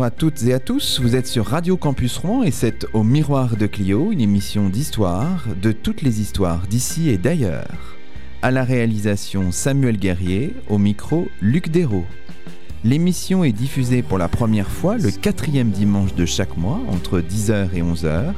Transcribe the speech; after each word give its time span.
Bonjour 0.00 0.14
à 0.14 0.16
toutes 0.16 0.42
et 0.44 0.54
à 0.54 0.60
tous, 0.60 0.98
vous 0.98 1.14
êtes 1.14 1.26
sur 1.26 1.44
Radio 1.44 1.76
Campus 1.76 2.16
Rouen 2.16 2.42
et 2.42 2.50
c'est 2.50 2.86
au 2.94 3.02
Miroir 3.02 3.58
de 3.58 3.66
Clio, 3.66 4.12
une 4.12 4.22
émission 4.22 4.70
d'histoire, 4.70 5.44
de 5.60 5.72
toutes 5.72 6.00
les 6.00 6.22
histoires 6.22 6.66
d'ici 6.66 7.10
et 7.10 7.18
d'ailleurs. 7.18 7.98
À 8.40 8.50
la 8.50 8.64
réalisation 8.64 9.52
Samuel 9.52 9.98
Guerrier, 9.98 10.54
au 10.70 10.78
micro 10.78 11.28
Luc 11.42 11.68
Dérault. 11.68 12.06
L'émission 12.82 13.44
est 13.44 13.52
diffusée 13.52 14.00
pour 14.00 14.16
la 14.16 14.28
première 14.28 14.70
fois 14.70 14.96
le 14.96 15.10
quatrième 15.10 15.70
dimanche 15.70 16.14
de 16.14 16.24
chaque 16.24 16.56
mois 16.56 16.80
entre 16.88 17.20
10h 17.20 17.74
et 17.74 17.82
11h. 17.82 18.32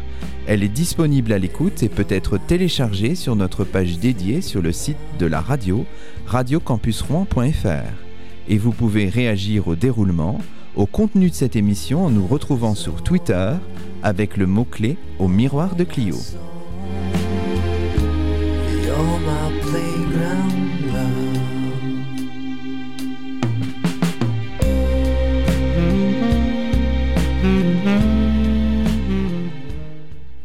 Elle 0.48 0.65
est 0.65 0.68
disponible 0.68 1.32
à 1.32 1.38
l'écoute 1.38 1.84
et 1.84 1.88
peut 1.88 2.06
être 2.09 2.38
téléchargée 2.38 3.15
sur 3.15 3.37
notre 3.37 3.62
page 3.62 4.01
dédiée 4.01 4.40
sur 4.40 4.62
le 4.62 4.73
site 4.73 4.98
de 5.20 5.26
la 5.26 5.40
radio, 5.40 5.87
radiocampusrouen.fr. 6.26 7.92
Et 8.48 8.59
vous 8.59 8.73
pouvez 8.73 9.09
réagir 9.09 9.68
au 9.68 9.76
déroulement, 9.76 10.40
au 10.76 10.86
contenu 10.86 11.30
de 11.30 11.34
cette 11.34 11.56
émission 11.56 12.04
en 12.04 12.10
nous 12.10 12.26
retrouvant 12.26 12.74
sur 12.74 13.02
Twitter 13.02 13.52
avec 14.02 14.36
le 14.36 14.46
mot-clé 14.46 14.96
au 15.18 15.28
miroir 15.28 15.76
de 15.76 15.84
Clio. 15.84 16.16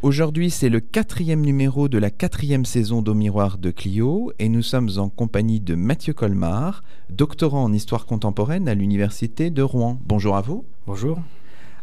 Aujourd'hui, 0.08 0.52
c'est 0.52 0.70
le 0.70 0.80
quatrième 0.80 1.42
numéro 1.42 1.90
de 1.90 1.98
la 1.98 2.10
quatrième 2.10 2.64
saison 2.64 3.02
d'Au 3.02 3.14
Miroir 3.14 3.58
de 3.58 3.72
Clio 3.72 4.32
et 4.40 4.48
nous 4.48 4.62
sommes 4.62 4.90
en 4.96 5.10
compagnie 5.10 5.60
de 5.60 5.76
Mathieu 5.76 6.14
Colmar, 6.14 6.82
doctorant 7.10 7.66
en 7.66 7.74
histoire 7.74 8.06
contemporaine 8.06 8.70
à 8.70 8.74
l'Université 8.74 9.50
de 9.50 9.62
Rouen. 9.62 10.00
Bonjour 10.06 10.38
à 10.38 10.42
vous. 10.42 10.64
Bonjour. 10.86 11.20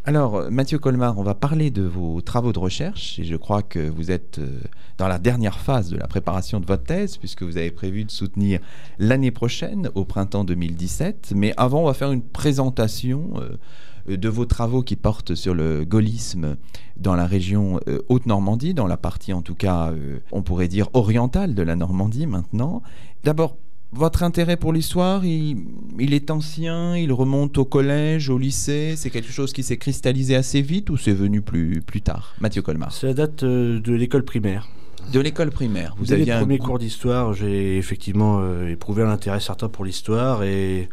Alors, 0.07 0.51
Mathieu 0.51 0.79
Colmar, 0.79 1.19
on 1.19 1.23
va 1.23 1.35
parler 1.35 1.71
de 1.71 1.83
vos 1.83 2.23
travaux 2.23 2.55
de 2.55 2.59
recherche 2.59 3.19
et 3.19 3.25
je 3.25 3.37
crois 3.37 3.63
que 3.63 3.91
vous 3.91 4.11
êtes 4.11 4.39
euh, 4.39 4.59
dans 4.97 5.09
la 5.09 5.19
dernière 5.19 5.59
phase 5.59 5.91
de 5.91 5.99
la 5.99 6.07
préparation 6.07 6.61
de 6.61 6.67
votre 6.67 6.85
thèse 6.85 7.19
puisque 7.19 7.43
vous 7.43 7.59
avez 7.59 7.71
prévu 7.71 8.07
de 8.07 8.11
soutenir 8.11 8.61
l'année 8.99 9.33
prochaine, 9.33 9.91
au 9.95 10.07
printemps 10.07 10.45
2017. 10.45 11.35
Mais 11.37 11.53
avant, 11.59 11.83
on 11.83 11.87
va 11.87 11.95
faire 11.95 12.11
une 12.11 12.23
présentation 12.23 13.33
euh, 13.37 13.59
de 14.07 14.29
vos 14.29 14.45
travaux 14.45 14.83
qui 14.83 14.97
portent 14.97 15.35
sur 15.35 15.55
le 15.55 15.85
gaullisme 15.85 16.57
dans 16.97 17.15
la 17.15 17.27
région 17.27 17.81
euh, 17.89 18.01
Haute-Normandie, 18.09 18.75
dans 18.75 18.87
la 18.87 18.97
partie 18.97 19.33
en 19.33 19.43
tout 19.43 19.55
cas, 19.55 19.91
euh, 19.91 20.19
on 20.33 20.43
pourrait 20.43 20.69
dire 20.69 20.89
orientale 20.93 21.55
de 21.55 21.63
la 21.63 21.77
Normandie 21.77 22.27
maintenant. 22.27 22.83
D'abord, 23.25 23.57
votre 23.93 24.23
intérêt 24.23 24.57
pour 24.57 24.73
l'histoire, 24.73 25.25
il, 25.25 25.67
il 25.99 26.15
est 26.15 26.31
ancien, 26.31 26.97
il 26.97 27.13
remonte 27.13 27.59
au 27.59 27.65
collège, 27.65 28.29
au 28.29 28.39
lycée, 28.39 28.95
c'est 28.97 29.11
quelque 29.11 29.31
chose 29.31 29.53
qui 29.53 29.63
s'est 29.63 29.77
cristallisé 29.77 30.35
assez 30.35 30.63
vite 30.63 30.91
ou 30.91 30.97
c'est 30.97 31.13
venu 31.13 31.43
plus, 31.43 31.81
plus 31.81 32.01
tard? 32.01 32.35
Mathieu 32.41 32.63
Colmar. 32.63 32.93
Ça 32.93 33.15
date 33.15 33.45
euh, 33.45 33.81
de 33.81 33.93
l'école 33.93 34.25
primaire. 34.25 34.69
De 35.13 35.21
l'école 35.21 35.51
primaire, 35.51 35.95
vous 35.99 36.07
Dès 36.07 36.17
les 36.17 36.23
aviez 36.23 36.33
un 36.33 36.39
premiers 36.41 36.59
cours 36.59 36.79
d'histoire, 36.79 37.35
j'ai 37.35 37.77
effectivement 37.77 38.41
euh, 38.41 38.69
éprouvé 38.69 39.03
un 39.03 39.11
intérêt 39.11 39.39
certain 39.39 39.69
pour 39.69 39.85
l'histoire 39.85 40.43
et 40.43 40.89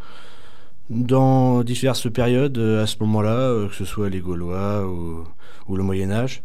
dans 0.92 1.64
diverses 1.64 2.12
périodes 2.12 2.58
euh, 2.58 2.84
à 2.84 2.88
ce 2.88 2.98
moment-là, 3.00 3.38
euh, 3.38 3.68
que 3.70 3.76
ce 3.76 3.86
soit 3.86 4.10
les 4.10 4.20
Gaulois 4.20 4.86
ou, 4.86 5.24
ou 5.68 5.76
le 5.78 5.84
Moyen 5.84 6.12
Âge. 6.12 6.44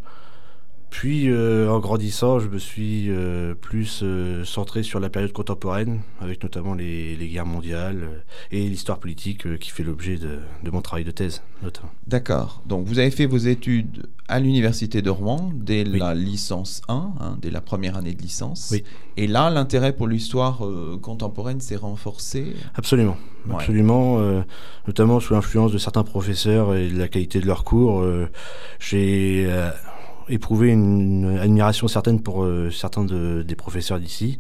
Puis 0.91 1.29
euh, 1.29 1.69
en 1.69 1.79
grandissant, 1.79 2.39
je 2.39 2.49
me 2.49 2.59
suis 2.59 3.11
euh, 3.11 3.55
plus 3.55 4.01
euh, 4.03 4.45
centré 4.45 4.83
sur 4.83 4.99
la 4.99 5.11
période 5.11 5.33
contemporaine, 5.33 6.01
avec 6.21 6.43
notamment 6.43 6.73
les, 6.75 7.17
les 7.17 7.29
guerres 7.29 7.45
mondiales 7.45 8.01
euh, 8.05 8.19
et 8.51 8.67
l'histoire 8.67 8.99
politique 8.99 9.59
qui 9.59 9.71
fait 9.71 9.83
l'objet 9.83 10.17
de, 10.17 10.39
de 10.63 10.71
mon 10.71 10.81
travail 10.81 11.05
de 11.05 11.11
thèse, 11.11 11.43
notamment. 11.63 11.91
D'accord. 12.07 12.63
Donc 12.67 12.87
vous 12.87 12.99
avez 12.99 13.11
fait 13.11 13.27
vos 13.27 13.37
études 13.37 14.07
à 14.29 14.41
l'université 14.41 15.03
de 15.03 15.11
Rouen 15.11 15.51
dès 15.55 15.87
Oui. 15.87 15.99
la 15.99 16.15
licence 16.15 16.81
1, 16.89 16.95
hein, 17.21 17.37
dès 17.43 17.51
la 17.51 17.61
première 17.61 17.97
année 17.97 18.15
de 18.15 18.23
licence. 18.23 18.69
Oui. 18.73 18.83
Et 19.19 19.27
là, 19.27 19.51
l'intérêt 19.51 19.93
pour 19.93 20.07
l'histoire 20.09 20.63
contemporaine 21.03 21.61
s'est 21.61 21.77
renforcé? 21.77 22.55
Absolument, 22.75 23.17
Ouais. 23.47 23.55
absolument, 23.57 24.19
notamment 24.87 25.21
sous 25.21 25.35
l'influence 25.35 25.73
de 25.73 25.79
certains 25.79 26.03
professeurs 26.05 26.75
et 26.75 26.89
de 26.89 26.99
la 26.99 27.07
qualité 27.09 27.39
de 27.41 27.47
leurs 27.47 27.65
cours. 27.65 28.05
J'ai 28.81 29.49
éprouvé 30.29 30.69
une 30.71 31.39
admiration 31.41 31.89
certaine 31.89 32.21
pour 32.21 32.45
euh, 32.45 32.71
certains 32.71 33.05
de- 33.05 33.43
des 33.47 33.55
professeurs 33.57 33.99
d'ici. 34.01 34.39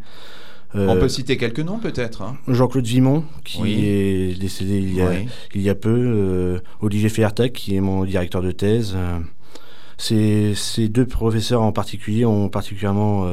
Euh, 0.74 0.88
On 0.88 0.97
peut 0.98 1.08
citer 1.08 1.36
quelques 1.36 1.60
noms 1.60 1.78
peut-être. 1.78 2.22
hein. 2.22 2.36
Jean-Claude 2.48 2.84
Vimon, 2.86 3.24
qui 3.44 3.62
Oui. 3.62 3.84
est 3.84 4.38
décédé 4.41 4.78
il 4.78 4.94
y 4.94 5.00
a, 5.00 5.08
Oui. 5.10 5.26
il 5.54 5.62
y 5.62 5.70
a 5.70 5.74
peu, 5.74 5.91
euh, 5.91 6.58
Olivier 6.80 7.08
Fiertac, 7.08 7.52
qui 7.52 7.76
est 7.76 7.80
mon 7.80 8.04
directeur 8.04 8.42
de 8.42 8.50
thèse. 8.50 8.97
ces, 9.98 10.54
ces 10.54 10.88
deux 10.88 11.06
professeurs 11.06 11.62
en 11.62 11.72
particulier 11.72 12.26
ont 12.26 12.48
particulièrement 12.50 13.26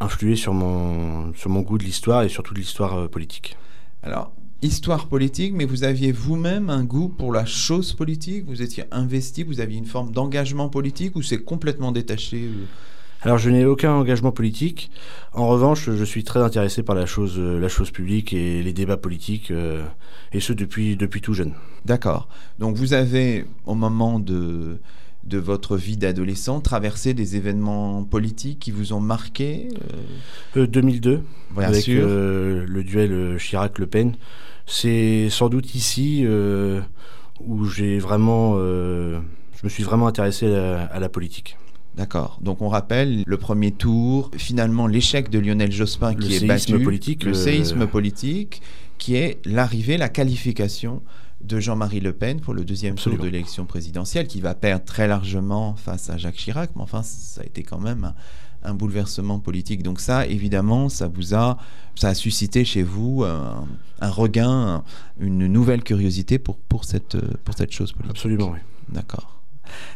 influé 0.00 0.36
sur 0.36 0.52
mon, 0.52 1.32
sur 1.34 1.48
mon 1.48 1.60
goût 1.60 1.78
de 1.78 1.84
l'histoire 1.84 2.24
et 2.24 2.28
surtout 2.28 2.52
de 2.54 2.58
l'histoire 2.58 3.08
politique. 3.08 3.56
Alors, 4.02 4.32
histoire 4.62 5.08
politique, 5.08 5.52
mais 5.54 5.64
vous 5.64 5.84
aviez 5.84 6.12
vous-même 6.12 6.70
un 6.70 6.84
goût 6.84 7.08
pour 7.08 7.32
la 7.32 7.44
chose 7.44 7.92
politique 7.92 8.44
Vous 8.46 8.62
étiez 8.62 8.84
investi, 8.92 9.42
vous 9.42 9.60
aviez 9.60 9.78
une 9.78 9.86
forme 9.86 10.12
d'engagement 10.12 10.68
politique 10.68 11.16
ou 11.16 11.22
c'est 11.22 11.42
complètement 11.42 11.90
détaché 11.90 12.44
euh 12.44 12.64
Alors 13.22 13.38
je 13.38 13.50
n'ai 13.50 13.64
aucun 13.64 13.92
engagement 13.92 14.30
politique. 14.30 14.90
En 15.32 15.48
revanche, 15.48 15.90
je 15.90 16.04
suis 16.04 16.22
très 16.22 16.40
intéressé 16.40 16.82
par 16.84 16.94
la 16.94 17.06
chose, 17.06 17.34
euh, 17.38 17.58
la 17.58 17.68
chose 17.68 17.90
publique 17.90 18.32
et 18.32 18.62
les 18.62 18.72
débats 18.72 18.96
politiques, 18.96 19.50
euh, 19.50 19.84
et 20.32 20.40
ce 20.40 20.52
depuis, 20.52 20.96
depuis 20.96 21.20
tout 21.20 21.34
jeune. 21.34 21.54
D'accord. 21.84 22.28
Donc 22.60 22.76
vous 22.76 22.94
avez, 22.94 23.44
au 23.66 23.74
moment 23.74 24.20
de, 24.20 24.78
de 25.24 25.38
votre 25.38 25.76
vie 25.76 25.96
d'adolescent, 25.96 26.60
traversé 26.60 27.14
des 27.14 27.36
événements 27.36 28.02
politiques 28.04 28.58
qui 28.58 28.70
vous 28.70 28.92
ont 28.92 29.00
marqué 29.00 29.68
euh, 30.56 30.62
Euh, 30.62 30.66
2002, 30.66 31.22
Bien 31.56 31.68
avec 31.68 31.82
sûr. 31.84 32.04
euh, 32.06 32.64
le 32.68 32.82
duel 32.84 33.12
euh, 33.12 33.38
Chirac-Le 33.38 33.86
Pen, 33.86 34.14
c'est 34.66 35.28
sans 35.30 35.48
doute 35.48 35.74
ici 35.74 36.22
euh, 36.24 36.80
où 37.44 37.64
j'ai 37.66 37.98
vraiment, 37.98 38.54
euh, 38.56 39.20
je 39.56 39.60
me 39.64 39.68
suis 39.68 39.82
vraiment 39.82 40.06
intéressé 40.06 40.46
à 40.46 40.50
la, 40.50 40.82
à 40.84 40.98
la 41.00 41.08
politique. 41.08 41.56
D'accord. 41.96 42.38
Donc 42.40 42.62
on 42.62 42.68
rappelle 42.68 43.22
le 43.26 43.36
premier 43.36 43.70
tour, 43.70 44.30
finalement 44.36 44.86
l'échec 44.86 45.28
de 45.30 45.38
Lionel 45.38 45.70
Jospin 45.70 46.14
Le 46.14 46.20
qui 46.24 46.34
est 46.34 46.38
séisme 46.38 46.46
battu, 46.72 46.84
politique, 46.84 47.24
le 47.24 47.32
euh, 47.32 47.34
séisme 47.34 47.86
politique, 47.86 48.62
qui 48.98 49.14
est 49.16 49.38
l'arrivée, 49.44 49.98
la 49.98 50.08
qualification 50.08 51.02
de 51.42 51.60
Jean-Marie 51.60 52.00
Le 52.00 52.12
Pen 52.12 52.40
pour 52.40 52.54
le 52.54 52.64
deuxième 52.64 52.94
Absolument. 52.94 53.18
tour 53.18 53.26
de 53.26 53.30
l'élection 53.30 53.66
présidentielle, 53.66 54.26
qui 54.26 54.40
va 54.40 54.54
perdre 54.54 54.84
très 54.84 55.08
largement 55.08 55.74
face 55.74 56.10
à 56.10 56.16
Jacques 56.16 56.36
Chirac, 56.36 56.70
mais 56.76 56.82
enfin 56.82 57.02
ça 57.02 57.40
a 57.40 57.44
été 57.44 57.62
quand 57.62 57.80
même 57.80 58.04
un, 58.04 58.14
un 58.70 58.74
bouleversement 58.74 59.40
politique. 59.40 59.82
Donc 59.82 60.00
ça, 60.00 60.26
évidemment, 60.26 60.88
ça 60.88 61.08
vous 61.08 61.34
a, 61.34 61.58
ça 61.96 62.08
a 62.08 62.14
suscité 62.14 62.64
chez 62.64 62.82
vous 62.82 63.24
un, 63.24 63.66
un 64.00 64.10
regain, 64.10 64.84
une 65.18 65.46
nouvelle 65.46 65.82
curiosité 65.82 66.38
pour, 66.38 66.56
pour, 66.56 66.84
cette, 66.84 67.16
pour 67.44 67.54
cette 67.56 67.72
chose 67.72 67.92
politique. 67.92 68.16
Absolument, 68.16 68.50
oui. 68.52 68.58
D'accord. 68.88 69.40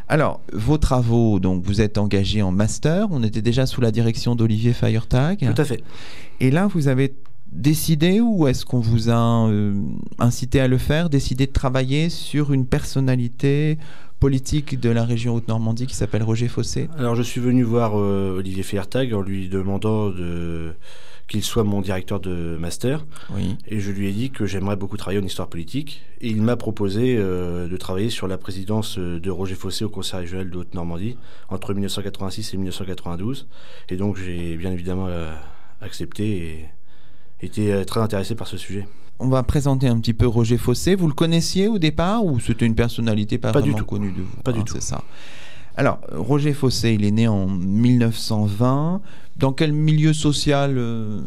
Alors, 0.09 0.41
vos 0.53 0.79
travaux, 0.79 1.39
donc 1.39 1.63
vous 1.65 1.81
êtes 1.81 1.99
engagé 1.99 2.41
en 2.41 2.51
master, 2.51 3.09
on 3.11 3.23
était 3.23 3.43
déjà 3.43 3.67
sous 3.67 3.81
la 3.81 3.91
direction 3.91 4.35
d'Olivier 4.35 4.73
Feiertag. 4.73 5.39
Tout 5.55 5.61
à 5.61 5.65
fait. 5.65 5.83
Et 6.41 6.51
là, 6.51 6.67
vous 6.67 6.89
avez 6.89 7.15
décidé, 7.53 8.21
ou 8.21 8.47
est-ce 8.47 8.65
qu'on 8.65 8.81
vous 8.81 9.11
a 9.11 9.49
euh, 9.49 9.75
incité 10.19 10.61
à 10.61 10.69
le 10.69 10.79
faire, 10.79 11.09
décidé 11.09 11.47
de 11.47 11.53
travailler 11.53 12.11
sur 12.11 12.53
une 12.53 12.67
personnalité 12.67 13.79
politique 14.21 14.81
de 14.81 14.91
la 14.91 15.05
région 15.05 15.35
Haute-Normandie 15.35 15.87
qui 15.87 15.95
s'appelle 15.95 16.23
Roger 16.23 16.49
Fossé? 16.49 16.89
Alors 16.99 17.15
je 17.15 17.23
suis 17.23 17.41
venu 17.41 17.63
voir 17.63 17.93
euh, 17.97 18.39
Olivier 18.39 18.63
Fiertag 18.63 19.13
en 19.15 19.21
lui 19.21 19.49
demandant 19.49 20.11
de 20.11 20.75
qu'il 21.29 21.43
soit 21.43 21.65
mon 21.65 21.81
directeur 21.81 22.21
de 22.21 22.57
master. 22.57 23.05
Oui. 23.35 23.57
Et 23.67 23.81
je 23.81 23.91
lui 23.91 24.07
ai 24.07 24.13
dit 24.13 24.31
que 24.31 24.47
j'aimerais 24.47 24.77
beaucoup 24.77 24.97
travailler 24.97 25.21
en 25.21 25.25
histoire 25.27 25.49
politique. 25.49 26.05
Et 26.21 26.29
il 26.29 26.41
m'a 26.41 26.55
proposé 26.55 27.17
euh, 27.19 27.67
de 27.67 27.77
travailler 27.77 28.11
sur 28.11 28.29
la 28.29 28.39
présidence 28.39 28.97
de 28.97 29.31
Roger 29.31 29.57
Fossé 29.57 29.85
au 29.85 29.89
Conseil 29.89 30.21
régional 30.21 30.51
de 30.51 30.57
Haute-Normandie 30.57 31.17
entre 31.49 31.75
1986 31.75 32.55
et 32.55 32.57
1992. 32.59 33.49
Et 33.89 33.97
donc 33.97 34.17
j'ai 34.19 34.57
bien 34.57 34.71
évidemment 34.71 35.09
accepté 35.81 36.37
et 36.37 36.69
été 37.41 37.73
euh, 37.73 37.85
très 37.85 38.01
intéressé 38.01 38.35
par 38.35 38.47
ce 38.47 38.57
sujet. 38.57 38.87
On 39.19 39.29
va 39.29 39.43
présenter 39.43 39.89
un 39.89 39.99
petit 39.99 40.13
peu 40.15 40.27
Roger 40.27 40.59
Fossé. 40.59 40.95
Vous 40.95 41.07
le 41.09 41.15
connaissiez 41.15 41.69
au 41.69 41.79
départ 41.79 42.25
ou 42.25 42.39
c'était 42.41 42.67
une 42.67 42.75
personnalité 42.75 43.39
pas, 43.39 43.53
Pas 43.53 43.63
du 43.63 43.71
vraiment 43.71 43.79
tout. 43.79 43.87
connue 43.87 44.13
de 44.13 44.23
vous? 44.23 44.37
Pas 44.45 44.53
du 44.53 44.61
Hein, 44.61 44.65
tout. 44.67 44.75
C'est 44.75 44.83
ça. 44.83 45.03
Alors, 45.79 46.01
Roger 46.13 46.53
Fossé, 46.55 46.93
il 46.95 47.05
est 47.05 47.11
né 47.11 47.29
en 47.29 47.47
1920. 47.47 49.01
Dans 49.37 49.53
quel 49.53 49.73
milieu 49.73 50.15
social 50.15 50.77
euh, 50.79 51.21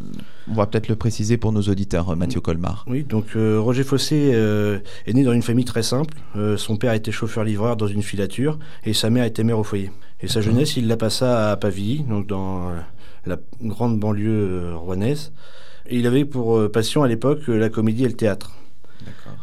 On 0.49 0.53
va 0.55 0.65
peut-être 0.65 0.87
le 0.87 0.95
préciser 0.95 1.37
pour 1.37 1.51
nos 1.51 1.61
auditeurs, 1.61 2.09
euh, 2.09 2.15
Mathieu 2.15 2.41
Colmar? 2.41 2.83
Oui, 2.87 3.03
donc 3.03 3.25
euh, 3.35 3.59
Roger 3.59 3.83
Fossé 3.83 4.31
euh, 4.33 4.79
est 5.05 5.13
né 5.13 5.23
dans 5.23 5.33
une 5.33 5.43
famille 5.43 5.65
très 5.65 5.83
simple. 5.83 6.15
Euh, 6.35 6.57
son 6.57 6.77
père 6.77 6.93
était 6.93 7.11
chauffeur-livreur 7.11 7.75
dans 7.77 7.85
une 7.87 8.01
filature 8.01 8.57
et 8.83 8.93
sa 8.93 9.11
mère 9.11 9.25
était 9.25 9.43
mère 9.43 9.59
au 9.59 9.63
foyer. 9.63 9.91
Et 10.21 10.27
sa 10.27 10.41
jeunesse, 10.41 10.75
il 10.77 10.87
la 10.87 10.97
passa 10.97 11.51
à 11.51 11.55
Pavilly, 11.57 12.03
donc 12.03 12.25
dans 12.25 12.69
euh, 12.69 12.79
la 13.27 13.37
grande 13.61 13.99
banlieue 13.99 14.29
euh, 14.31 14.75
rouennaise. 14.75 15.31
Et 15.89 15.97
il 15.99 16.07
avait 16.07 16.25
pour 16.25 16.57
euh, 16.57 16.69
passion 16.71 17.03
à 17.03 17.07
l'époque 17.07 17.41
euh, 17.49 17.57
la 17.57 17.69
comédie 17.69 18.05
et 18.05 18.07
le 18.07 18.13
théâtre. 18.15 18.51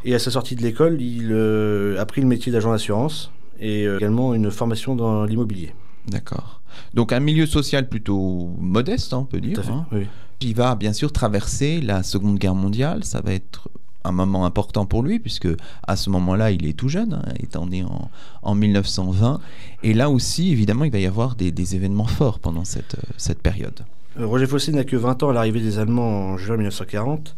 Et 0.04 0.14
à 0.14 0.18
sa 0.20 0.30
sortie 0.30 0.54
de 0.54 0.62
l'école, 0.62 1.00
il 1.02 1.30
euh, 1.32 2.00
a 2.00 2.06
pris 2.06 2.20
le 2.20 2.26
métier 2.28 2.52
d'agent 2.52 2.70
d'assurance 2.70 3.32
et 3.58 3.84
euh, 3.86 3.96
également 3.98 4.34
une 4.34 4.50
formation 4.50 4.94
dans 4.94 5.24
l'immobilier. 5.24 5.74
D'accord. 6.06 6.60
Donc 6.94 7.12
un 7.12 7.18
milieu 7.20 7.46
social 7.46 7.88
plutôt 7.88 8.50
modeste, 8.60 9.12
hein, 9.12 9.18
on 9.18 9.24
peut 9.24 9.40
dire. 9.40 9.54
Tout 9.54 9.60
à 9.60 9.64
fait. 9.64 9.72
hein. 9.72 9.86
oui. 9.92 10.06
Il 10.42 10.54
va 10.54 10.74
bien 10.76 10.92
sûr 10.92 11.10
traverser 11.12 11.80
la 11.80 12.02
Seconde 12.02 12.38
Guerre 12.38 12.54
mondiale. 12.54 13.02
Ça 13.04 13.20
va 13.22 13.32
être 13.32 13.68
un 14.04 14.12
moment 14.12 14.44
important 14.44 14.84
pour 14.86 15.02
lui, 15.02 15.18
puisque 15.18 15.48
à 15.84 15.96
ce 15.96 16.10
moment-là, 16.10 16.52
il 16.52 16.66
est 16.66 16.74
tout 16.74 16.88
jeune, 16.88 17.14
hein, 17.14 17.32
étant 17.40 17.66
né 17.66 17.82
en, 17.82 18.10
en 18.42 18.54
1920. 18.54 19.40
Et 19.82 19.94
là 19.94 20.10
aussi, 20.10 20.52
évidemment, 20.52 20.84
il 20.84 20.92
va 20.92 20.98
y 21.00 21.06
avoir 21.06 21.34
des, 21.34 21.50
des 21.50 21.74
événements 21.74 22.04
forts 22.06 22.38
pendant 22.38 22.64
cette, 22.64 22.96
cette 23.16 23.40
période. 23.42 23.80
Euh, 24.18 24.26
Roger 24.26 24.46
Fossé 24.46 24.72
n'a 24.72 24.84
que 24.84 24.96
20 24.96 25.22
ans 25.22 25.30
à 25.30 25.32
l'arrivée 25.32 25.60
des 25.60 25.78
Allemands 25.78 26.30
en 26.30 26.36
juin 26.36 26.56
1940. 26.56 27.36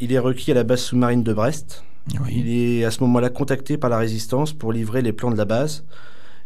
Il 0.00 0.12
est 0.12 0.18
requis 0.18 0.50
à 0.50 0.54
la 0.54 0.64
base 0.64 0.80
sous-marine 0.80 1.22
de 1.22 1.32
Brest. 1.32 1.84
Il 2.30 2.48
est 2.48 2.84
à 2.84 2.90
ce 2.90 3.00
moment-là 3.02 3.30
contacté 3.30 3.78
par 3.78 3.90
la 3.90 3.98
résistance 3.98 4.52
pour 4.52 4.72
livrer 4.72 5.02
les 5.02 5.12
plans 5.12 5.30
de 5.30 5.36
la 5.36 5.44
base. 5.44 5.84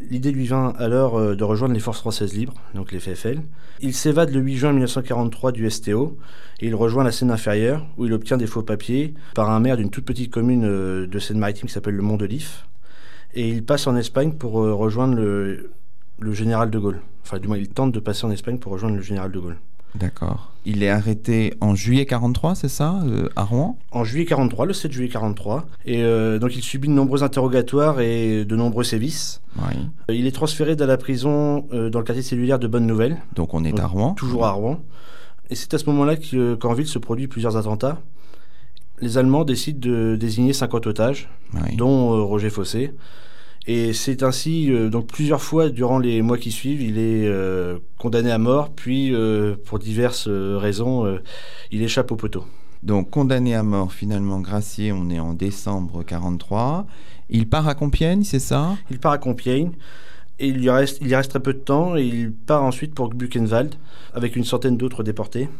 L'idée 0.08 0.32
lui 0.32 0.46
vint 0.46 0.72
alors 0.78 1.18
euh, 1.18 1.36
de 1.36 1.44
rejoindre 1.44 1.74
les 1.74 1.80
forces 1.80 1.98
françaises 1.98 2.32
libres, 2.32 2.54
donc 2.74 2.90
les 2.90 3.00
FFL. 3.00 3.42
Il 3.80 3.92
s'évade 3.92 4.30
le 4.30 4.40
8 4.40 4.56
juin 4.56 4.72
1943 4.72 5.52
du 5.52 5.68
STO 5.68 6.16
et 6.60 6.68
il 6.68 6.74
rejoint 6.74 7.04
la 7.04 7.12
Seine 7.12 7.30
inférieure 7.30 7.86
où 7.98 8.06
il 8.06 8.12
obtient 8.14 8.38
des 8.38 8.46
faux 8.46 8.62
papiers 8.62 9.14
par 9.34 9.50
un 9.50 9.60
maire 9.60 9.76
d'une 9.76 9.90
toute 9.90 10.06
petite 10.06 10.30
commune 10.30 10.64
euh, 10.64 11.06
de 11.06 11.18
Seine-Maritime 11.18 11.68
qui 11.68 11.74
s'appelle 11.74 11.96
le 11.96 12.02
Mont 12.02 12.16
de 12.16 12.24
l'If. 12.24 12.66
Et 13.34 13.48
il 13.48 13.62
passe 13.62 13.86
en 13.86 13.94
Espagne 13.94 14.32
pour 14.32 14.54
rejoindre 14.54 15.14
le, 15.14 15.70
le 16.20 16.32
général 16.32 16.70
de 16.70 16.78
Gaulle. 16.78 17.00
Enfin, 17.24 17.38
du 17.38 17.48
moins, 17.48 17.58
il 17.58 17.68
tente 17.68 17.92
de 17.92 18.00
passer 18.00 18.24
en 18.26 18.30
Espagne 18.30 18.58
pour 18.58 18.72
rejoindre 18.72 18.96
le 18.96 19.02
général 19.02 19.30
de 19.32 19.38
Gaulle. 19.38 19.56
D'accord. 19.96 20.52
Il 20.64 20.82
est 20.84 20.88
arrêté 20.88 21.54
en 21.60 21.74
juillet 21.74 22.06
43, 22.06 22.54
c'est 22.54 22.68
ça, 22.68 23.00
euh, 23.06 23.28
à 23.34 23.42
Rouen? 23.42 23.76
En 23.90 24.04
juillet 24.04 24.24
43, 24.24 24.66
le 24.66 24.72
7 24.72 24.92
juillet 24.92 25.08
43. 25.08 25.66
Et 25.84 26.04
euh, 26.04 26.38
donc 26.38 26.54
il 26.54 26.62
subit 26.62 26.86
de 26.86 26.92
nombreux 26.92 27.24
interrogatoires 27.24 28.00
et 28.00 28.44
de 28.44 28.56
nombreux 28.56 28.84
sévices. 28.84 29.40
Oui. 29.56 29.74
Euh, 30.10 30.14
Il 30.14 30.26
est 30.26 30.32
transféré 30.32 30.76
dans 30.76 30.86
la 30.86 30.96
prison 30.96 31.66
dans 31.72 31.98
le 31.98 32.04
quartier 32.04 32.22
cellulaire 32.22 32.60
de 32.60 32.68
Bonne 32.68 32.86
Nouvelle, 32.86 33.16
Donc 33.34 33.52
on 33.52 33.64
est 33.64 33.70
Donc, 33.70 33.80
à 33.80 33.86
Rouen. 33.86 34.14
toujours 34.14 34.46
à 34.46 34.52
Rouen. 34.52 34.80
Et 35.50 35.56
c'est 35.56 35.74
à 35.74 35.78
ce 35.78 35.86
moment-là 35.86 36.14
que, 36.16 36.54
qu'en 36.54 36.72
ville 36.74 36.86
se 36.86 37.00
produit 37.00 37.26
plusieurs 37.26 37.56
attentats. 37.56 37.98
Les 39.00 39.18
Allemands 39.18 39.44
décident 39.44 39.80
de 39.80 40.14
désigner 40.14 40.52
50 40.52 40.86
otages, 40.86 41.28
Oui. 41.54 41.74
dont 41.76 42.24
Roger 42.26 42.50
Fossé. 42.50 42.94
Et 43.66 43.92
c'est 43.92 44.22
ainsi, 44.22 44.72
euh, 44.72 44.88
donc 44.88 45.06
plusieurs 45.06 45.42
fois 45.42 45.68
durant 45.68 45.98
les 45.98 46.22
mois 46.22 46.38
qui 46.38 46.50
suivent, 46.50 46.82
il 46.82 46.98
est 46.98 47.26
euh, 47.26 47.78
condamné 47.98 48.30
à 48.30 48.38
mort, 48.38 48.70
puis 48.70 49.14
euh, 49.14 49.54
pour 49.66 49.78
diverses 49.78 50.28
raisons, 50.28 51.18
il 51.70 51.82
échappe 51.82 52.10
au 52.10 52.16
poteau. 52.16 52.44
Donc 52.82 53.10
condamné 53.10 53.54
à 53.54 53.62
mort 53.62 53.92
finalement 53.92 54.40
gracié, 54.40 54.92
on 54.92 55.10
est 55.10 55.20
en 55.20 55.34
décembre 55.34 56.02
43. 56.02 56.86
Il 57.28 57.48
part 57.48 57.68
à 57.68 57.74
Compiègne, 57.74 58.24
c'est 58.24 58.38
ça? 58.40 58.76
Il 58.90 58.98
part 58.98 59.12
à 59.12 59.18
Compiègne 59.18 59.72
et 60.38 60.48
il 60.48 60.64
y 60.64 60.70
reste, 60.70 60.98
il 61.02 61.08
y 61.08 61.14
reste 61.14 61.30
très 61.30 61.40
peu 61.40 61.52
de 61.52 61.58
temps 61.58 61.96
et 61.96 62.04
il 62.04 62.32
part 62.32 62.62
ensuite 62.62 62.94
pour 62.94 63.10
Buchenwald 63.10 63.74
avec 64.14 64.36
une 64.36 64.44
centaine 64.44 64.78
d'autres 64.78 65.02
déportés. 65.02 65.50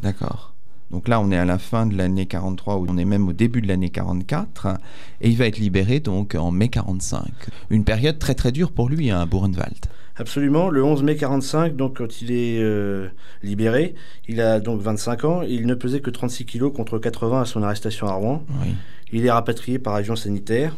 D'accord. 0.00 0.52
Donc 0.90 1.08
là, 1.08 1.20
on 1.20 1.30
est 1.30 1.36
à 1.36 1.44
la 1.44 1.58
fin 1.58 1.86
de 1.86 1.96
l'année 1.96 2.26
43, 2.26 2.76
ou 2.76 2.86
on 2.88 2.96
est 2.96 3.04
même 3.04 3.28
au 3.28 3.32
début 3.32 3.60
de 3.60 3.68
l'année 3.68 3.90
44, 3.90 4.78
et 5.20 5.28
il 5.28 5.36
va 5.36 5.46
être 5.46 5.58
libéré 5.58 6.00
donc 6.00 6.34
en 6.34 6.50
mai 6.50 6.68
45. 6.68 7.24
Une 7.70 7.84
période 7.84 8.18
très 8.18 8.34
très 8.34 8.52
dure 8.52 8.72
pour 8.72 8.88
lui 8.88 9.10
hein, 9.10 9.20
à 9.20 9.26
Buchenwald. 9.26 9.86
Absolument, 10.16 10.68
le 10.68 10.82
11 10.82 11.04
mai 11.04 11.14
45, 11.14 11.76
donc 11.76 11.98
quand 11.98 12.22
il 12.22 12.32
est 12.32 12.58
euh, 12.58 13.06
libéré, 13.42 13.94
il 14.26 14.40
a 14.40 14.58
donc 14.58 14.80
25 14.80 15.24
ans, 15.24 15.42
il 15.42 15.66
ne 15.66 15.74
pesait 15.74 16.00
que 16.00 16.10
36 16.10 16.44
kilos 16.44 16.72
contre 16.74 16.98
80 16.98 17.42
à 17.42 17.44
son 17.44 17.62
arrestation 17.62 18.08
à 18.08 18.14
Rouen. 18.14 18.42
Oui. 18.62 18.74
Il 19.12 19.24
est 19.24 19.30
rapatrié 19.30 19.78
par 19.78 19.94
avion 19.94 20.16
sanitaire. 20.16 20.74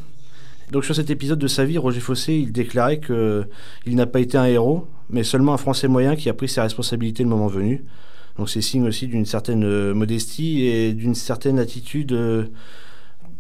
Donc 0.73 0.85
sur 0.85 0.95
cet 0.95 1.09
épisode 1.09 1.39
de 1.39 1.49
sa 1.49 1.65
vie, 1.65 1.79
Roger 1.79 2.01
Fossé, 2.01 2.35
il 2.35 2.53
déclarait 2.53 2.99
que 2.99 3.49
il 3.87 3.97
n'a 3.97 4.07
pas 4.07 4.21
été 4.21 4.37
un 4.37 4.45
héros, 4.45 4.87
mais 5.09 5.25
seulement 5.25 5.55
un 5.55 5.57
Français 5.57 5.89
moyen 5.89 6.17
qui 6.17 6.29
a 6.29 6.35
pris 6.35 6.49
ses 6.49 6.61
responsabilités 6.61 7.23
le 7.23 7.29
moment 7.29 7.49
venu. 7.49 7.85
Donc 8.41 8.49
c'est 8.49 8.63
signe 8.63 8.87
aussi 8.89 9.07
d'une 9.07 9.27
certaine 9.27 9.65
euh, 9.65 9.93
modestie 9.93 10.63
et 10.63 10.95
d'une 10.95 11.15
certaine 11.15 11.59
attitude 11.59 12.13
euh, 12.13 12.47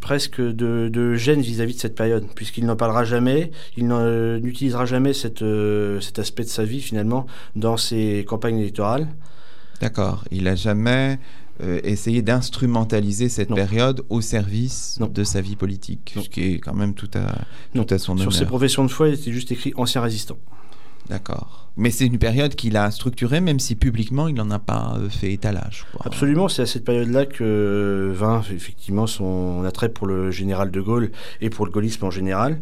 presque 0.00 0.42
de, 0.42 0.90
de 0.92 1.14
gêne 1.14 1.40
vis-à-vis 1.40 1.74
de 1.74 1.80
cette 1.80 1.94
période, 1.94 2.26
puisqu'il 2.34 2.66
n'en 2.66 2.76
parlera 2.76 3.04
jamais, 3.04 3.50
il 3.78 3.88
euh, 3.90 4.38
n'utilisera 4.40 4.84
jamais 4.84 5.14
cette, 5.14 5.40
euh, 5.40 6.00
cet 6.02 6.18
aspect 6.18 6.42
de 6.44 6.50
sa 6.50 6.64
vie 6.64 6.82
finalement 6.82 7.26
dans 7.56 7.78
ses 7.78 8.26
campagnes 8.28 8.58
électorales. 8.58 9.08
D'accord. 9.80 10.22
Il 10.30 10.46
a 10.48 10.54
jamais 10.54 11.18
euh, 11.62 11.80
essayé 11.82 12.20
d'instrumentaliser 12.20 13.30
cette 13.30 13.48
Non. 13.48 13.56
période 13.56 14.02
au 14.10 14.20
service 14.20 14.98
Non. 15.00 15.06
de 15.06 15.24
sa 15.24 15.40
vie 15.40 15.56
politique, 15.56 16.12
Non. 16.14 16.22
ce 16.22 16.28
qui 16.28 16.42
est 16.42 16.58
quand 16.58 16.74
même 16.74 16.92
tout 16.92 17.08
à, 17.14 17.38
Non. 17.74 17.84
tout 17.84 17.94
à 17.94 17.98
son 17.98 18.18
Sur 18.18 18.32
ses 18.34 18.40
honneur. 18.40 18.48
professions 18.50 18.84
de 18.84 18.90
foi, 18.90 19.08
il 19.08 19.14
était 19.14 19.32
juste 19.32 19.50
écrit 19.50 19.72
ancien 19.76 20.02
résistant. 20.02 20.36
D'accord. 21.10 21.68
Mais 21.76 21.90
c'est 21.90 22.06
une 22.06 22.18
période 22.18 22.54
qu'il 22.54 22.76
a 22.76 22.90
structurée, 22.90 23.40
même 23.40 23.58
si 23.58 23.74
publiquement 23.74 24.28
il 24.28 24.34
n'en 24.34 24.50
a 24.50 24.58
pas 24.58 24.94
euh, 24.96 25.08
fait 25.08 25.32
étalage. 25.32 25.86
Absolument, 26.04 26.48
c'est 26.48 26.62
à 26.62 26.66
cette 26.66 26.84
période-là 26.84 27.26
que 27.26 27.42
euh, 27.42 28.12
vint 28.14 28.42
effectivement 28.54 29.06
son 29.06 29.64
attrait 29.64 29.88
pour 29.88 30.06
le 30.06 30.30
général 30.30 30.70
de 30.70 30.80
Gaulle 30.80 31.10
et 31.40 31.50
pour 31.50 31.66
le 31.66 31.72
gaullisme 31.72 32.04
en 32.04 32.10
général, 32.10 32.60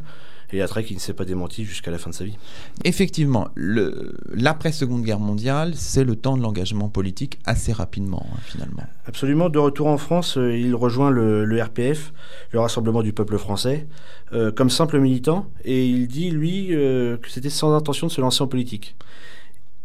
et 0.52 0.62
attrait 0.62 0.84
qui 0.84 0.94
ne 0.94 1.00
s'est 1.00 1.12
pas 1.12 1.24
démenti 1.24 1.64
jusqu'à 1.64 1.90
la 1.90 1.98
fin 1.98 2.10
de 2.10 2.14
sa 2.14 2.24
vie. 2.24 2.36
Effectivement, 2.84 3.48
l'après-seconde 3.56 5.02
guerre 5.02 5.20
mondiale, 5.20 5.72
c'est 5.74 6.04
le 6.04 6.16
temps 6.16 6.36
de 6.36 6.42
l'engagement 6.42 6.88
politique 6.88 7.38
assez 7.44 7.72
rapidement, 7.72 8.26
hein, 8.32 8.38
finalement. 8.44 8.84
Absolument, 9.06 9.48
de 9.48 9.58
retour 9.58 9.88
en 9.88 9.98
France, 9.98 10.38
euh, 10.38 10.56
il 10.56 10.74
rejoint 10.74 11.10
le, 11.10 11.44
le 11.44 11.62
RPF, 11.62 12.12
le 12.52 12.60
Rassemblement 12.60 13.02
du 13.02 13.12
peuple 13.12 13.38
français, 13.38 13.86
euh, 14.32 14.50
comme 14.50 14.70
simple 14.70 14.98
militant, 14.98 15.50
et 15.64 15.86
il 15.86 16.08
dit, 16.08 16.30
lui, 16.30 16.68
euh, 16.70 17.16
que 17.18 17.30
c'était 17.30 17.50
sans 17.50 17.74
intention 17.74 18.06
de 18.06 18.12
se 18.12 18.20
lancer 18.20 18.42
en 18.42 18.48
politique. 18.48 18.96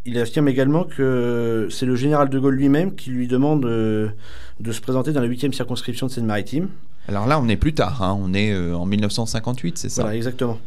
Il 0.06 0.18
affirme 0.18 0.50
également 0.50 0.84
que 0.84 1.68
c'est 1.72 1.86
le 1.86 1.96
général 1.96 2.30
de 2.30 2.38
Gaulle 2.38 2.56
lui-même 2.56 2.94
qui 2.94 3.10
lui 3.10 3.28
demande 3.28 3.62
de 3.62 4.72
se 4.72 4.82
présenter 4.82 5.14
dans 5.14 5.22
la 5.22 5.30
8e 5.30 5.54
circonscription 5.54 6.08
de 6.08 6.12
Seine-Maritime. 6.12 6.68
Alors 7.08 7.28
là, 7.28 7.40
on 7.40 7.48
est 7.50 7.58
plus 7.58 7.74
tard, 7.74 8.02
hein, 8.02 8.18
on 8.20 8.34
est 8.34 8.52
euh, 8.54 8.76
en 8.76 8.86
1958, 8.86 9.78
c'est 9.78 9.90
ça 9.90 10.04
Voilà, 10.04 10.16
exactement. 10.16 10.58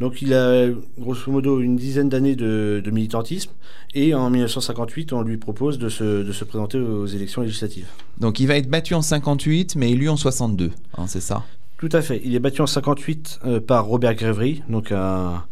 Donc 0.00 0.22
il 0.22 0.32
a 0.32 0.68
grosso 0.98 1.30
modo 1.30 1.60
une 1.60 1.74
dizaine 1.76 2.08
d'années 2.08 2.36
de, 2.36 2.80
de 2.84 2.90
militantisme 2.92 3.50
et 3.94 4.14
en 4.14 4.30
1958 4.30 5.12
on 5.12 5.22
lui 5.22 5.38
propose 5.38 5.76
de 5.78 5.88
se, 5.88 6.22
de 6.22 6.32
se 6.32 6.44
présenter 6.44 6.78
aux 6.78 7.06
élections 7.06 7.42
législatives. 7.42 7.88
Donc 8.18 8.38
il 8.38 8.46
va 8.46 8.56
être 8.56 8.70
battu 8.70 8.94
en 8.94 9.02
58, 9.02 9.74
mais 9.74 9.90
élu 9.90 10.08
en 10.08 10.16
62, 10.16 10.70
hein, 10.96 11.06
c'est 11.08 11.20
ça? 11.20 11.44
Tout 11.78 11.88
à 11.92 12.00
fait. 12.00 12.20
Il 12.24 12.34
est 12.34 12.38
battu 12.38 12.60
en 12.60 12.66
58 12.68 13.40
euh, 13.44 13.60
par 13.60 13.86
Robert 13.86 14.14
Grévry, 14.14 14.62
donc 14.68 14.92
un, 14.92 15.44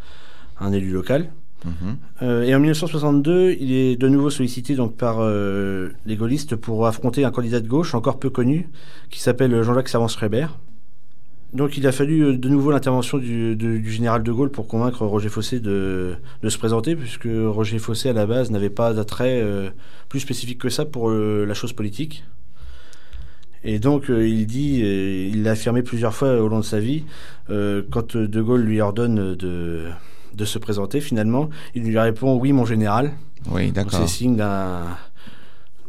un 0.60 0.72
élu 0.72 0.90
local. 0.90 1.30
Mhm. 1.64 1.96
Euh, 2.22 2.42
et 2.42 2.54
en 2.54 2.58
1962, 2.58 3.56
il 3.58 3.72
est 3.72 3.96
de 3.96 4.08
nouveau 4.08 4.30
sollicité 4.30 4.74
donc 4.74 4.96
par 4.96 5.18
euh, 5.20 5.90
les 6.04 6.16
gaullistes 6.16 6.56
pour 6.56 6.86
affronter 6.86 7.24
un 7.24 7.30
candidat 7.30 7.60
de 7.60 7.68
gauche 7.68 7.94
encore 7.94 8.18
peu 8.18 8.30
connu 8.30 8.68
qui 9.10 9.20
s'appelle 9.20 9.62
Jean-Jacques 9.62 9.88
Savance-Schreiber. 9.88 10.46
Donc 11.54 11.78
il 11.78 11.86
a 11.86 11.92
fallu 11.92 12.22
euh, 12.22 12.36
de 12.36 12.48
nouveau 12.48 12.70
l'intervention 12.70 13.18
du, 13.18 13.90
général 13.90 14.22
de 14.22 14.32
Gaulle 14.32 14.50
pour 14.50 14.68
convaincre 14.68 15.06
Roger 15.06 15.28
Fossé 15.28 15.60
de, 15.60 16.16
se 16.46 16.58
présenter, 16.58 16.94
puisque 16.94 17.28
Roger 17.28 17.78
Fossé 17.78 18.10
à 18.10 18.12
la 18.12 18.26
base 18.26 18.50
n'avait 18.50 18.70
pas 18.70 18.92
d'attrait 18.92 19.42
plus 20.08 20.20
spécifique 20.20 20.58
que 20.58 20.68
ça 20.68 20.84
pour 20.84 21.10
la 21.10 21.54
chose 21.54 21.72
politique. 21.72 22.24
Et 23.64 23.78
donc 23.78 24.08
il 24.08 24.46
dit, 24.46 24.80
il 24.80 25.42
l'a 25.42 25.52
affirmé 25.52 25.82
plusieurs 25.82 26.14
fois 26.14 26.40
au 26.40 26.48
long 26.48 26.58
de 26.58 26.64
sa 26.64 26.78
vie, 26.78 27.04
quand 27.48 28.16
de 28.16 28.42
Gaulle 28.42 28.62
lui 28.62 28.80
ordonne 28.80 29.34
de, 29.34 29.86
de 30.36 30.44
se 30.44 30.58
présenter 30.58 31.00
finalement, 31.00 31.48
il 31.74 31.82
lui 31.84 31.98
répond 31.98 32.36
oui 32.36 32.52
mon 32.52 32.64
général. 32.64 33.12
Oui, 33.50 33.70
d'accord. 33.72 34.00
c'est 34.00 34.06
signe 34.08 34.36
d'un 34.36 34.84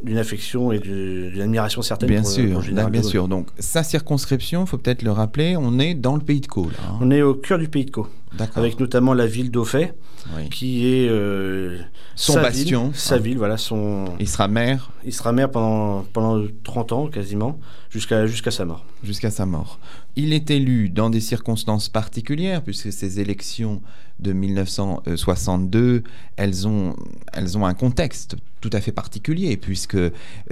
d'une 0.04 0.20
affection 0.20 0.72
et 0.72 0.77
d'une 0.77 1.42
admiration 1.42 1.82
certaine 1.82 2.10
Bien 2.10 2.22
pour, 2.22 2.30
le- 2.30 2.36
sûr, 2.36 2.51
pour 2.54 2.62
général 2.62 2.92
bien 2.92 3.01
sûr. 3.01 3.27
Donc 3.27 3.48
sa 3.58 3.82
circonscription, 3.84 4.63
il 4.63 4.68
faut 4.68 4.77
peut-être 4.77 5.01
le 5.01 5.12
rappeler, 5.12 5.58
on 5.58 5.80
est 5.80 5.96
dans 5.96 6.13
le 6.16 6.22
pays 6.22 6.39
de 6.39 6.46
Caux, 6.46 6.66
là. 6.70 6.77
hein. 6.92 6.98
On 7.01 7.10
est 7.10 7.24
au 7.24 7.34
cœur 7.34 7.58
du 7.58 7.68
pays 7.68 7.86
de 7.86 7.89
Caux. 7.92 8.08
Avec 8.56 8.80
notamment 8.80 9.14
la 9.14 9.26
ville 9.28 9.52
d'Auffay, 9.52 9.94
Oui. 10.36 10.50
qui 10.50 10.86
est 10.88 11.08
euh, 11.10 11.80
Son 12.16 12.34
sa 12.34 12.42
bastion, 12.42 12.86
ville, 12.90 12.96
sa 12.96 13.16
hein. 13.16 13.20
ville, 13.20 13.38
voilà, 13.38 13.58
son. 13.58 14.06
Il 14.20 14.28
sera 14.28 14.48
maire 14.48 14.92
Il 15.06 15.14
sera 15.14 15.32
maire 15.32 15.50
pendant 15.50 16.04
pendant 16.14 16.46
30 16.64 16.92
ans 16.92 17.08
quasiment, 17.08 17.60
jusqu'à 17.90 18.26
jusqu'à 18.28 18.52
sa 18.52 18.66
mort. 18.66 18.86
jusqu'à 19.04 19.32
sa 19.32 19.46
mort. 19.46 19.80
Il 20.16 20.34
est 20.34 20.50
élu 20.50 20.90
dans 20.90 21.10
des 21.10 21.20
circonstances 21.22 21.90
particulières, 21.90 22.64
puisque 22.64 22.92
ces 22.92 23.20
élections 23.20 23.82
de 24.20 24.34
1962, 24.34 26.04
elles 26.38 26.68
ont, 26.68 26.96
elles 27.34 27.56
ont 27.58 27.66
un 27.68 27.76
contexte 27.76 28.36
tout 28.60 28.72
à 28.74 28.82
fait 28.82 28.92
particulier, 28.92 29.56
puisque 29.58 29.94
euh, 29.94 30.10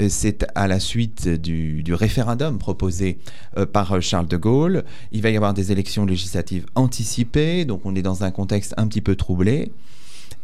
c'est 0.10 0.46
à 0.54 0.68
la 0.68 0.80
suite 0.80 1.28
du, 1.28 1.82
du 1.82 1.96
référendum 1.96 2.60
proposé 2.60 3.18
euh, 3.58 3.66
par 3.66 4.00
Charles 4.04 4.28
de 4.28 4.38
Gaulle. 4.38 4.86
Il 5.12 5.24
va 5.24 5.32
y 5.32 5.36
avoir 5.36 5.56
des 5.56 5.72
élections 5.72 6.06
législatives 6.06 6.68
anticipées, 6.76 7.65
donc 7.66 7.82
on 7.86 7.96
est 7.96 8.02
dans 8.02 8.24
un 8.24 8.32
contexte 8.32 8.74
un 8.78 8.88
petit 8.88 9.02
peu 9.02 9.16
troublé. 9.16 9.72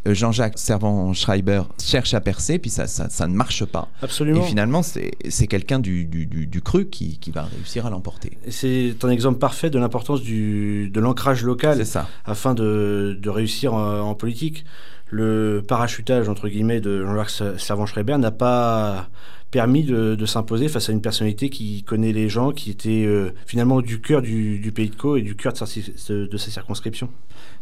euh, 0.07 0.13
Jean-Jacques 0.13 0.57
Servan-Schreiber 0.57 1.63
cherche 1.79 2.13
à 2.13 2.21
percer, 2.21 2.57
puis 2.59 2.69
ça, 2.71 2.87
ça, 2.87 3.09
ça 3.09 3.27
ne 3.27 3.35
marche 3.35 3.65
pas. 3.65 3.87
Absolument. 4.01 4.41
Et 4.43 4.47
finalement, 4.47 4.81
c'est 4.83 5.47
quelqu'un 5.47 5.79
du, 5.79 6.05
du, 6.05 6.25
du, 6.25 6.61
cru 6.61 6.87
qui, 6.87 7.17
qui 7.19 7.31
va 7.31 7.43
réussir 7.43 7.85
à 7.85 7.89
l'emporter. 7.89 8.37
C'est 8.49 8.95
un 9.03 9.09
exemple 9.09 9.37
parfait 9.39 9.69
de 9.69 9.77
l'importance 9.79 10.21
de 10.23 10.99
l'ancrage 10.99 11.43
local 11.43 11.85
ça. 11.85 12.07
afin 12.25 12.53
de, 12.55 13.17
de 13.21 13.29
réussir 13.29 13.73
en, 13.73 13.99
en 14.01 14.15
politique. 14.15 14.65
Le 15.13 15.61
parachutage, 15.67 16.29
entre 16.29 16.47
guillemets, 16.47 16.79
de 16.79 17.05
Jean-Jacques 17.05 17.59
Servan-Schreiber 17.59 18.17
n'a 18.17 18.31
pas 18.31 19.09
permis 19.51 19.83
de, 19.83 20.15
de 20.15 20.25
s'imposer 20.25 20.69
face 20.69 20.89
à 20.89 20.93
une 20.93 21.01
personnalité 21.01 21.49
qui 21.49 21.83
connaît 21.83 22.13
les 22.13 22.29
gens, 22.29 22.51
qui 22.51 22.71
était 22.71 23.03
euh, 23.05 23.31
finalement 23.45 23.81
du 23.81 23.99
cœur 23.99 24.21
du, 24.21 24.59
du 24.59 24.71
pays 24.71 24.89
de 24.89 24.95
Caux 24.95 25.17
et 25.17 25.21
du 25.21 25.35
cœur 25.35 25.51
de 25.51 25.57
sa, 25.57 25.65
de, 25.65 26.25
de 26.25 26.37
sa 26.37 26.49
circonscription. 26.49 27.09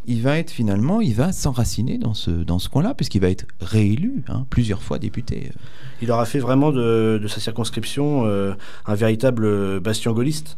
Il 0.05 0.22
va 0.22 0.38
être 0.38 0.51
finalement, 0.51 1.01
il 1.01 1.15
va 1.15 1.31
s'enraciner 1.31 1.98
dans 1.98 2.13
ce, 2.13 2.29
dans 2.29 2.60
ce 2.60 2.69
coin-là, 2.69 2.93
puisqu'il 2.93 3.22
va 3.22 3.29
être 3.29 3.46
réélu 3.60 4.24
hein, 4.27 4.46
plusieurs 4.50 4.84
fois 4.84 5.00
député. 5.00 5.51
Il 6.01 6.12
aura 6.12 6.25
fait 6.25 6.39
vraiment 6.39 6.72
de, 6.72 7.19
de 7.22 7.27
sa 7.27 7.39
circonscription 7.39 8.25
euh, 8.25 8.53
un 8.86 8.96
véritable 8.96 9.79
bastion 9.79 10.13
gaulliste, 10.13 10.58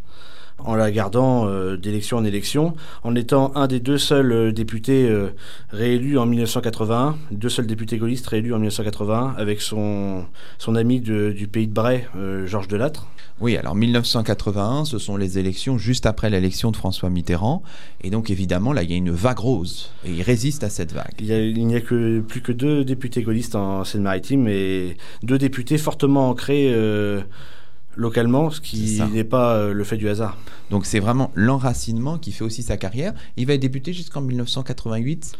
en 0.65 0.75
la 0.75 0.91
gardant 0.91 1.47
euh, 1.47 1.77
d'élection 1.77 2.17
en 2.17 2.23
élection, 2.23 2.75
en 3.03 3.15
étant 3.15 3.51
un 3.55 3.67
des 3.67 3.79
deux 3.79 3.97
seuls 3.97 4.31
euh, 4.31 4.51
députés 4.51 5.07
euh, 5.09 5.29
réélus 5.71 6.17
en 6.17 6.25
1981, 6.25 7.17
deux 7.31 7.49
seuls 7.49 7.67
députés 7.67 7.97
gaullistes 7.97 8.27
réélus 8.27 8.53
en 8.53 8.57
1981, 8.59 9.35
avec 9.37 9.61
son, 9.61 10.25
son 10.57 10.75
ami 10.75 10.99
de- 11.01 11.31
du 11.31 11.47
pays 11.47 11.67
de 11.67 11.73
Bray, 11.73 12.05
euh, 12.15 12.45
Georges 12.47 12.67
Delattre. 12.67 13.07
Oui, 13.39 13.57
alors 13.57 13.73
1981, 13.73 14.85
ce 14.85 14.99
sont 14.99 15.17
les 15.17 15.39
élections 15.39 15.77
juste 15.79 16.05
après 16.05 16.29
l'élection 16.29 16.69
de 16.69 16.75
François 16.77 17.09
Mitterrand. 17.09 17.63
Et 18.03 18.11
donc 18.11 18.29
évidemment, 18.29 18.71
là, 18.71 18.83
il 18.83 18.91
y 18.91 18.93
a 18.93 18.97
une 18.97 19.09
vague 19.09 19.39
rose. 19.39 19.91
Et 20.05 20.11
il 20.11 20.21
résiste 20.21 20.63
à 20.63 20.69
cette 20.69 20.93
vague. 20.93 21.13
Il 21.19 21.25
y 21.25 21.33
a- 21.33 21.51
n'y 21.51 21.75
a, 21.75 21.81
que 21.81 22.19
plus 22.19 22.41
que 22.41 22.51
deux 22.51 22.83
députés 22.85 23.23
gaullistes 23.23 23.55
en 23.55 23.83
Seine-Maritime 23.83 24.47
et 24.47 24.95
deux 25.23 25.39
députés 25.39 25.79
fortement 25.79 26.29
ancrés 26.29 26.71
localement, 27.95 28.49
ce 28.49 28.61
qui 28.61 29.01
n'est 29.11 29.23
pas 29.23 29.55
euh, 29.55 29.73
le 29.73 29.83
fait 29.83 29.97
du 29.97 30.09
hasard. 30.09 30.37
Donc 30.69 30.85
c'est 30.85 30.99
vraiment 30.99 31.31
l'enracinement 31.35 32.17
qui 32.17 32.31
fait 32.31 32.43
aussi 32.43 32.63
sa 32.63 32.77
carrière. 32.77 33.13
Il 33.37 33.47
va 33.47 33.57
député 33.57 33.93
jusqu'en 33.93 34.21
1988. 34.21 35.33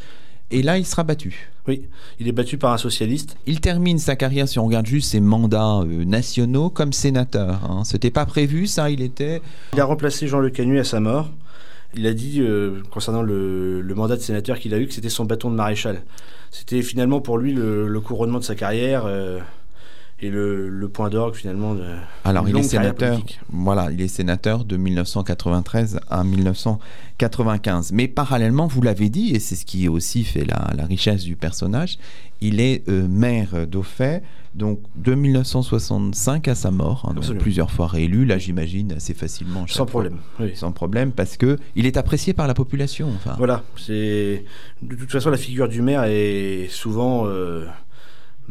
Et 0.53 0.61
là, 0.61 0.77
il 0.77 0.85
sera 0.85 1.03
battu. 1.03 1.49
Oui, 1.65 1.83
il 2.19 2.27
est 2.27 2.33
battu 2.33 2.57
par 2.57 2.73
un 2.73 2.77
socialiste. 2.77 3.37
Il 3.45 3.61
termine 3.61 3.97
sa 3.99 4.17
carrière, 4.17 4.49
si 4.49 4.59
on 4.59 4.65
regarde 4.65 4.85
juste 4.85 5.11
ses 5.11 5.21
mandats 5.21 5.79
euh, 5.79 6.03
nationaux, 6.03 6.69
comme 6.69 6.91
sénateur. 6.91 7.61
Hein. 7.63 7.83
C'était 7.85 8.11
pas 8.11 8.25
prévu, 8.25 8.67
ça. 8.67 8.89
Il 8.89 9.01
était. 9.01 9.41
Il 9.73 9.79
a 9.79 9.85
remplacé 9.85 10.27
Jean 10.27 10.39
Le 10.39 10.49
Canuet 10.49 10.79
à 10.79 10.83
sa 10.83 10.99
mort. 10.99 11.31
Il 11.95 12.05
a 12.05 12.13
dit, 12.13 12.41
euh, 12.41 12.81
concernant 12.91 13.21
le, 13.21 13.81
le 13.81 13.95
mandat 13.95 14.17
de 14.17 14.21
sénateur 14.21 14.59
qu'il 14.59 14.73
a 14.73 14.79
eu, 14.79 14.87
que 14.87 14.93
c'était 14.93 15.09
son 15.09 15.23
bâton 15.23 15.49
de 15.49 15.55
maréchal. 15.55 16.01
C'était 16.49 16.81
finalement 16.81 17.21
pour 17.21 17.37
lui 17.37 17.53
le, 17.53 17.87
le 17.87 18.01
couronnement 18.01 18.39
de 18.39 18.43
sa 18.43 18.55
carrière 18.55 19.03
euh, 19.05 19.39
et 20.21 20.29
le, 20.29 20.69
le 20.69 20.89
point 20.89 21.09
d'orgue 21.09 21.33
finalement 21.35 21.73
de 21.73 21.83
Alors, 22.23 22.47
il 22.47 22.55
est 22.57 22.63
sénateur. 22.63 23.11
politique. 23.17 23.39
Voilà, 23.49 23.89
il 23.91 23.99
est 24.01 24.07
sénateur 24.07 24.65
de 24.65 24.77
1993 24.77 25.99
à 26.09 26.23
1995. 26.23 27.91
Mais 27.91 28.07
parallèlement, 28.07 28.67
vous 28.67 28.81
l'avez 28.81 29.09
dit, 29.09 29.31
et 29.33 29.39
c'est 29.39 29.55
ce 29.55 29.65
qui 29.65 29.87
aussi 29.87 30.23
fait 30.23 30.45
la, 30.45 30.69
la 30.75 30.85
richesse 30.85 31.23
du 31.23 31.35
personnage, 31.35 31.97
il 32.39 32.59
est 32.59 32.87
euh, 32.89 33.07
maire 33.07 33.67
d'Auffay, 33.67 34.21
donc 34.55 34.79
de 34.95 35.13
1965 35.15 36.47
à 36.47 36.55
sa 36.55 36.71
mort, 36.71 37.05
hein, 37.09 37.13
donc 37.13 37.37
plusieurs 37.37 37.71
fois 37.71 37.87
réélu. 37.87 38.25
Là, 38.25 38.37
j'imagine 38.37 38.91
assez 38.93 39.13
facilement. 39.13 39.65
Sans 39.67 39.85
problème. 39.85 40.17
oui. 40.39 40.51
Sans 40.55 40.71
problème, 40.71 41.11
parce 41.11 41.37
que 41.37 41.57
il 41.75 41.85
est 41.85 41.97
apprécié 41.97 42.33
par 42.33 42.47
la 42.47 42.53
population. 42.53 43.09
Enfin, 43.15 43.35
Voilà, 43.37 43.63
c'est 43.77 44.43
de 44.81 44.95
toute 44.95 45.11
façon 45.11 45.29
la 45.29 45.37
figure 45.37 45.67
du 45.69 45.81
maire 45.81 46.03
est 46.03 46.67
souvent 46.69 47.23
euh, 47.27 47.65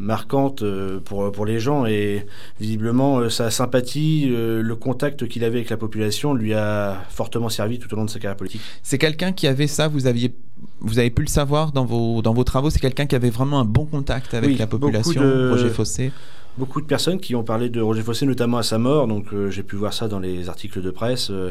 marquante 0.00 0.62
euh, 0.62 0.99
pour, 0.99 1.30
pour 1.30 1.45
les 1.47 1.61
gens 1.61 1.85
et 1.87 2.26
visiblement 2.59 3.19
euh, 3.19 3.28
sa 3.28 3.50
sympathie, 3.50 4.28
euh, 4.30 4.62
le 4.62 4.75
contact 4.76 5.28
qu'il 5.28 5.45
avait 5.45 5.59
avec 5.59 5.71
la 5.71 5.76
population 5.76 6.33
lui 6.35 6.54
a 6.54 7.04
fortement 7.11 7.49
servi 7.50 7.78
tout 7.78 7.92
au 7.92 7.97
long 7.97 8.07
de 8.07 8.11
sa 8.11 8.19
carrière 8.19 8.37
politique. 8.37 8.62
C'est 8.83 8.99
quelqu'un 8.99 9.33
qui 9.33 9.47
avait 9.47 9.66
ça, 9.66 9.88
vous 9.88 10.07
aviez, 10.07 10.35
vous 10.80 10.99
avez 10.99 11.11
pu 11.11 11.23
le 11.23 11.28
savoir 11.28 11.73
dans 11.73 11.85
vos, 11.85 12.23
dans 12.23 12.33
vos 12.33 12.45
travaux, 12.45 12.71
c'est 12.71 12.80
quelqu'un 12.80 13.07
qui 13.07 13.14
avait 13.14 13.30
vraiment 13.30 13.61
un 13.61 13.64
bon 13.64 13.85
contact 13.85 14.33
avec 14.35 14.50
Oui, 14.50 14.57
la 14.57 14.66
population, 14.66 15.21
de- 15.21 15.50
Roger 15.50 15.69
Fossé. 15.69 16.12
Beaucoup 16.59 16.80
de 16.80 16.87
personnes 16.87 17.21
qui 17.21 17.35
ont 17.37 17.45
parlé 17.45 17.69
de 17.69 17.80
Roger 17.80 18.02
Fossé, 18.02 18.26
notamment 18.26 18.59
à 18.59 18.62
sa 18.62 18.78
mort, 18.78 19.07
donc 19.07 19.26
euh, 19.33 19.50
j'ai 19.50 19.62
pu 19.62 19.76
voir 19.76 19.92
ça 19.92 20.09
dans 20.09 20.19
les 20.19 20.49
articles 20.49 20.83
de 20.83 20.90
presse, 20.90 21.30
euh, 21.30 21.50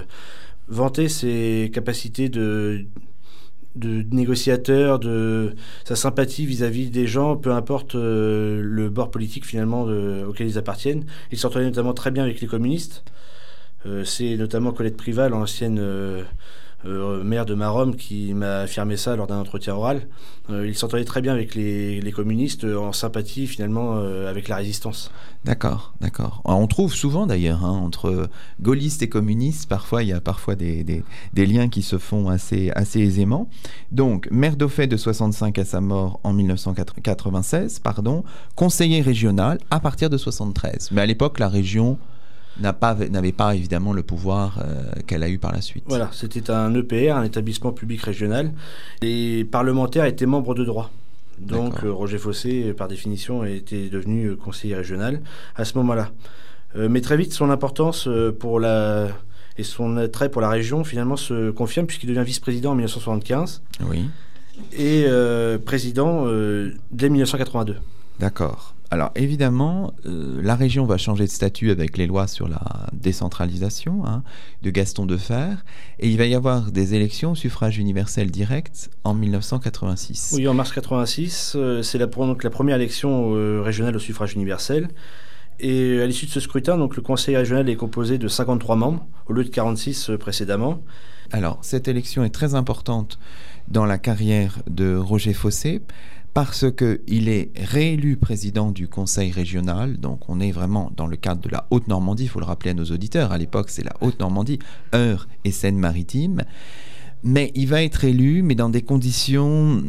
vanter 0.68 1.08
ses 1.08 1.72
capacités 1.74 2.30
de, 2.30 2.86
de 3.76 4.04
négociateur, 4.12 5.00
de 5.00 5.54
sa 5.86 5.96
sympathie 5.96 6.46
vis-à-vis 6.46 6.90
des 6.90 7.08
gens, 7.08 7.38
peu 7.38 7.52
importe 7.52 7.96
euh, 7.96 8.62
le 8.64 8.90
bord 8.90 9.12
politique 9.12 9.46
finalement 9.46 9.84
auquel 9.84 10.48
ils 10.48 10.58
appartiennent. 10.58 11.06
Il 11.32 11.38
s'entendait 11.38 11.66
notamment 11.66 11.94
très 11.94 12.12
bien 12.12 12.24
avec 12.24 12.42
les 12.42 12.48
communistes. 12.48 13.04
Euh, 13.86 14.04
C'est 14.04 14.36
notamment 14.36 14.72
Colette 14.72 14.98
Prival, 14.98 15.34
ancienne 15.34 15.80
euh, 15.80 16.24
euh, 16.24 16.24
maire 16.86 17.46
de 17.46 17.54
Maromme, 17.54 17.96
qui 17.96 18.34
m'a 18.34 18.60
affirmé 18.60 18.98
ça 18.98 19.16
lors 19.16 19.28
d'un 19.28 19.40
entretien 19.40 19.76
oral. 19.76 20.08
Euh, 20.50 20.68
il 20.68 20.76
s'entendait 20.76 21.06
très 21.06 21.22
bien 21.22 21.34
avec 21.34 21.54
les, 21.54 22.12
communistes, 22.16 22.64
euh, 22.64 22.78
en 22.78 22.92
sympathie 22.92 23.46
finalement 23.46 23.98
euh, 23.98 24.30
avec 24.30 24.48
la 24.48 24.56
résistance. 24.56 25.12
D'accord, 25.46 25.94
d'accord. 26.02 26.42
On 26.44 26.66
trouve 26.68 26.94
souvent 26.94 27.28
d'ailleurs 27.28 27.64
hein, 27.64 27.72
entre 27.72 28.30
gaullistes 28.62 29.04
et 29.04 29.10
communistes, 29.10 29.70
parfois 29.70 30.04
il 30.04 30.10
y 30.10 30.14
a 30.14 30.22
parfois 30.22 30.56
des, 30.56 31.04
liens 31.36 31.70
qui 31.70 31.82
se 31.82 31.98
font 31.98 32.30
assez, 32.30 32.72
assez 32.72 33.00
aisément. 33.00 33.48
Donc, 33.92 34.28
maire 34.32 34.56
d'Auffay 34.56 34.88
de 34.88 34.98
65 34.98 35.58
à 35.60 35.66
sa 35.66 35.82
mort 35.82 36.20
en 36.24 36.34
1996, 36.34 37.80
pardon, 37.80 38.24
conseiller 38.56 39.02
régional 39.02 39.60
à 39.70 39.80
partir 39.80 40.10
de 40.10 40.18
73. 40.18 40.90
Mais 40.92 41.02
à 41.02 41.06
l'époque, 41.06 41.40
la 41.40 41.48
région 41.48 41.98
pas- 42.80 42.96
n'avait 42.96 43.32
pas, 43.32 43.56
évidemment 43.56 43.94
le 43.94 44.04
pouvoir 44.04 44.60
euh, 44.64 44.84
qu'elle 45.08 45.24
a 45.24 45.30
eu 45.30 45.38
par 45.38 45.52
la 45.52 45.62
suite. 45.62 45.84
Voilà, 45.88 46.10
c'était 46.14 46.50
un 46.52 46.74
EPR, 46.74 47.16
un 47.16 47.24
établissement 47.24 47.72
public 47.72 48.02
régional. 48.02 48.52
Les 49.02 49.44
parlementaires 49.46 50.06
étaient 50.06 50.26
membres 50.26 50.56
de 50.56 50.64
droit. 50.66 50.92
Donc 51.40 51.84
euh, 51.84 51.92
Roger 51.92 52.18
Fossé, 52.18 52.74
par 52.74 52.88
définition, 52.90 53.46
était 53.46 53.88
devenu 53.90 54.26
euh, 54.26 54.36
conseiller 54.36 54.76
régional 54.76 55.22
à 55.56 55.64
ce 55.66 55.78
moment-là. 55.78 56.10
Euh, 56.76 56.88
mais 56.90 57.02
très 57.02 57.16
vite, 57.18 57.34
son 57.34 57.50
importance 57.50 58.08
pour 58.40 58.60
la 58.60 59.08
et 59.58 59.64
son 59.64 59.98
attrait 59.98 60.30
pour 60.30 60.42
la 60.42 60.48
région 60.50 60.86
finalement 60.86 61.18
se 61.18 61.50
confirme 61.52 61.86
puisqu'il 61.86 62.08
devient 62.08 62.24
vice-président 62.26 62.72
en 62.72 62.76
1975 62.76 63.62
Oui, 63.90 64.10
et 64.72 65.04
euh, 65.06 65.58
président 65.58 66.24
euh, 66.28 66.74
dès 66.92 67.10
1982. 67.10 67.76
d'accord. 68.20 68.74
Alors 68.92 69.12
évidemment, 69.16 69.94
euh, 70.06 70.40
la 70.42 70.56
région 70.56 70.86
va 70.86 70.98
changer 70.98 71.26
de 71.26 71.30
statut 71.30 71.70
avec 71.70 71.96
les 71.98 72.08
lois 72.08 72.28
sur 72.28 72.48
la 72.48 72.88
décentralisation 72.92 74.04
hein, 74.06 74.24
de 74.64 74.72
Gaston 74.72 75.06
Defer, 75.06 75.56
et 76.00 76.10
il 76.10 76.18
va 76.18 76.26
y 76.26 76.34
avoir 76.34 76.72
des 76.72 76.96
élections 76.96 77.32
au 77.32 77.36
suffrage 77.36 77.78
universel 77.78 78.32
direct 78.32 78.90
en 79.04 79.14
1986. 79.14 80.34
Oui, 80.38 80.48
en 80.48 80.56
mars 80.56 80.72
86, 80.72 81.54
euh, 81.56 81.84
c'est 81.84 82.00
la, 82.00 82.08
donc 82.08 82.44
la 82.44 82.50
première 82.50 82.78
élection 82.78 83.36
euh, 83.36 83.62
régionale 83.62 83.96
au 83.96 84.00
suffrage 84.00 84.34
universel. 84.34 84.90
Et 85.60 86.02
à 86.02 86.08
l'issue 86.08 86.26
de 86.26 86.32
ce 86.32 86.40
scrutin, 86.40 86.78
donc, 86.78 86.96
le 86.96 87.02
conseil 87.02 87.36
régional 87.36 87.70
est 87.70 87.76
composé 87.76 88.18
de 88.18 88.28
53 88.30 88.78
membres, 88.78 89.06
au 89.28 89.34
lieu 89.34 89.44
de 89.44 89.50
46 89.50 90.10
euh, 90.10 90.18
précédemment. 90.18 90.82
Alors 91.32 91.60
cette 91.62 91.88
élection 91.88 92.24
est 92.24 92.32
très 92.32 92.56
importante 92.56 93.20
dans 93.68 93.86
la 93.86 94.00
carrière 94.00 94.64
de 94.68 94.96
Roger 94.96 95.34
Fossé 95.34 95.84
parce 96.34 96.66
qu'il 96.72 97.30
est 97.30 97.52
réélu 97.56 98.18
président 98.18 98.72
du 98.72 98.88
conseil 98.88 99.32
régional, 99.32 99.98
donc 99.98 100.30
on 100.30 100.40
est 100.40 100.52
vraiment 100.52 100.92
dans 100.96 101.08
le 101.08 101.18
cadre 101.18 101.42
de 101.42 101.50
la 101.50 101.66
Haute-Normandie, 101.72 102.24
il 102.24 102.30
faut 102.30 102.40
le 102.40 102.46
rappeler 102.46 102.72
à 102.72 102.74
nos 102.74 102.86
auditeurs, 102.86 103.32
à 103.32 103.38
l'époque 103.38 103.70
c'est 103.70 103.84
la 103.84 103.94
Haute-Normandie, 104.02 104.60
Eure 104.94 105.28
et 105.44 105.52
Seine-Maritime, 105.52 106.44
mais 107.24 107.52
il 107.54 107.68
va 107.68 107.84
être 107.84 108.06
élu, 108.06 108.44
mais 108.44 108.56
dans 108.56 108.70
des 108.70 108.82
conditions 108.82 109.84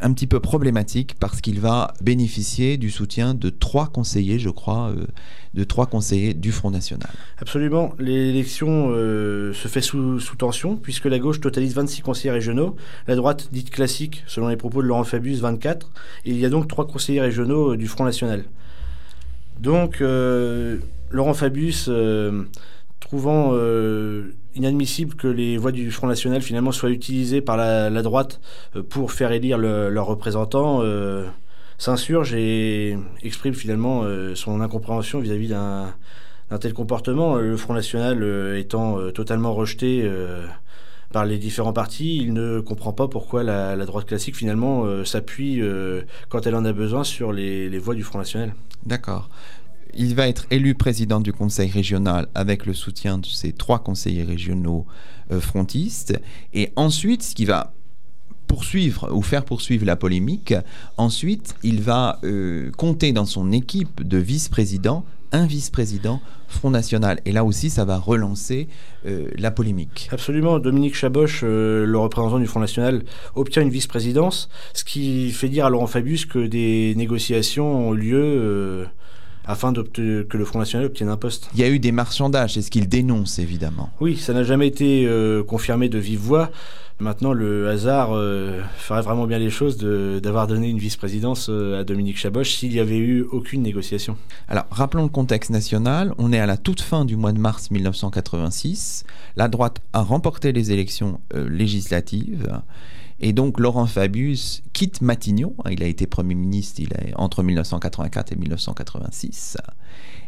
un 0.00 0.12
petit 0.12 0.26
peu 0.26 0.38
problématiques, 0.38 1.16
parce 1.18 1.40
qu'il 1.40 1.58
va 1.58 1.94
bénéficier 2.00 2.76
du 2.76 2.90
soutien 2.90 3.34
de 3.34 3.50
trois 3.50 3.88
conseillers, 3.88 4.38
je 4.38 4.50
crois, 4.50 4.90
euh, 4.90 5.06
de 5.54 5.64
trois 5.64 5.86
conseillers 5.86 6.34
du 6.34 6.52
Front 6.52 6.70
National. 6.70 7.10
Absolument, 7.38 7.92
l'élection 7.98 8.90
euh, 8.90 9.52
se 9.52 9.66
fait 9.66 9.80
sous, 9.80 10.20
sous 10.20 10.36
tension, 10.36 10.76
puisque 10.76 11.06
la 11.06 11.18
gauche 11.18 11.40
totalise 11.40 11.74
26 11.74 12.02
conseillers 12.02 12.32
régionaux, 12.32 12.76
la 13.08 13.16
droite 13.16 13.48
dite 13.50 13.70
classique, 13.70 14.22
selon 14.28 14.48
les 14.48 14.56
propos 14.56 14.80
de 14.80 14.86
Laurent 14.86 15.04
Fabius, 15.04 15.40
24, 15.40 15.90
et 16.24 16.30
il 16.30 16.38
y 16.38 16.44
a 16.44 16.50
donc 16.50 16.68
trois 16.68 16.86
conseillers 16.86 17.20
régionaux 17.20 17.72
euh, 17.72 17.76
du 17.76 17.88
Front 17.88 18.04
National. 18.04 18.44
Donc, 19.58 20.00
Laurent 21.10 21.32
Fabius, 21.32 21.88
trouvant 23.06 23.50
euh, 23.52 24.32
inadmissible 24.56 25.14
que 25.14 25.28
les 25.28 25.58
voix 25.58 25.70
du 25.70 25.92
Front 25.92 26.08
National 26.08 26.42
finalement 26.42 26.72
soient 26.72 26.90
utilisées 26.90 27.40
par 27.40 27.56
la, 27.56 28.02
droite 28.02 28.40
euh, 28.74 28.82
pour 28.82 29.12
faire 29.12 29.30
élire 29.30 29.58
le- 29.58 29.90
leurs 29.90 30.06
représentants, 30.06 30.80
euh, 30.82 31.24
s'insurge 31.78 32.34
et 32.34 32.98
exprime 33.22 33.54
finalement 33.54 34.02
euh, 34.02 34.34
son 34.34 34.60
incompréhension 34.60 35.20
vis-à-vis 35.20 35.46
d'un 35.46 35.94
tel 36.60 36.72
comportement, 36.74 37.36
le 37.36 37.56
Front 37.56 37.74
National 37.74 38.24
étant 38.56 39.10
totalement 39.12 39.52
rejeté 39.52 40.08
par 41.12 41.24
les 41.26 41.38
différents 41.38 41.72
partis, 41.72 42.18
il 42.18 42.32
ne 42.32 42.60
comprend 42.60 42.92
pas 42.92 43.08
pourquoi 43.08 43.42
la, 43.42 43.84
droite 43.84 44.06
classique 44.06 44.36
finalement 44.36 45.04
s'appuie 45.04 45.60
quand 46.28 46.46
elle 46.46 46.54
en 46.54 46.64
a 46.64 46.72
besoin 46.72 47.02
sur 47.02 47.32
les, 47.32 47.68
les 47.68 47.78
voix 47.78 47.96
du 47.96 48.04
Front 48.04 48.18
National. 48.18 48.54
D'accord. 48.84 49.28
Il 49.98 50.14
va 50.14 50.28
être 50.28 50.46
élu 50.50 50.74
président 50.74 51.20
du 51.20 51.32
conseil 51.32 51.70
régional 51.70 52.28
avec 52.34 52.66
le 52.66 52.74
soutien 52.74 53.18
de 53.18 53.26
ses 53.26 53.52
trois 53.52 53.78
conseillers 53.78 54.24
régionaux 54.24 54.86
euh, 55.30 55.40
frontistes. 55.40 56.20
Et 56.52 56.70
ensuite, 56.76 57.22
ce 57.22 57.34
qui 57.34 57.46
va 57.46 57.72
poursuivre 58.46 59.10
ou 59.12 59.22
faire 59.22 59.44
poursuivre 59.44 59.86
la 59.86 59.96
polémique, 59.96 60.54
ensuite, 60.98 61.54
il 61.62 61.80
va 61.80 62.18
euh, 62.24 62.70
compter 62.76 63.12
dans 63.12 63.26
son 63.26 63.52
équipe 63.52 64.06
de 64.06 64.18
vice-présidents 64.18 65.04
un 65.32 65.46
vice-président 65.46 66.20
Front 66.48 66.70
National. 66.70 67.20
Et 67.24 67.32
là 67.32 67.44
aussi, 67.44 67.70
ça 67.70 67.84
va 67.84 67.98
relancer 67.98 68.68
euh, 69.06 69.28
la 69.36 69.50
polémique. 69.50 70.08
Absolument. 70.12 70.58
Dominique 70.58 70.94
Chaboch, 70.94 71.40
euh, 71.42 71.84
le 71.84 71.98
représentant 71.98 72.38
du 72.38 72.46
Front 72.46 72.60
National, 72.60 73.02
obtient 73.34 73.62
une 73.62 73.70
vice-présidence, 73.70 74.48
ce 74.72 74.84
qui 74.84 75.30
fait 75.32 75.48
dire 75.48 75.66
à 75.66 75.70
Laurent 75.70 75.86
Fabius 75.86 76.26
que 76.26 76.46
des 76.46 76.94
négociations 76.96 77.88
ont 77.88 77.92
lieu 77.92 78.86
afin 79.46 79.72
que 79.72 80.36
le 80.36 80.44
Front 80.44 80.58
National 80.58 80.86
obtienne 80.86 81.08
un 81.08 81.16
poste. 81.16 81.48
Il 81.54 81.60
y 81.60 81.64
a 81.64 81.68
eu 81.68 81.78
des 81.78 81.92
marchandages, 81.92 82.54
c'est 82.54 82.62
ce 82.62 82.70
qu'il 82.70 82.88
dénonce 82.88 83.38
évidemment. 83.38 83.90
Oui, 84.00 84.16
ça 84.16 84.32
n'a 84.32 84.42
jamais 84.42 84.66
été 84.66 85.06
euh, 85.06 85.42
confirmé 85.42 85.88
de 85.88 85.98
vive 85.98 86.20
voix. 86.20 86.50
Maintenant, 86.98 87.34
le 87.34 87.68
hasard 87.68 88.12
euh, 88.14 88.62
ferait 88.78 89.02
vraiment 89.02 89.26
bien 89.26 89.38
les 89.38 89.50
choses 89.50 89.76
d'avoir 89.76 90.46
donné 90.46 90.70
une 90.70 90.78
vice-présidence 90.78 91.48
euh, 91.50 91.78
à 91.78 91.84
Dominique 91.84 92.16
Chaboch 92.16 92.46
s'il 92.46 92.70
n'y 92.70 92.78
avait 92.78 92.96
eu 92.96 93.22
aucune 93.32 93.60
négociation. 93.60 94.16
Alors, 94.48 94.64
rappelons 94.70 95.02
le 95.02 95.10
contexte 95.10 95.50
national. 95.50 96.14
On 96.16 96.32
est 96.32 96.38
à 96.38 96.46
la 96.46 96.56
toute 96.56 96.80
fin 96.80 97.04
du 97.04 97.16
mois 97.16 97.32
de 97.32 97.38
mars 97.38 97.70
1986. 97.70 99.04
La 99.36 99.48
droite 99.48 99.82
a 99.92 100.00
remporté 100.00 100.52
les 100.52 100.72
élections 100.72 101.20
euh, 101.34 101.46
législatives. 101.50 102.48
Et 103.20 103.32
donc, 103.32 103.60
Laurent 103.60 103.86
Fabius 103.86 104.62
quitte 104.72 105.00
Matignon. 105.00 105.54
Il 105.70 105.82
a 105.82 105.86
été 105.86 106.06
Premier 106.06 106.34
ministre 106.34 106.82
entre 107.16 107.42
1984 107.42 108.32
et 108.32 108.36
1986. 108.36 109.56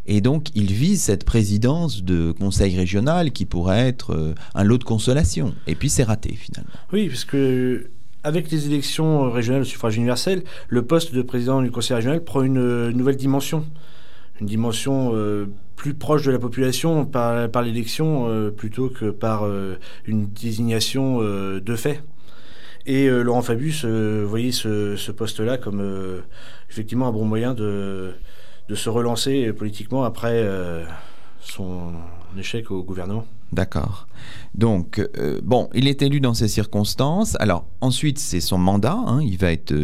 Et 0.06 0.20
donc, 0.20 0.48
il 0.54 0.72
vise 0.72 1.02
cette 1.02 1.24
présidence 1.24 2.02
de 2.02 2.32
conseil 2.32 2.76
régional 2.76 3.30
qui 3.30 3.44
pourrait 3.44 3.88
être 3.88 4.14
euh, 4.14 4.34
un 4.54 4.64
lot 4.64 4.78
de 4.78 4.84
consolation. 4.84 5.54
Et 5.66 5.74
puis, 5.74 5.90
c'est 5.90 6.04
raté 6.04 6.34
finalement. 6.34 6.72
Oui, 6.92 7.08
parce 7.08 7.26
que 7.26 7.90
avec 8.24 8.50
les 8.50 8.66
élections 8.66 9.30
régionales 9.30 9.62
au 9.62 9.66
suffrage 9.66 9.96
universel, 9.96 10.42
le 10.68 10.82
poste 10.82 11.14
de 11.14 11.22
président 11.22 11.60
du 11.60 11.70
conseil 11.70 11.96
régional 11.96 12.24
prend 12.24 12.42
une 12.42 12.58
euh, 12.58 12.92
nouvelle 12.92 13.16
dimension. 13.16 13.66
Une 14.40 14.46
dimension 14.46 15.10
euh, 15.14 15.46
plus 15.78 15.94
proche 15.94 16.24
de 16.24 16.32
la 16.32 16.38
population 16.38 17.06
par, 17.06 17.62
l'élection 17.62 18.26
euh, 18.28 18.50
plutôt 18.50 18.90
que 18.90 19.10
par 19.10 19.46
euh, 19.46 19.78
une 20.06 20.26
désignation 20.26 21.20
euh, 21.22 21.60
de 21.60 21.76
fait. 21.76 22.02
Et 22.88 23.06
euh, 23.06 23.22
Laurent 23.22 23.42
Fabius 23.42 23.82
euh, 23.84 24.24
voyait 24.26 24.50
ce, 24.50 24.96
ce 24.96 25.12
poste-là 25.12 25.58
comme 25.58 25.80
euh, 25.82 26.22
effectivement 26.70 27.06
un 27.06 27.12
bon 27.12 27.26
moyen 27.26 27.52
de, 27.52 28.14
de 28.70 28.74
se 28.74 28.88
relancer 28.88 29.52
politiquement 29.52 30.04
après 30.04 30.42
son 31.40 31.92
échec 32.38 32.70
au 32.70 32.82
gouvernement. 32.82 33.26
D'accord. 33.52 34.08
Donc, 34.54 35.00
bon, 35.42 35.68
il 35.74 35.86
est 35.88 36.02
élu 36.02 36.20
dans 36.20 36.34
ces 36.34 36.48
circonstances. 36.48 37.36
Alors, 37.40 37.66
ensuite, 37.80 38.18
c'est 38.18 38.40
son 38.40 38.58
mandat. 38.58 38.98
hein. 39.06 39.22
Il 39.22 39.38
va 39.38 39.52
être 39.52 39.74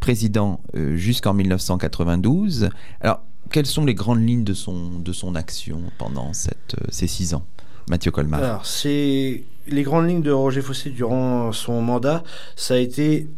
président 0.00 0.60
jusqu'en 0.74 1.32
1992. 1.34 2.68
Alors, 3.00 3.22
quelles 3.50 3.66
sont 3.66 3.84
les 3.86 3.94
grandes 3.94 4.26
lignes 4.26 4.44
de 4.44 4.54
son, 4.54 4.98
de 4.98 5.12
son 5.12 5.34
action 5.34 5.82
pendant 5.98 6.32
cette, 6.34 6.76
ces 6.90 7.06
six 7.06 7.32
ans 7.34 7.44
Mathieu 7.88 8.10
Colmar? 8.10 8.42
Alors, 8.42 8.66
c'est 8.66 9.44
les 9.70 9.82
grandes 9.82 10.08
lignes 10.08 10.22
de 10.22 10.30
Roger 10.30 10.62
Fossé 10.62 10.90
durant 10.90 11.52
son 11.52 11.80
mandat, 11.82 12.22
ça 12.56 12.74
a 12.74 12.78
été 12.78 13.28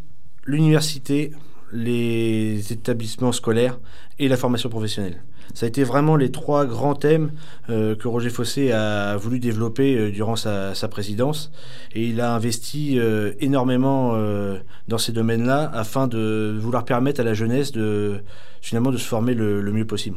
l'université, 0.44 1.32
les 1.72 2.72
établissements 2.72 3.32
scolaires 3.32 3.78
et 4.18 4.28
la 4.28 4.36
formation 4.36 4.68
professionnelle. 4.68 5.22
Ça 5.54 5.66
a 5.66 5.68
été 5.68 5.82
vraiment 5.82 6.14
les 6.14 6.30
trois 6.30 6.64
grands 6.64 6.94
thèmes 6.94 7.32
euh, 7.70 7.96
que 7.96 8.06
Roger 8.06 8.30
Fossé 8.30 8.70
a 8.70 9.16
voulu 9.16 9.40
développer 9.40 9.96
euh, 9.96 10.10
durant 10.12 10.36
sa, 10.36 10.72
présidence. 10.88 11.50
Et 11.94 12.06
il 12.06 12.20
a 12.20 12.34
investi 12.34 12.98
euh, 12.98 13.32
énormément 13.40 14.16
dans 14.88 14.98
ces 14.98 15.12
domaines-là 15.12 15.70
afin 15.72 16.06
de 16.06 16.56
vouloir 16.60 16.84
permettre 16.84 17.20
à 17.20 17.24
la 17.24 17.34
jeunesse 17.34 17.72
de 17.72 18.20
finalement 18.60 18.90
de 18.90 18.96
se 18.96 19.06
former 19.06 19.34
le 19.34 19.72
mieux 19.72 19.86
possible. 19.86 20.16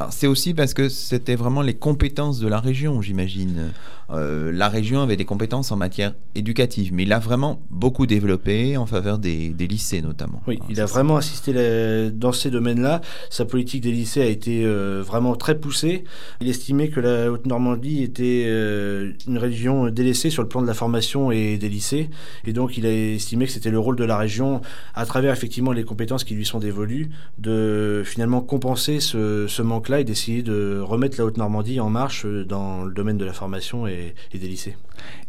Alors, 0.00 0.14
c'est 0.14 0.26
aussi 0.26 0.54
parce 0.54 0.72
que 0.72 0.88
c'était 0.88 1.34
vraiment 1.34 1.60
les 1.60 1.74
compétences 1.74 2.40
de 2.40 2.48
la 2.48 2.58
région, 2.58 3.02
j'imagine. 3.02 3.70
Euh, 4.08 4.50
la 4.50 4.68
région 4.70 5.02
avait 5.02 5.16
des 5.16 5.26
compétences 5.26 5.70
en 5.72 5.76
matière 5.76 6.14
éducative, 6.34 6.90
mais 6.94 7.02
il 7.02 7.12
a 7.12 7.18
vraiment 7.18 7.60
beaucoup 7.70 8.06
développé 8.06 8.76
en 8.78 8.86
faveur 8.86 9.18
des, 9.18 9.50
des 9.50 9.66
lycées 9.68 10.00
notamment. 10.00 10.40
Oui, 10.48 10.58
il 10.70 10.80
a 10.80 10.86
c'est- 10.86 10.92
vraiment 10.94 11.16
assisté 11.18 11.52
la- 11.52 12.10
dans 12.10 12.32
ces 12.32 12.50
domaines-là. 12.50 13.02
Sa 13.28 13.44
politique 13.44 13.82
des 13.82 13.92
lycées 13.92 14.22
a 14.22 14.26
été 14.26 14.64
euh, 14.64 15.02
vraiment 15.06 15.36
très 15.36 15.56
poussée. 15.58 16.04
Il 16.40 16.48
estimait 16.48 16.88
que 16.88 16.98
la 16.98 17.30
Haute-Normandie 17.30 18.02
était 18.02 18.44
euh, 18.48 19.12
une 19.28 19.36
région 19.38 19.90
délaissée 19.90 20.30
sur 20.30 20.42
le 20.42 20.48
plan 20.48 20.62
de 20.62 20.66
la 20.66 20.74
formation 20.74 21.30
et 21.30 21.58
des 21.58 21.68
lycées. 21.68 22.08
Et 22.46 22.54
donc, 22.54 22.78
il 22.78 22.86
a 22.86 22.90
estimé 22.92 23.44
que 23.44 23.52
c'était 23.52 23.70
le 23.70 23.78
rôle 23.78 23.96
de 23.96 24.04
la 24.04 24.16
région, 24.16 24.62
à 24.94 25.04
travers 25.04 25.32
effectivement 25.34 25.72
les 25.72 25.84
compétences 25.84 26.24
qui 26.24 26.34
lui 26.34 26.46
sont 26.46 26.58
dévolues, 26.58 27.10
de 27.38 28.02
finalement 28.04 28.40
compenser 28.40 28.98
ce, 28.98 29.46
ce 29.46 29.62
manque-là 29.90 30.00
et 30.00 30.04
d'essayer 30.04 30.42
de 30.42 30.80
remettre 30.80 31.18
la 31.18 31.24
Haute-Normandie 31.26 31.80
en 31.80 31.90
marche 31.90 32.24
euh, 32.24 32.44
dans 32.44 32.84
le 32.84 32.92
domaine 32.92 33.18
de 33.18 33.24
la 33.24 33.32
formation 33.32 33.86
et, 33.86 34.14
et 34.32 34.38
des 34.38 34.48
lycées. 34.48 34.76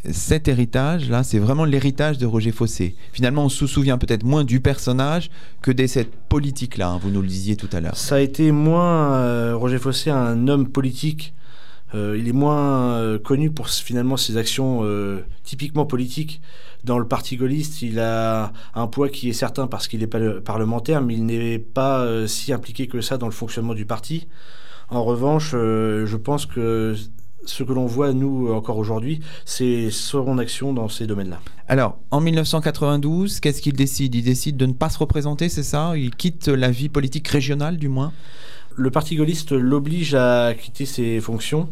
cet 0.10 0.48
héritage-là, 0.48 1.24
c'est 1.24 1.40
vraiment 1.40 1.66
l'héritage 1.66 2.18
de 2.18 2.26
Roger 2.26 2.52
Fossé. 2.52 2.96
Finalement, 3.12 3.46
on 3.46 3.50
se 3.50 3.68
souvient 3.68 3.98
peut-être 3.98 4.24
moins 4.24 4.44
du 4.44 4.60
personnage 4.60 5.30
que 5.62 5.72
de 5.72 5.88
cette 5.88 6.12
politique-là, 6.30 6.90
hein, 6.90 7.00
vous 7.02 7.10
nous 7.10 7.22
le 7.22 7.28
disiez 7.28 7.56
tout 7.56 7.70
à 7.72 7.82
l'heure. 7.82 7.96
Ça 7.98 8.16
a 8.16 8.20
été 8.20 8.52
moins 8.52 9.14
euh, 9.14 9.56
Roger 9.56 9.80
Fossé, 9.80 10.10
un 10.10 10.48
homme 10.48 10.68
politique. 10.68 11.34
Euh, 11.94 12.18
il 12.18 12.28
est 12.28 12.34
moins 12.34 12.94
euh, 12.94 13.20
connu 13.20 13.52
pour 13.52 13.70
finalement 13.70 14.18
ses 14.18 14.38
actions 14.38 14.82
euh, 14.84 15.20
typiquement 15.44 15.86
politiques. 15.86 16.42
Dans 16.84 16.98
le 16.98 17.08
parti 17.08 17.38
gaulliste, 17.38 17.82
il 17.82 18.00
a 18.00 18.54
un 18.74 18.88
poids 18.88 19.10
qui 19.10 19.30
est 19.30 19.34
certain 19.34 19.68
parce 19.68 19.88
qu'il 19.88 20.02
est 20.02 20.08
parlementaire, 20.08 21.02
mais 21.02 21.14
il 21.14 21.26
n'est 21.26 21.60
pas 21.60 22.08
si 22.28 22.52
impliqué 22.52 22.88
que 22.88 23.02
ça 23.02 23.20
dans 23.20 23.28
le 23.28 23.32
fonctionnement 23.32 23.76
du 23.76 23.86
parti. 23.86 24.28
En 24.90 25.04
revanche, 25.04 25.52
je 25.52 26.16
pense 26.16 26.48
que 26.48 26.96
ce 27.46 27.64
que 27.64 27.72
l'on 27.72 27.86
voit, 27.86 28.14
nous, 28.14 28.52
encore 28.52 28.78
aujourd'hui, 28.78 29.20
c'est 29.46 29.92
son 29.92 30.40
action 30.40 30.74
dans 30.74 30.90
ces 30.90 31.06
domaines-là. 31.06 31.40
Alors, 31.68 32.00
en 32.10 32.20
1992, 32.20 33.40
qu'est-ce 33.40 33.62
qu'il 33.62 33.74
décide? 33.74 34.16
Il 34.16 34.24
décide 34.24 34.58
de 34.58 34.66
ne 34.66 34.74
pas 34.74 34.90
se 34.90 34.98
représenter, 34.98 35.50
c'est 35.50 35.64
ça? 35.64 35.94
Il 35.96 36.16
quitte 36.16 36.48
la 36.48 36.72
vie 36.72 36.90
politique 36.90 37.28
régionale, 37.28 37.78
du 37.78 37.90
moins? 37.90 38.12
Le 38.76 38.90
parti 38.92 39.16
gaulliste 39.16 39.52
l'oblige 39.52 40.16
à 40.16 40.54
quitter 40.54 40.86
ses 40.86 41.20
fonctions, 41.20 41.70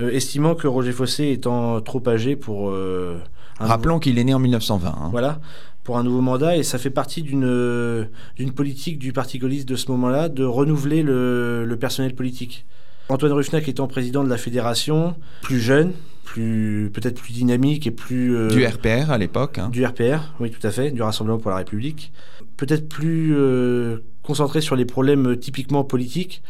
euh, 0.00 0.10
estimant 0.10 0.54
que 0.54 0.66
Roger 0.66 0.92
Fossé 0.92 1.30
étant 1.30 1.80
trop 1.80 2.02
âgé 2.08 2.36
pour 2.36 2.70
euh, 2.70 3.18
Rappelons 3.58 3.98
qu'il 3.98 4.18
est 4.18 4.24
né 4.24 4.34
en 4.34 4.38
1920. 4.38 4.88
hein. 4.88 5.08
voilà 5.10 5.40
pour 5.84 5.96
un 5.96 6.02
nouveau 6.04 6.20
mandat 6.20 6.56
et 6.58 6.62
ça 6.64 6.76
fait 6.76 6.90
partie 6.90 7.22
d'une 7.22 7.46
euh, 7.46 8.04
d'une 8.36 8.52
politique 8.52 8.98
du 8.98 9.14
parti 9.14 9.38
gaulliste 9.38 9.66
de 9.66 9.74
ce 9.74 9.90
moment-là 9.90 10.28
de 10.28 10.44
renouveler 10.44 11.02
le, 11.02 11.64
le 11.64 11.76
personnel 11.78 12.14
politique. 12.14 12.66
Antoine 13.08 13.32
Ruffnac 13.32 13.66
étant 13.68 13.86
président 13.86 14.22
de 14.22 14.28
la 14.28 14.36
fédération, 14.36 15.16
plus 15.40 15.58
jeune, 15.60 15.92
plus 16.24 16.90
peut-être 16.92 17.18
plus 17.18 17.32
dynamique 17.32 17.86
et 17.86 17.90
plus 17.90 18.36
euh, 18.36 18.48
Du 18.50 18.66
RPR 18.66 19.10
à 19.10 19.16
l'époque. 19.16 19.56
hein. 19.58 19.70
du 19.70 19.82
RPR, 19.82 20.34
oui, 20.40 20.50
tout 20.50 20.64
à 20.66 20.70
fait, 20.70 20.90
du 20.90 21.00
Rassemblement 21.00 21.38
pour 21.38 21.50
la 21.50 21.56
République. 21.56 22.12
Peut-être 22.58 22.86
plus 22.86 23.34
euh, 23.34 24.00
concentré 24.28 24.60
sur 24.60 24.76
les 24.76 24.84
problèmes 24.84 25.26
euh, 25.30 25.36
typiquement 25.36 25.84
politiques. 25.84 26.42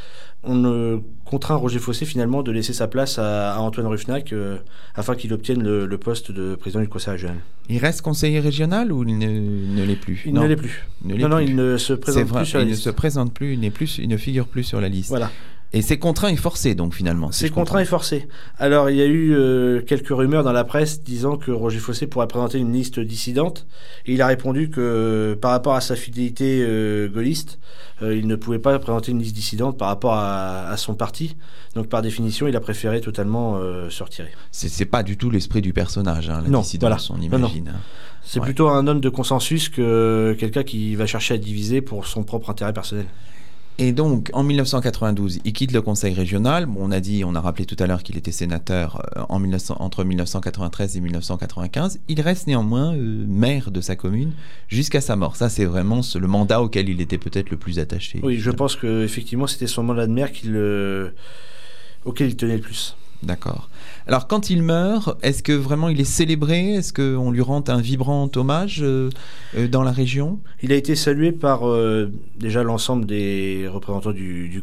On 0.43 0.65
euh, 0.65 0.99
contraint 1.25 1.55
Roger 1.55 1.79
Fossé 1.79 2.05
finalement 2.07 2.43
de 2.43 2.51
laisser 2.51 2.73
sa 2.73 2.89
place 2.89 3.19
à, 3.21 3.55
à 3.55 3.59
Antoine 3.61 3.87
Ruffnac 3.87 4.33
euh, 4.33 4.57
afin 4.97 5.15
qu'il 5.15 5.33
obtienne 5.33 5.63
le, 5.63 5.87
le 5.87 5.99
poste 5.99 6.33
de 6.33 6.57
président 6.57 6.81
du 6.81 6.89
conseil 6.89 7.13
régional. 7.13 7.37
Il 7.69 7.79
reste 7.79 8.03
conseiller 8.03 8.41
régional 8.41 8.91
ou 8.93 9.05
il 9.05 9.17
ne, 9.17 9.29
ne 9.77 9.85
l'est 9.85 9.95
plus 9.95 10.23
Il 10.27 10.33
Non, 10.35 10.43
ne 10.43 10.49
l'est 10.49 10.57
plus. 10.57 10.87
ne 11.05 11.15
Non, 11.15 11.29
non, 11.29 11.37
plus. 11.37 11.45
il 11.47 11.55
ne 11.57 11.77
se 11.77 11.93
présente 11.93 12.33
plus 12.33 12.47
sur 12.47 12.59
la 12.59 12.65
il 12.65 12.71
ne 12.71 12.75
se 12.75 12.91
présente 12.91 13.33
plus, 13.33 13.53
il, 13.55 13.61
n'est 13.61 13.71
plus, 13.71 13.99
il 13.99 14.09
ne 14.09 14.17
figure 14.17 14.49
plus 14.49 14.65
sur 14.65 14.81
la 14.81 14.89
liste. 14.89 15.11
Voilà. 15.11 15.31
Et 15.75 15.83
c'est 15.83 15.99
contraint 15.99 16.29
et 16.29 16.37
forcé, 16.37 16.75
donc 16.75 16.95
finalement. 16.95 17.31
si 17.31 17.41
C'est 17.41 17.51
contraint 17.51 17.81
et 17.81 17.85
forcé. 17.85 18.27
Alors, 18.59 18.89
il 18.89 18.97
y 18.97 19.03
a 19.03 19.07
eu 19.07 19.35
euh, 19.35 19.83
quelques 19.83 20.09
rumeurs 20.09 20.43
dans 20.43 20.53
la 20.53 20.65
presse 20.65 21.03
disant 21.03 21.37
que 21.37 21.51
Roger 21.51 21.79
Fossé 21.79 22.07
pourrait 22.07 22.27
présenter 22.27 22.57
une 22.59 22.73
liste 22.73 22.99
dissidente. 23.01 23.67
Et 24.07 24.15
il 24.15 24.23
a 24.23 24.27
répondu 24.27 24.71
que 24.71 25.37
par 25.41 25.51
rapport 25.51 25.75
à 25.75 25.83
sa 25.83 25.95
fidélité 25.95 26.65
euh, 26.67 27.09
gaulliste, 27.11 27.59
euh, 28.01 28.17
il 28.17 28.27
ne 28.27 28.35
pouvait 28.37 28.59
pas 28.59 28.79
présenter 28.79 29.13
une 29.13 29.19
liste 29.19 29.35
dissidente 29.35 29.77
par 29.77 29.89
rapport 29.89 30.15
à, 30.15 30.69
à 30.69 30.77
son 30.79 30.95
parti. 30.95 31.37
Donc, 31.75 31.89
par 31.89 32.01
définition, 32.01 32.49
il 32.49 32.57
a 32.57 32.61
préféré 32.61 33.03
totalement 33.03 33.59
se 33.91 34.03
retirer. 34.03 34.31
C'est 34.51 34.69
c'est 34.71 34.87
pas 34.87 35.03
du 35.03 35.19
tout 35.19 35.29
l'esprit 35.31 35.61
du 35.61 35.75
personnage, 35.75 36.31
hein, 36.31 36.41
la 36.43 36.49
Non, 36.49 36.61
dissidence, 36.63 37.09
voilà. 37.11 37.23
on 37.27 37.29
Non, 37.31 37.39
non. 37.41 37.47
imagine. 37.49 37.69
hein. 37.69 37.81
C'est 38.23 38.41
Ouais. 38.41 38.47
plutôt 38.47 38.69
un 38.69 38.87
homme 38.87 39.01
de 39.01 39.09
consensus 39.11 39.69
que 39.69 40.35
quelqu'un 40.41 40.63
qui 40.63 40.95
va 40.97 41.05
chercher 41.07 41.35
à 41.35 41.37
diviser 41.39 41.83
pour 41.83 42.07
son 42.07 42.25
propre 42.25 42.49
intérêt 42.51 42.73
personnel. 42.73 43.05
Et 43.81 43.93
donc, 43.93 44.31
en 44.33 44.43
1992, 44.43 45.39
il 45.45 45.53
quitte 45.53 45.71
le 45.71 45.81
conseil 45.81 46.13
régional. 46.13 46.67
Bon, 46.67 46.81
on 46.81 46.91
a 46.91 46.99
dit, 46.99 47.23
on 47.25 47.37
a 47.37 47.41
rappelé 47.41 47.65
tout 47.65 47.77
à 47.79 47.87
l'heure 47.87 48.03
qu'il 48.03 48.17
était 48.17 48.33
sénateur 48.33 49.01
euh, 49.17 49.23
en 49.29 49.39
1900 49.39 49.77
entre 49.79 50.03
1993 50.03 50.97
et 50.97 51.01
1995. 51.01 52.01
Il 52.09 52.21
reste 52.21 52.49
néanmoins 52.49 52.97
euh, 52.97 53.25
maire 53.29 53.71
de 53.71 53.81
sa 53.81 53.95
commune 53.95 54.33
jusqu'à 54.67 55.01
sa 55.01 55.15
mort. 55.15 55.37
Ça, 55.37 55.49
c'est 55.49 55.65
vraiment 55.65 56.01
le 56.13 56.27
mandat 56.27 56.61
auquel 56.61 56.89
il 56.89 57.01
était 57.01 57.19
peut-être 57.19 57.51
le 57.51 57.57
plus 57.57 57.79
attaché. 57.79 58.19
Oui, 58.25 58.39
je 58.39 58.51
pense 58.51 58.75
que 58.75 59.05
effectivement 59.05 59.47
c'était 59.47 59.69
son 59.69 59.85
mandat 59.85 60.09
de 60.09 60.13
maire 60.13 60.31
euh, 60.47 61.11
auquel 62.05 62.31
il 62.31 62.37
tenait 62.37 62.57
le 62.57 62.63
plus. 62.63 62.97
D'accord. 63.23 63.69
Alors, 64.07 64.29
quand 64.29 64.49
il 64.49 64.63
meurt, 64.63 65.19
est-ce 65.23 65.43
que 65.43 65.53
vraiment 65.53 65.89
il 65.89 66.01
est 66.01 66.05
célébré? 66.05 66.75
Est-ce 66.75 66.93
qu'on 66.93 67.31
lui 67.31 67.41
rend 67.41 67.65
un 67.69 67.81
vibrant 67.81 68.31
hommage 68.37 68.81
euh, 68.83 69.11
euh, 69.57 69.67
dans 69.67 69.83
la 69.83 69.91
région? 69.91 70.41
Il 70.63 70.73
a 70.73 70.77
été 70.77 70.95
salué 70.95 71.33
par 71.33 71.69
euh, 71.69 72.13
déjà 72.37 72.63
l'ensemble 72.63 73.07
des 73.07 73.67
représentants 73.69 74.13
du, 74.13 74.49
du 74.49 74.63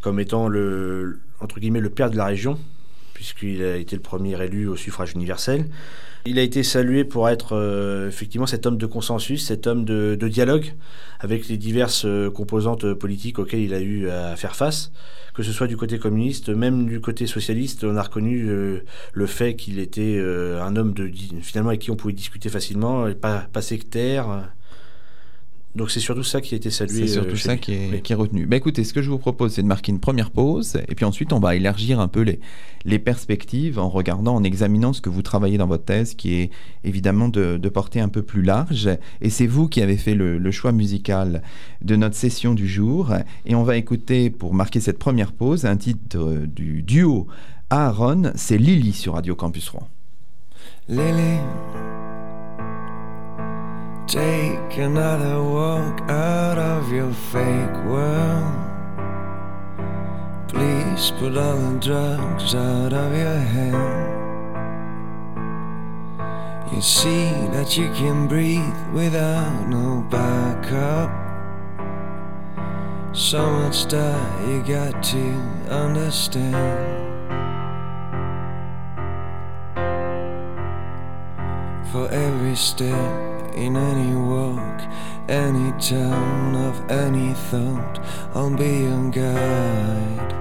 comme 0.00 0.20
étant 0.20 0.48
le 0.48 1.20
entre 1.40 1.60
guillemets 1.60 1.80
le 1.80 1.90
père 1.90 2.10
de 2.10 2.16
la 2.16 2.26
région 2.26 2.58
puisqu'il 3.14 3.62
a 3.62 3.76
été 3.76 3.96
le 3.96 4.02
premier 4.02 4.42
élu 4.42 4.66
au 4.66 4.76
suffrage 4.76 5.12
universel. 5.12 5.66
Il 6.26 6.38
a 6.38 6.42
été 6.42 6.62
salué 6.62 7.04
pour 7.04 7.28
être 7.28 7.56
euh, 7.56 8.08
effectivement 8.08 8.46
cet 8.46 8.66
homme 8.66 8.76
de 8.76 8.86
consensus, 8.86 9.46
cet 9.46 9.66
homme 9.66 9.84
de, 9.84 10.16
dialogue 10.28 10.74
avec 11.18 11.48
les 11.48 11.56
diverses 11.56 12.04
euh, 12.04 12.30
composantes 12.30 12.92
politiques 12.92 13.38
auxquelles 13.38 13.60
il 13.60 13.74
a 13.74 13.80
eu 13.80 14.08
à 14.10 14.36
faire 14.36 14.54
face, 14.54 14.92
que 15.34 15.42
ce 15.42 15.52
soit 15.52 15.66
du 15.66 15.76
côté 15.78 15.98
communiste, 15.98 16.50
même 16.50 16.86
du 16.86 17.00
côté 17.00 17.26
socialiste. 17.26 17.84
On 17.84 17.96
a 17.96 18.02
reconnu 18.02 18.48
euh, 18.48 18.84
le 19.14 19.26
fait 19.26 19.56
qu'il 19.56 19.78
était 19.78 20.20
un 20.20 20.76
homme 20.76 20.92
de 20.92 21.10
finalement 21.40 21.70
avec 21.70 21.80
qui 21.80 21.90
on 21.90 21.96
pouvait 21.96 22.12
discuter 22.12 22.48
facilement, 22.48 23.06
pas 23.14 23.62
sectaire. 23.62 24.50
Donc 25.76 25.92
c'est 25.92 26.00
surtout 26.00 26.24
ça 26.24 26.40
qui 26.40 26.54
a 26.54 26.56
été 26.56 26.68
salué. 26.70 27.06
C'est 27.06 27.14
surtout 27.14 27.34
euh, 27.34 27.36
ça 27.36 27.56
qui 27.56 27.74
est, 27.74 27.88
Oui. 27.92 28.02
qui 28.02 28.12
est 28.12 28.16
retenu. 28.16 28.44
Bah, 28.46 28.56
écoutez, 28.56 28.82
ce 28.82 28.92
que 28.92 29.02
je 29.02 29.08
vous 29.10 29.18
propose, 29.18 29.52
c'est 29.52 29.62
de 29.62 29.68
marquer 29.68 29.92
une 29.92 30.00
première 30.00 30.32
pause, 30.32 30.78
et 30.88 30.94
puis 30.96 31.04
ensuite, 31.04 31.32
on 31.32 31.38
va 31.38 31.54
élargir 31.54 32.00
un 32.00 32.08
peu 32.08 32.22
les, 32.22 32.40
les 32.84 32.98
perspectives 32.98 33.78
en 33.78 33.88
regardant, 33.88 34.34
en 34.34 34.42
examinant 34.42 34.92
ce 34.92 35.00
que 35.00 35.08
vous 35.10 35.22
travaillez 35.22 35.58
dans 35.58 35.68
votre 35.68 35.84
thèse, 35.84 36.14
qui 36.14 36.34
est 36.34 36.50
évidemment 36.82 37.28
de, 37.28 37.56
de 37.56 37.68
portée 37.68 38.00
un 38.00 38.08
peu 38.08 38.22
plus 38.22 38.42
large. 38.42 38.90
Et 39.20 39.30
c'est 39.30 39.46
vous 39.46 39.68
qui 39.68 39.80
avez 39.80 39.96
fait 39.96 40.14
le, 40.14 40.38
le 40.38 40.50
choix 40.50 40.72
musical 40.72 41.40
de 41.82 41.94
notre 41.94 42.16
session 42.16 42.54
du 42.54 42.66
jour. 42.66 43.12
Et 43.46 43.54
on 43.54 43.62
va 43.62 43.76
écouter, 43.76 44.28
pour 44.28 44.54
marquer 44.54 44.80
cette 44.80 44.98
première 44.98 45.30
pause, 45.32 45.66
un 45.66 45.76
titre 45.76 46.18
euh, 46.18 46.46
du 46.48 46.82
duo 46.82 47.28
Aaron, 47.70 48.32
c'est 48.34 48.58
Lily 48.58 48.92
sur 48.92 49.14
Radio 49.14 49.36
Campus 49.36 49.68
Rouen. 49.68 49.86
Lily, 50.88 51.38
take 54.10 54.76
another 54.76 55.40
walk 55.40 56.00
out 56.10 56.58
of 56.58 56.90
your 56.92 57.12
fake 57.12 57.76
world. 57.84 58.56
Please 60.48 61.12
put 61.12 61.36
all 61.36 61.56
the 61.56 61.78
drugs 61.78 62.56
out 62.56 62.92
of 62.92 63.16
your 63.16 63.38
head. 63.54 64.10
You 66.74 66.82
see 66.82 67.30
that 67.54 67.76
you 67.78 67.88
can 67.92 68.26
breathe 68.26 68.74
without 68.92 69.68
no 69.68 70.04
backup. 70.10 71.10
So 73.14 73.48
much 73.48 73.86
that 73.86 74.48
you 74.48 74.60
got 74.64 75.04
to 75.04 75.24
understand. 75.70 77.06
For 81.92 82.08
every 82.10 82.56
step 82.56 83.39
in 83.54 83.76
any 83.76 84.14
walk, 84.14 84.80
any 85.28 85.72
town 85.80 86.54
of 86.54 86.90
any 86.90 87.34
thought, 87.34 88.00
I'll 88.34 88.56
be 88.56 88.80
your 88.84 89.10
guide. 89.10 90.34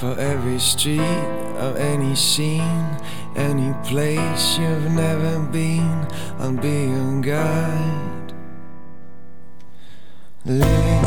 For 0.00 0.18
every 0.18 0.58
street 0.58 1.00
of 1.58 1.76
any 1.76 2.14
scene, 2.14 2.96
any 3.34 3.72
place 3.84 4.58
you've 4.58 4.90
never 4.92 5.40
been, 5.50 6.06
I'll 6.38 6.52
be 6.52 6.86
your 6.88 7.20
guide. 7.22 8.32
Lily. 10.44 11.00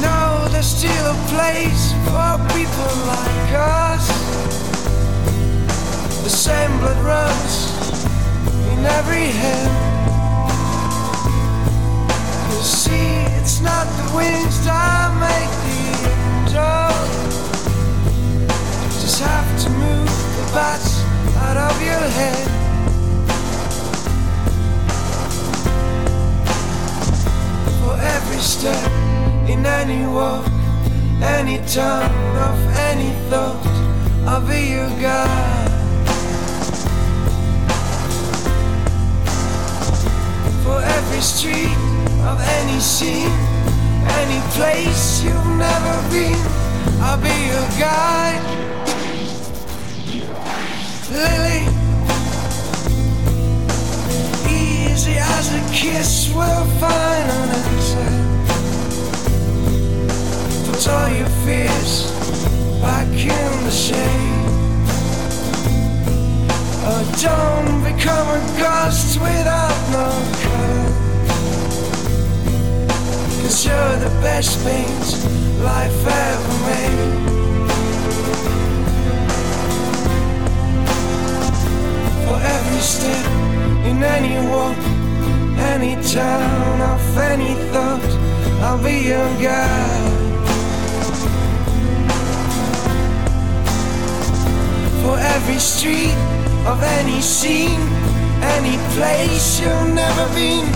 No, 0.00 0.46
there's 0.50 0.66
still 0.66 1.06
a 1.06 1.18
place 1.28 1.92
for 2.04 2.36
people 2.54 2.92
like 3.06 3.52
us. 3.54 4.59
The 6.22 6.36
same 6.36 6.78
blood 6.78 6.98
runs 7.04 7.54
in 8.72 8.84
every 8.84 9.26
head. 9.42 9.70
You 12.50 12.62
see, 12.62 13.10
it's 13.38 13.60
not 13.60 13.86
the 13.98 14.16
wings 14.16 14.64
that 14.64 15.10
make 15.26 15.52
the 15.66 15.80
angel. 16.16 16.90
Just 19.02 19.20
have 19.22 19.50
to 19.64 19.70
move 19.70 20.10
the 20.36 20.44
bats 20.54 21.02
out 21.44 21.56
of 21.56 21.74
your 21.82 22.06
head. 22.18 22.46
For 27.80 27.96
every 28.16 28.40
step 28.40 28.90
in 29.48 29.66
any 29.66 30.06
walk, 30.06 30.46
any 31.22 31.58
turn 31.66 32.36
of 32.48 32.58
any 32.90 33.10
thought, 33.30 33.66
I'll 34.28 34.46
be 34.46 34.70
your 34.74 34.90
guide. 35.00 35.69
Street 41.20 41.76
of 42.24 42.40
any 42.40 42.80
scene, 42.80 43.30
any 44.20 44.40
place 44.56 45.22
you've 45.22 45.46
never 45.58 45.94
been, 46.10 46.40
I'll 47.02 47.20
be 47.20 47.28
your 47.28 47.68
guide. 47.78 48.42
Lily, 51.12 51.62
easy 54.48 55.16
as 55.18 55.54
a 55.54 55.60
kiss, 55.74 56.32
we'll 56.34 56.66
find 56.80 57.30
an 57.30 57.48
answer. 57.64 58.10
Put 60.66 60.88
all 60.88 61.08
your 61.10 61.28
fears 61.44 61.92
back 62.80 63.08
in 63.08 63.64
the 63.64 63.70
shade. 63.70 64.48
Oh, 66.86 67.04
don't 67.20 67.82
become 67.84 68.26
a 68.26 68.40
ghost 68.58 69.20
without 69.20 69.90
no 69.92 70.08
color. 70.42 70.89
Cause 73.50 73.66
you're 73.66 73.96
the 73.96 74.10
best 74.22 74.64
paint 74.64 75.06
life 75.64 76.06
ever 76.06 76.56
made. 76.70 77.10
For 82.24 82.38
every 82.38 82.80
step 82.80 83.26
in 83.90 84.04
any 84.04 84.36
walk, 84.48 84.78
any 85.74 86.00
town 86.12 86.80
of 86.80 87.18
any 87.18 87.54
thought, 87.72 88.10
I'll 88.62 88.80
be 88.84 89.08
your 89.08 89.28
guide. 89.42 90.12
For 95.02 95.18
every 95.18 95.58
street 95.58 96.14
of 96.68 96.80
any 97.00 97.20
scene, 97.20 97.80
any 98.56 98.76
place 98.94 99.58
you've 99.58 99.92
never 99.92 100.34
been, 100.36 100.68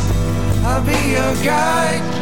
I'll 0.66 0.84
be 0.84 0.98
your 1.12 1.34
guide. 1.44 2.13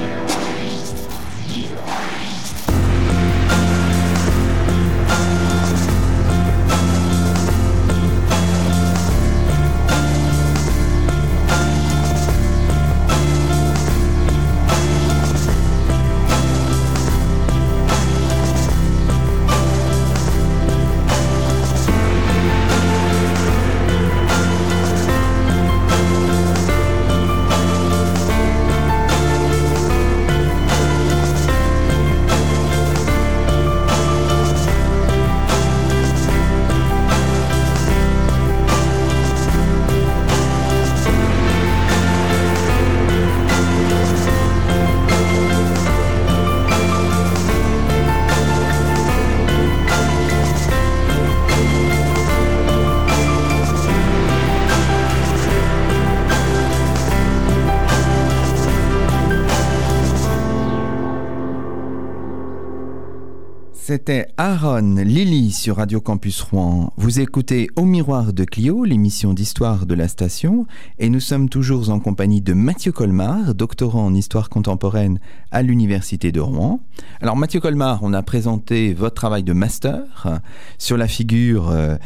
C'était 64.05 64.27
Aaron 64.37 64.97
Lily 64.97 65.53
sur 65.53 65.77
Radio 65.77 66.01
Campus 66.01 66.41
Rouen. 66.43 66.93
Vous 66.97 67.21
écoutez 67.21 67.69
Au 67.77 67.85
miroir 67.85 68.33
de 68.33 68.43
Clio, 68.43 68.83
l'émission 68.83 69.33
d'histoire 69.33 69.87
de 69.87 69.95
la 69.95 70.09
station, 70.09 70.67
et 70.99 71.09
nous 71.09 71.21
sommes 71.21 71.49
toujours 71.49 71.89
en 71.89 72.01
compagnie 72.01 72.41
de 72.41 72.53
Mathieu 72.53 72.91
Colmar, 72.91 73.55
doctorant 73.55 74.07
en 74.07 74.13
histoire 74.13 74.49
contemporaine 74.49 75.21
à 75.53 75.63
l'Université 75.63 76.33
de 76.33 76.41
Rouen. 76.41 76.81
Alors 77.21 77.37
Mathieu 77.37 77.61
Colmar, 77.61 78.01
on 78.03 78.13
a 78.13 78.25
présenté 78.25 78.93
votre 78.93 79.15
travail 79.15 79.45
de 79.45 79.53
master 79.53 80.41
sur 80.79 80.97
la 80.97 81.07
figure 81.07 81.71
euh, 81.71 81.97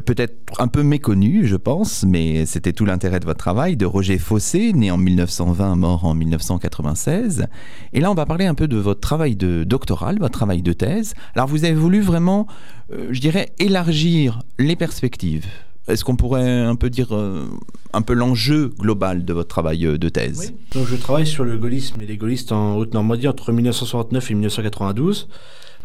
peut-être 0.00 0.58
un 0.58 0.68
peu 0.68 0.82
méconnue, 0.82 1.46
je 1.46 1.56
pense, 1.56 2.04
mais 2.04 2.46
c'était 2.46 2.72
tout 2.72 2.86
l'intérêt 2.86 3.20
de 3.20 3.26
votre 3.26 3.38
travail, 3.40 3.76
de 3.76 3.84
Roger 3.84 4.16
Fossé, 4.16 4.72
né 4.72 4.90
en 4.90 4.96
1920, 4.96 5.76
mort 5.76 6.06
en 6.06 6.14
1996. 6.14 7.46
Et 7.92 8.00
là, 8.00 8.10
on 8.10 8.14
va 8.14 8.24
parler 8.24 8.46
un 8.46 8.54
peu 8.54 8.68
de 8.68 8.78
votre 8.78 9.00
travail 9.00 9.36
de 9.36 9.64
doctoral, 9.64 10.18
votre 10.18 10.38
travail 10.38 10.62
de 10.62 10.72
thèse. 10.72 11.12
Vous 11.46 11.64
avez 11.64 11.74
voulu 11.74 12.00
vraiment, 12.00 12.46
euh, 12.92 13.08
je 13.10 13.20
dirais, 13.20 13.50
élargir 13.58 14.40
les 14.58 14.76
perspectives. 14.76 15.46
Est-ce 15.88 16.04
qu'on 16.04 16.14
pourrait 16.14 16.60
un 16.60 16.76
peu 16.76 16.90
dire 16.90 17.14
euh, 17.14 17.44
un 17.92 18.02
peu 18.02 18.12
l'enjeu 18.12 18.72
global 18.78 19.24
de 19.24 19.32
votre 19.32 19.48
travail 19.48 19.84
euh, 19.84 19.98
de 19.98 20.08
thèse? 20.08 20.54
Donc 20.74 20.86
je 20.86 20.96
travaille 20.96 21.26
sur 21.26 21.44
le 21.44 21.56
gaullisme 21.56 22.00
et 22.00 22.06
les 22.06 22.16
gaullistes 22.16 22.52
en 22.52 22.76
Haute-Normandie 22.76 23.26
entre 23.26 23.50
1969 23.52 24.30
et 24.30 24.34
1992. 24.34 25.28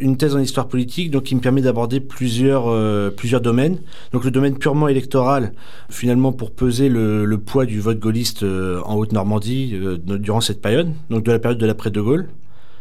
Une 0.00 0.16
thèse 0.16 0.36
en 0.36 0.38
histoire 0.38 0.68
politique 0.68 1.10
donc 1.10 1.24
qui 1.24 1.34
me 1.34 1.40
permet 1.40 1.60
d'aborder 1.60 1.98
plusieurs, 1.98 2.72
plusieurs 3.16 3.40
domaines. 3.40 3.80
Donc 4.12 4.24
le 4.24 4.30
domaine 4.30 4.56
purement 4.56 4.86
électoral, 4.86 5.52
finalement 5.90 6.30
pour 6.30 6.52
peser 6.52 6.88
le, 6.88 7.36
poids 7.36 7.66
du 7.66 7.80
vote 7.80 7.98
gaulliste 7.98 8.44
en 8.44 8.94
Haute-Normandie 8.94 9.74
durant 10.04 10.40
cette 10.40 10.62
période, 10.62 10.92
donc 11.10 11.24
de 11.24 11.32
la 11.32 11.40
période 11.40 11.58
de 11.58 11.66
l'après-De 11.66 12.00
Gaulle 12.00 12.28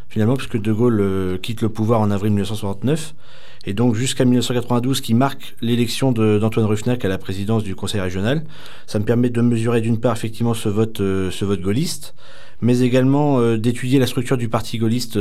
finalement, 0.10 0.36
puisque 0.36 0.60
De 0.60 0.72
Gaulle 0.72 1.00
euh, 1.02 1.38
quitte 1.38 1.62
le 1.62 1.70
pouvoir 1.70 2.02
en 2.02 2.12
avril 2.12 2.32
1969. 2.32 3.14
Et 3.66 3.74
donc 3.74 3.96
jusqu'à 3.96 4.24
1992, 4.24 5.02
qui 5.02 5.14
marque 5.14 5.56
l'élection 5.62 6.12
d'Antoine 6.14 6.66
Ruffnac 6.66 7.04
à 7.04 7.10
la 7.10 7.18
présidence 7.18 7.64
du 7.64 7.76
Conseil 7.76 8.00
régional. 8.00 8.44
Ça 8.86 8.98
me 8.98 9.04
permet 9.04 9.30
de 9.30 9.42
mesurer 9.42 9.82
d'une 9.82 10.00
part 10.00 10.16
effectivement 10.16 10.54
ce 10.54 10.70
vote, 10.70 11.02
euh, 11.02 11.32
ce 11.32 11.44
vote 11.44 11.62
gaulliste, 11.62 12.16
mais 12.62 12.80
également 12.80 13.40
euh, 13.40 13.58
d'étudier 13.58 14.00
la 14.00 14.08
structure 14.08 14.38
du 14.38 14.48
parti 14.48 14.78
gaulliste 14.78 15.20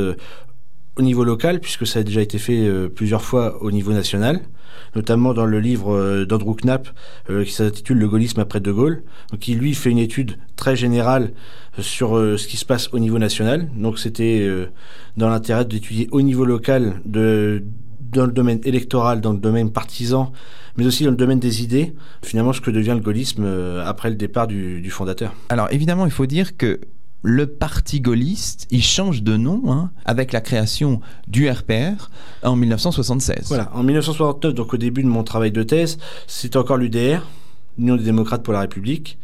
au 0.96 1.02
niveau 1.02 1.24
local, 1.24 1.60
puisque 1.60 1.86
ça 1.86 2.00
a 2.00 2.02
déjà 2.02 2.22
été 2.22 2.38
fait 2.38 2.70
plusieurs 2.94 3.22
fois 3.22 3.62
au 3.62 3.70
niveau 3.70 3.92
national 3.92 4.40
notamment 4.94 5.34
dans 5.34 5.46
le 5.46 5.60
livre 5.60 5.94
euh, 5.94 6.24
d'Andrew 6.24 6.56
Knapp 6.56 6.88
euh, 7.30 7.44
qui 7.44 7.52
s'intitule 7.52 7.98
Le 7.98 8.08
gaullisme 8.08 8.40
après 8.40 8.60
De 8.60 8.72
Gaulle, 8.72 9.02
qui 9.40 9.54
lui 9.54 9.74
fait 9.74 9.90
une 9.90 9.98
étude 9.98 10.38
très 10.56 10.76
générale 10.76 11.32
euh, 11.78 11.82
sur 11.82 12.16
ce 12.16 12.46
qui 12.46 12.56
se 12.56 12.64
passe 12.64 12.88
au 12.92 12.98
niveau 12.98 13.18
national. 13.18 13.68
Donc 13.76 13.98
c'était 13.98 14.48
dans 15.16 15.28
l'intérêt 15.28 15.64
d'étudier 15.64 16.08
au 16.10 16.22
niveau 16.22 16.44
local, 16.44 17.00
dans 17.04 18.26
le 18.26 18.32
domaine 18.32 18.60
électoral, 18.64 19.20
dans 19.20 19.32
le 19.32 19.38
domaine 19.38 19.70
partisan, 19.70 20.32
mais 20.76 20.86
aussi 20.86 21.04
dans 21.04 21.10
le 21.10 21.16
domaine 21.16 21.38
des 21.38 21.62
idées, 21.62 21.94
finalement 22.22 22.52
ce 22.52 22.60
que 22.60 22.70
devient 22.70 22.94
le 22.94 23.00
gaullisme 23.00 23.46
après 23.84 24.08
le 24.08 24.16
départ 24.16 24.46
du 24.46 24.90
fondateur. 24.90 25.34
Alors 25.50 25.68
évidemment, 25.70 26.06
il 26.06 26.12
faut 26.12 26.26
dire 26.26 26.56
que 26.56 26.80
le 27.28 27.48
parti 27.48 28.00
gaulliste, 28.00 28.68
il 28.70 28.84
change 28.84 29.24
de 29.24 29.36
nom 29.36 29.60
hein, 29.66 29.90
avec 30.04 30.32
la 30.32 30.40
création 30.40 31.00
du 31.26 31.50
RPR 31.50 32.08
en 32.44 32.54
1976. 32.54 33.48
Voilà, 33.48 33.68
en 33.74 33.82
1969, 33.82 34.54
donc 34.54 34.72
au 34.72 34.76
début 34.76 35.02
de 35.02 35.08
mon 35.08 35.24
travail 35.24 35.50
de 35.50 35.64
thèse, 35.64 35.98
c'était 36.28 36.56
encore 36.56 36.76
l'UDR, 36.76 37.26
l'Union 37.78 37.96
des 37.96 38.04
démocrates 38.04 38.44
pour 38.44 38.52
la 38.52 38.60
République, 38.60 39.18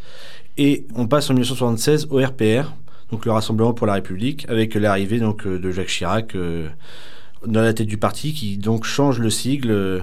et 0.59 0.85
on 0.97 1.07
passe 1.07 1.31
en 1.31 1.35
1976 1.35 2.09
au 2.11 2.19
RPR, 2.19 2.73
donc 3.13 3.25
le 3.25 3.31
Rassemblement 3.31 3.73
pour 3.73 3.87
la 3.87 3.95
République, 3.95 4.47
avec 4.49 4.75
l'arrivée 4.75 5.21
donc 5.21 5.47
euh, 5.47 5.61
de 5.61 5.71
Jacques 5.71 5.87
Chirac 5.87 6.35
euh, 6.35 6.69
dans 7.47 7.63
la 7.63 7.73
tête 7.73 7.87
du 7.87 7.99
parti, 7.99 8.35
qui 8.35 8.59
donc 8.59 8.85
change 8.85 9.21
le 9.21 9.31
sigle 9.31 9.71
euh, 9.71 10.01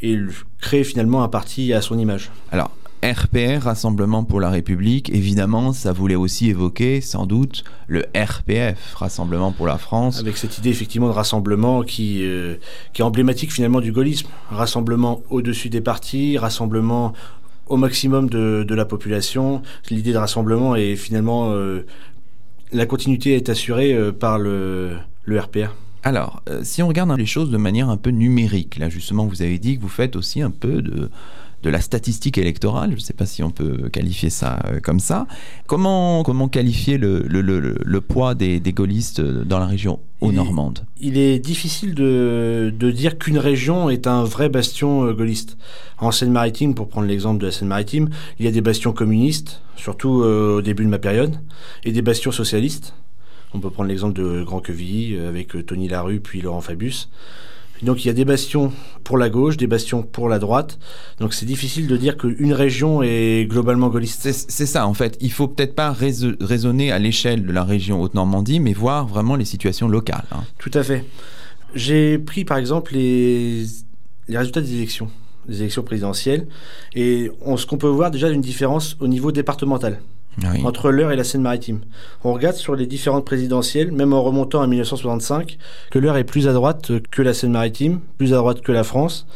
et 0.00 0.18
crée 0.62 0.82
finalement 0.82 1.22
un 1.22 1.28
parti 1.28 1.74
à 1.74 1.82
son 1.82 1.98
image. 1.98 2.30
Alors, 2.50 2.70
RPR, 3.04 3.64
Rassemblement 3.64 4.24
pour 4.24 4.40
la 4.40 4.48
République, 4.48 5.10
évidemment, 5.10 5.74
ça 5.74 5.92
voulait 5.92 6.14
aussi 6.14 6.48
évoquer 6.48 7.02
sans 7.02 7.26
doute 7.26 7.62
le 7.86 8.06
RPF, 8.16 8.94
Rassemblement 8.94 9.52
pour 9.52 9.66
la 9.66 9.76
France. 9.76 10.20
Avec 10.20 10.38
cette 10.38 10.56
idée 10.56 10.70
effectivement 10.70 11.08
de 11.08 11.12
rassemblement 11.12 11.82
qui, 11.82 12.20
euh, 12.22 12.56
qui 12.94 13.02
est 13.02 13.04
emblématique 13.04 13.52
finalement 13.52 13.82
du 13.82 13.92
gaullisme. 13.92 14.28
Rassemblement 14.48 15.20
au-dessus 15.28 15.68
des 15.68 15.82
partis, 15.82 16.38
rassemblement 16.38 17.12
au 17.66 17.76
maximum 17.76 18.30
de, 18.30 18.64
de 18.66 18.74
la 18.74 18.86
population. 18.86 19.60
L'idée 19.90 20.12
de 20.12 20.18
rassemblement 20.18 20.74
est 20.74 20.96
finalement... 20.96 21.52
Euh, 21.52 21.84
la 22.72 22.86
continuité 22.86 23.36
est 23.36 23.50
assurée 23.50 23.92
euh, 23.92 24.12
par 24.12 24.38
le, 24.38 24.96
le 25.26 25.38
RPR. 25.38 25.74
Alors, 26.04 26.42
si 26.62 26.82
on 26.82 26.88
regarde 26.88 27.14
les 27.18 27.26
choses 27.26 27.50
de 27.50 27.56
manière 27.56 27.90
un 27.90 27.96
peu 27.96 28.10
numérique, 28.10 28.78
là 28.78 28.88
justement, 28.88 29.26
vous 29.26 29.42
avez 29.42 29.58
dit 29.58 29.76
que 29.76 29.82
vous 29.82 29.88
faites 29.88 30.16
aussi 30.16 30.42
un 30.42 30.50
peu 30.50 30.82
de 30.82 31.10
de 31.64 31.70
la 31.70 31.80
statistique 31.80 32.36
électorale, 32.36 32.90
je 32.90 32.96
ne 32.96 33.00
sais 33.00 33.14
pas 33.14 33.24
si 33.24 33.42
on 33.42 33.50
peut 33.50 33.88
qualifier 33.88 34.28
ça 34.28 34.60
euh, 34.66 34.80
comme 34.80 35.00
ça. 35.00 35.26
Comment, 35.66 36.22
comment 36.22 36.46
qualifier 36.46 36.98
le, 36.98 37.24
le, 37.26 38.00
poids 38.02 38.34
des, 38.34 38.60
des, 38.60 38.74
gaullistes 38.74 39.22
dans 39.22 39.58
la 39.58 39.66
région 39.66 39.98
au 40.20 40.30
normande 40.30 40.80
Il 41.00 41.16
est 41.16 41.38
difficile 41.38 41.94
de, 41.94 42.72
de 42.78 42.90
dire 42.90 43.16
qu'une 43.16 43.38
région 43.38 43.88
est 43.88 44.06
un 44.06 44.24
vrai 44.24 44.50
bastion 44.50 45.06
euh, 45.06 45.14
gaulliste. 45.14 45.56
En 45.98 46.10
Seine-Maritime, 46.12 46.74
pour 46.74 46.88
prendre 46.88 47.06
l'exemple 47.06 47.40
de 47.40 47.46
la 47.46 47.52
Seine-Maritime, 47.52 48.10
il 48.38 48.44
y 48.44 48.48
a 48.48 48.52
des 48.52 48.60
bastions 48.60 48.92
communistes, 48.92 49.62
surtout 49.76 50.22
euh, 50.22 50.58
au 50.58 50.62
début 50.62 50.84
de 50.84 50.90
ma 50.90 50.98
période, 50.98 51.40
et 51.82 51.92
des 51.92 52.02
bastions 52.02 52.30
socialistes. 52.30 52.92
On 53.54 53.60
peut 53.60 53.70
prendre 53.70 53.88
l'exemple 53.88 54.20
de 54.20 54.42
Grand 54.42 54.60
Quevilly 54.60 55.16
avec 55.16 55.54
Tony 55.64 55.88
Larue 55.88 56.20
puis 56.20 56.42
Laurent 56.42 56.60
Fabius. 56.60 57.08
Donc 57.84 58.04
il 58.04 58.08
y 58.08 58.10
a 58.10 58.14
des 58.14 58.24
bastions 58.24 58.72
pour 59.04 59.18
la 59.18 59.30
gauche, 59.30 59.56
des 59.56 59.66
bastions 59.66 60.02
pour 60.02 60.28
la 60.28 60.38
droite. 60.38 60.78
Donc 61.20 61.34
c'est 61.34 61.46
difficile 61.46 61.86
de 61.86 61.96
dire 61.96 62.16
qu'une 62.16 62.52
région 62.52 63.02
est 63.02 63.46
globalement 63.48 63.88
gaulliste. 63.88 64.32
C'est 64.32 64.66
ça 64.66 64.86
en 64.86 64.94
fait. 64.94 65.16
Il 65.20 65.32
faut 65.32 65.48
peut-être 65.48 65.74
pas 65.74 65.92
raisonner 65.92 66.90
à 66.92 66.98
l'échelle 66.98 67.44
de 67.44 67.52
la 67.52 67.64
région 67.64 68.00
Haute-Normandie, 68.02 68.60
mais 68.60 68.72
voir 68.72 69.06
vraiment 69.06 69.36
les 69.36 69.44
situations 69.44 69.88
locales. 69.88 70.24
Hein. 70.32 70.44
Tout 70.58 70.70
à 70.74 70.82
fait. 70.82 71.04
J'ai 71.74 72.18
pris 72.18 72.44
par 72.44 72.58
exemple 72.58 72.94
les, 72.94 73.64
les 74.28 74.38
résultats 74.38 74.60
des 74.60 74.74
élections, 74.74 75.10
des 75.48 75.60
élections 75.60 75.82
présidentielles, 75.82 76.46
et 76.94 77.30
on, 77.42 77.56
ce 77.56 77.66
qu'on 77.66 77.78
peut 77.78 77.88
voir 77.88 78.10
déjà 78.10 78.30
une 78.30 78.40
différence 78.40 78.96
au 79.00 79.08
niveau 79.08 79.32
départemental. 79.32 80.00
Entre 80.64 80.90
l'Eure 80.90 81.12
et 81.12 81.16
la 81.16 81.24
Seine-Maritime. 81.24 81.80
On 82.24 82.32
regarde 82.32 82.56
sur 82.56 82.74
les 82.74 82.86
différentes 82.86 83.24
présidentielles, 83.24 83.92
même 83.92 84.12
en 84.12 84.22
remontant 84.22 84.62
à 84.62 84.66
1965, 84.66 85.58
que 85.90 85.98
l'Eure 85.98 86.16
est 86.16 86.24
plus 86.24 86.48
à 86.48 86.52
droite 86.52 86.92
que 87.10 87.22
la 87.22 87.34
Seine-Maritime, 87.34 88.00
plus 88.18 88.32
à 88.32 88.36
droite 88.36 88.60
que 88.60 88.72
la 88.72 88.84
France. 88.84 89.26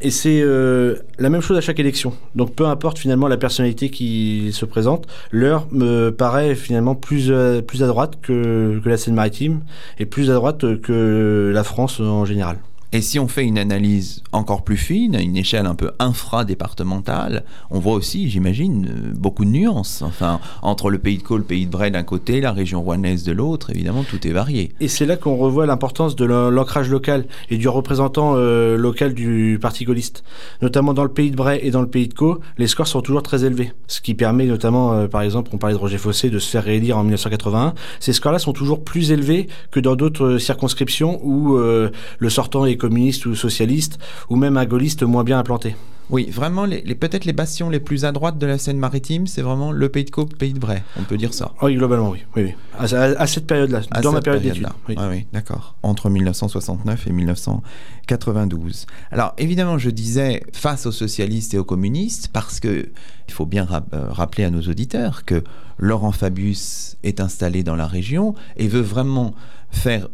Et 0.00 0.10
c'est 0.10 0.40
euh, 0.42 0.96
la 1.18 1.30
même 1.30 1.40
chose 1.40 1.56
à 1.56 1.60
chaque 1.60 1.78
élection. 1.80 2.12
Donc 2.34 2.54
peu 2.54 2.66
importe 2.66 2.98
finalement 2.98 3.26
la 3.26 3.36
personnalité 3.36 3.90
qui 3.90 4.50
se 4.52 4.64
présente, 4.64 5.06
l'Eure 5.30 5.66
me 5.70 6.10
paraît 6.10 6.54
finalement 6.54 6.94
plus, 6.94 7.30
euh, 7.30 7.62
plus 7.62 7.82
à 7.82 7.86
droite 7.86 8.18
que, 8.22 8.80
que 8.82 8.88
la 8.88 8.96
Seine-Maritime 8.96 9.62
et 9.98 10.06
plus 10.06 10.30
à 10.30 10.34
droite 10.34 10.80
que 10.80 11.50
la 11.54 11.64
France 11.64 12.00
en 12.00 12.24
général. 12.24 12.58
Et 12.94 13.00
si 13.00 13.18
on 13.18 13.26
fait 13.26 13.44
une 13.44 13.58
analyse 13.58 14.22
encore 14.30 14.62
plus 14.62 14.76
fine, 14.76 15.16
à 15.16 15.20
une 15.20 15.36
échelle 15.36 15.66
un 15.66 15.74
peu 15.74 15.90
infra-départementale, 15.98 17.42
on 17.72 17.80
voit 17.80 17.94
aussi, 17.94 18.30
j'imagine, 18.30 18.86
euh, 18.86 19.12
beaucoup 19.16 19.44
de 19.44 19.50
nuances. 19.50 20.02
Enfin, 20.02 20.38
entre 20.62 20.90
le 20.90 20.98
pays 20.98 21.18
de 21.18 21.24
Caux, 21.24 21.36
le 21.36 21.42
pays 21.42 21.66
de 21.66 21.72
Bray 21.72 21.90
d'un 21.90 22.04
côté, 22.04 22.40
la 22.40 22.52
région 22.52 22.82
rouennaise 22.82 23.24
de 23.24 23.32
l'autre, 23.32 23.70
évidemment, 23.70 24.04
tout 24.04 24.24
est 24.28 24.30
varié. 24.30 24.70
Et 24.78 24.86
c'est 24.86 25.06
là 25.06 25.16
qu'on 25.16 25.34
revoit 25.34 25.66
l'importance 25.66 26.14
de 26.14 26.24
l'ancrage 26.24 26.88
local 26.88 27.26
et 27.50 27.56
du 27.56 27.66
représentant 27.66 28.34
euh, 28.36 28.76
local 28.76 29.12
du 29.12 29.58
parti 29.60 29.84
gaulliste. 29.84 30.22
Notamment 30.62 30.94
dans 30.94 31.02
le 31.02 31.08
pays 31.08 31.32
de 31.32 31.36
Bray 31.36 31.58
et 31.64 31.72
dans 31.72 31.82
le 31.82 31.90
pays 31.90 32.06
de 32.06 32.14
Caux, 32.14 32.38
les 32.58 32.68
scores 32.68 32.86
sont 32.86 33.00
toujours 33.00 33.24
très 33.24 33.44
élevés. 33.44 33.72
Ce 33.88 34.00
qui 34.00 34.14
permet 34.14 34.46
notamment, 34.46 34.92
euh, 34.92 35.08
par 35.08 35.22
exemple, 35.22 35.50
on 35.52 35.58
parlait 35.58 35.74
de 35.74 35.80
Roger 35.80 35.98
Fossé, 35.98 36.30
de 36.30 36.38
se 36.38 36.48
faire 36.48 36.62
réélire 36.62 36.96
en 36.96 37.02
1981. 37.02 37.74
Ces 37.98 38.12
scores-là 38.12 38.38
sont 38.38 38.52
toujours 38.52 38.84
plus 38.84 39.10
élevés 39.10 39.48
que 39.72 39.80
dans 39.80 39.96
d'autres 39.96 40.38
circonscriptions 40.38 41.18
où 41.24 41.56
le 41.56 42.30
sortant 42.30 42.66
est 42.66 42.76
communiste 42.84 43.24
ou 43.24 43.34
socialiste, 43.34 43.98
ou 44.28 44.36
même 44.36 44.58
un 44.58 44.66
gaulliste 44.66 45.04
moins 45.04 45.24
bien 45.24 45.38
implanté. 45.38 45.74
Oui, 46.10 46.28
vraiment, 46.30 46.66
les, 46.66 46.82
peut-être 46.94 47.24
les 47.24 47.32
bastions 47.32 47.70
les 47.70 47.80
plus 47.80 48.04
à 48.04 48.12
droite 48.12 48.36
de 48.36 48.46
la 48.46 48.58
Seine-Maritime, 48.58 49.26
c'est 49.26 49.40
vraiment 49.40 49.72
le 49.72 49.88
Pays 49.88 50.04
de 50.04 50.10
Caux, 50.10 50.28
le 50.30 50.36
Pays 50.36 50.52
de 50.52 50.58
Bray, 50.58 50.82
on 51.00 51.04
peut 51.04 51.16
dire 51.16 51.32
ça. 51.32 51.52
Oui, 51.62 51.76
globalement, 51.76 52.10
oui. 52.10 52.18
oui, 52.36 52.54
À, 52.78 53.26
cette 53.26 53.46
période-là, 53.46 53.80
dans 54.02 54.12
ma 54.12 54.20
période 54.20 54.42
d'études. 54.42 54.68
Oui, 54.86 54.96
ah 54.98 55.08
oui 55.08 55.26
d'accord. 55.32 55.76
Entre 55.82 56.10
1969 56.10 57.06
et 57.06 57.12
1992. 57.12 58.86
Alors, 59.10 59.32
évidemment, 59.38 59.78
je 59.78 59.88
disais 59.88 60.42
face 60.52 60.84
aux 60.84 60.92
socialistes 60.92 61.54
et 61.54 61.58
aux 61.58 61.64
communistes, 61.64 62.28
parce 62.34 62.60
que 62.60 62.90
il 63.26 63.32
faut 63.32 63.46
bien 63.46 63.66
euh, 63.94 64.10
rappeler 64.10 64.44
à 64.44 64.50
nos 64.50 64.60
auditeurs 64.60 65.24
que 65.24 65.42
Laurent 65.78 66.12
Fabius 66.12 66.98
est 67.02 67.18
installé 67.20 67.62
dans 67.62 67.76
la 67.76 67.86
région 67.86 68.34
et 68.58 68.68
veut 68.68 68.82
vraiment 68.82 69.34
faire 69.70 70.08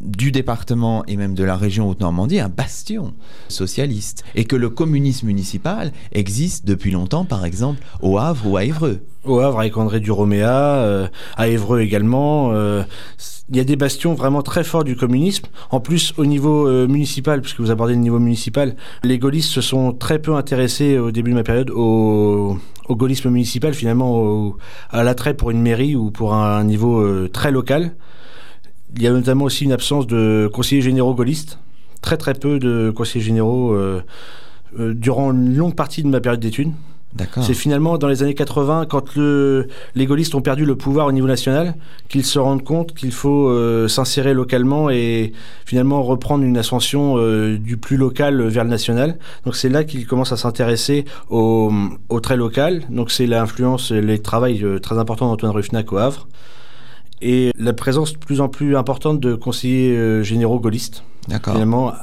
du 0.00 0.32
département 0.32 1.04
et 1.06 1.16
même 1.16 1.34
de 1.34 1.44
la 1.44 1.56
région 1.56 1.88
Haute-Normandie 1.88 2.40
un 2.40 2.48
bastion 2.48 3.14
socialiste 3.48 4.24
et 4.34 4.44
que 4.44 4.56
le 4.56 4.68
communisme 4.68 5.26
municipal 5.26 5.92
existe 6.12 6.66
depuis 6.66 6.90
longtemps, 6.90 7.24
par 7.24 7.44
exemple, 7.44 7.80
au 8.02 8.18
Havre 8.18 8.46
ou 8.46 8.56
à 8.56 8.64
Évreux. 8.64 9.00
Au 9.24 9.38
Havre 9.38 9.60
avec 9.60 9.76
André 9.76 10.00
Duroméa, 10.00 10.76
euh, 10.76 11.08
à 11.36 11.48
Évreux 11.48 11.80
également. 11.80 12.50
Euh, 12.52 12.82
il 13.50 13.56
y 13.56 13.60
a 13.60 13.64
des 13.64 13.76
bastions 13.76 14.14
vraiment 14.14 14.42
très 14.42 14.64
forts 14.64 14.84
du 14.84 14.96
communisme. 14.96 15.46
En 15.70 15.80
plus, 15.80 16.12
au 16.16 16.26
niveau 16.26 16.66
euh, 16.66 16.86
municipal, 16.86 17.40
puisque 17.40 17.60
vous 17.60 17.70
abordez 17.70 17.94
le 17.94 18.00
niveau 18.00 18.18
municipal, 18.18 18.74
les 19.02 19.18
gaullistes 19.18 19.50
se 19.50 19.60
sont 19.60 19.92
très 19.92 20.18
peu 20.18 20.34
intéressés 20.34 20.98
au 20.98 21.10
début 21.10 21.30
de 21.30 21.36
ma 21.36 21.42
période 21.42 21.70
au, 21.70 22.58
au 22.88 22.96
gaullisme 22.96 23.30
municipal, 23.30 23.74
finalement 23.74 24.54
à 24.90 25.02
l'attrait 25.02 25.34
pour 25.34 25.50
une 25.50 25.60
mairie 25.62 25.94
ou 25.94 26.10
pour 26.10 26.34
un 26.34 26.64
niveau 26.64 27.28
très 27.28 27.50
local. 27.50 27.94
Il 28.96 29.02
y 29.02 29.06
a 29.06 29.10
notamment 29.10 29.44
aussi 29.44 29.64
une 29.64 29.72
absence 29.72 30.06
de 30.06 30.48
conseillers 30.52 30.82
généraux 30.82 31.14
gaullistes. 31.14 31.58
Très 32.00 32.16
très 32.16 32.34
peu 32.34 32.58
de 32.58 32.92
conseillers 32.94 33.24
généraux 33.24 33.72
euh, 33.72 34.02
euh, 34.78 34.94
durant 34.94 35.32
une 35.32 35.56
longue 35.56 35.74
partie 35.74 36.02
de 36.02 36.08
ma 36.08 36.20
période 36.20 36.40
d'études. 36.40 36.72
C'est 37.42 37.54
finalement 37.54 37.96
dans 37.96 38.08
les 38.08 38.24
années 38.24 38.34
80, 38.34 38.86
quand 38.90 39.14
le, 39.14 39.68
les 39.94 40.04
gaullistes 40.04 40.34
ont 40.34 40.40
perdu 40.40 40.64
le 40.64 40.74
pouvoir 40.74 41.06
au 41.06 41.12
niveau 41.12 41.28
national, 41.28 41.76
qu'ils 42.08 42.24
se 42.24 42.40
rendent 42.40 42.64
compte 42.64 42.92
qu'il 42.92 43.12
faut 43.12 43.48
euh, 43.48 43.86
s'insérer 43.86 44.34
localement 44.34 44.90
et 44.90 45.32
finalement 45.64 46.02
reprendre 46.02 46.42
une 46.42 46.58
ascension 46.58 47.16
du 47.56 47.76
plus 47.76 47.96
local 47.96 48.42
vers 48.42 48.64
le 48.64 48.70
national. 48.70 49.16
Donc 49.44 49.54
c'est 49.54 49.68
là 49.68 49.84
qu'ils 49.84 50.08
commencent 50.08 50.32
à 50.32 50.36
s'intéresser 50.36 51.04
au, 51.30 51.72
au, 52.08 52.18
très 52.18 52.36
local. 52.36 52.82
Donc 52.90 53.12
c'est 53.12 53.28
l'influence, 53.28 53.92
les 53.92 54.18
travail 54.18 54.64
très 54.82 54.98
important 54.98 55.28
d'Antoine 55.28 55.52
Ruffnac 55.52 55.92
au 55.92 55.98
Havre 55.98 56.26
et 57.24 57.52
la 57.58 57.72
présence 57.72 58.12
de 58.12 58.18
plus 58.18 58.40
en 58.40 58.48
plus 58.48 58.76
importante 58.76 59.18
de 59.18 59.34
conseillers 59.34 59.96
euh, 59.96 60.22
généraux 60.22 60.60
gaullistes. 60.60 61.02
D'accord. 61.26 61.54
Finalement, 61.54 61.94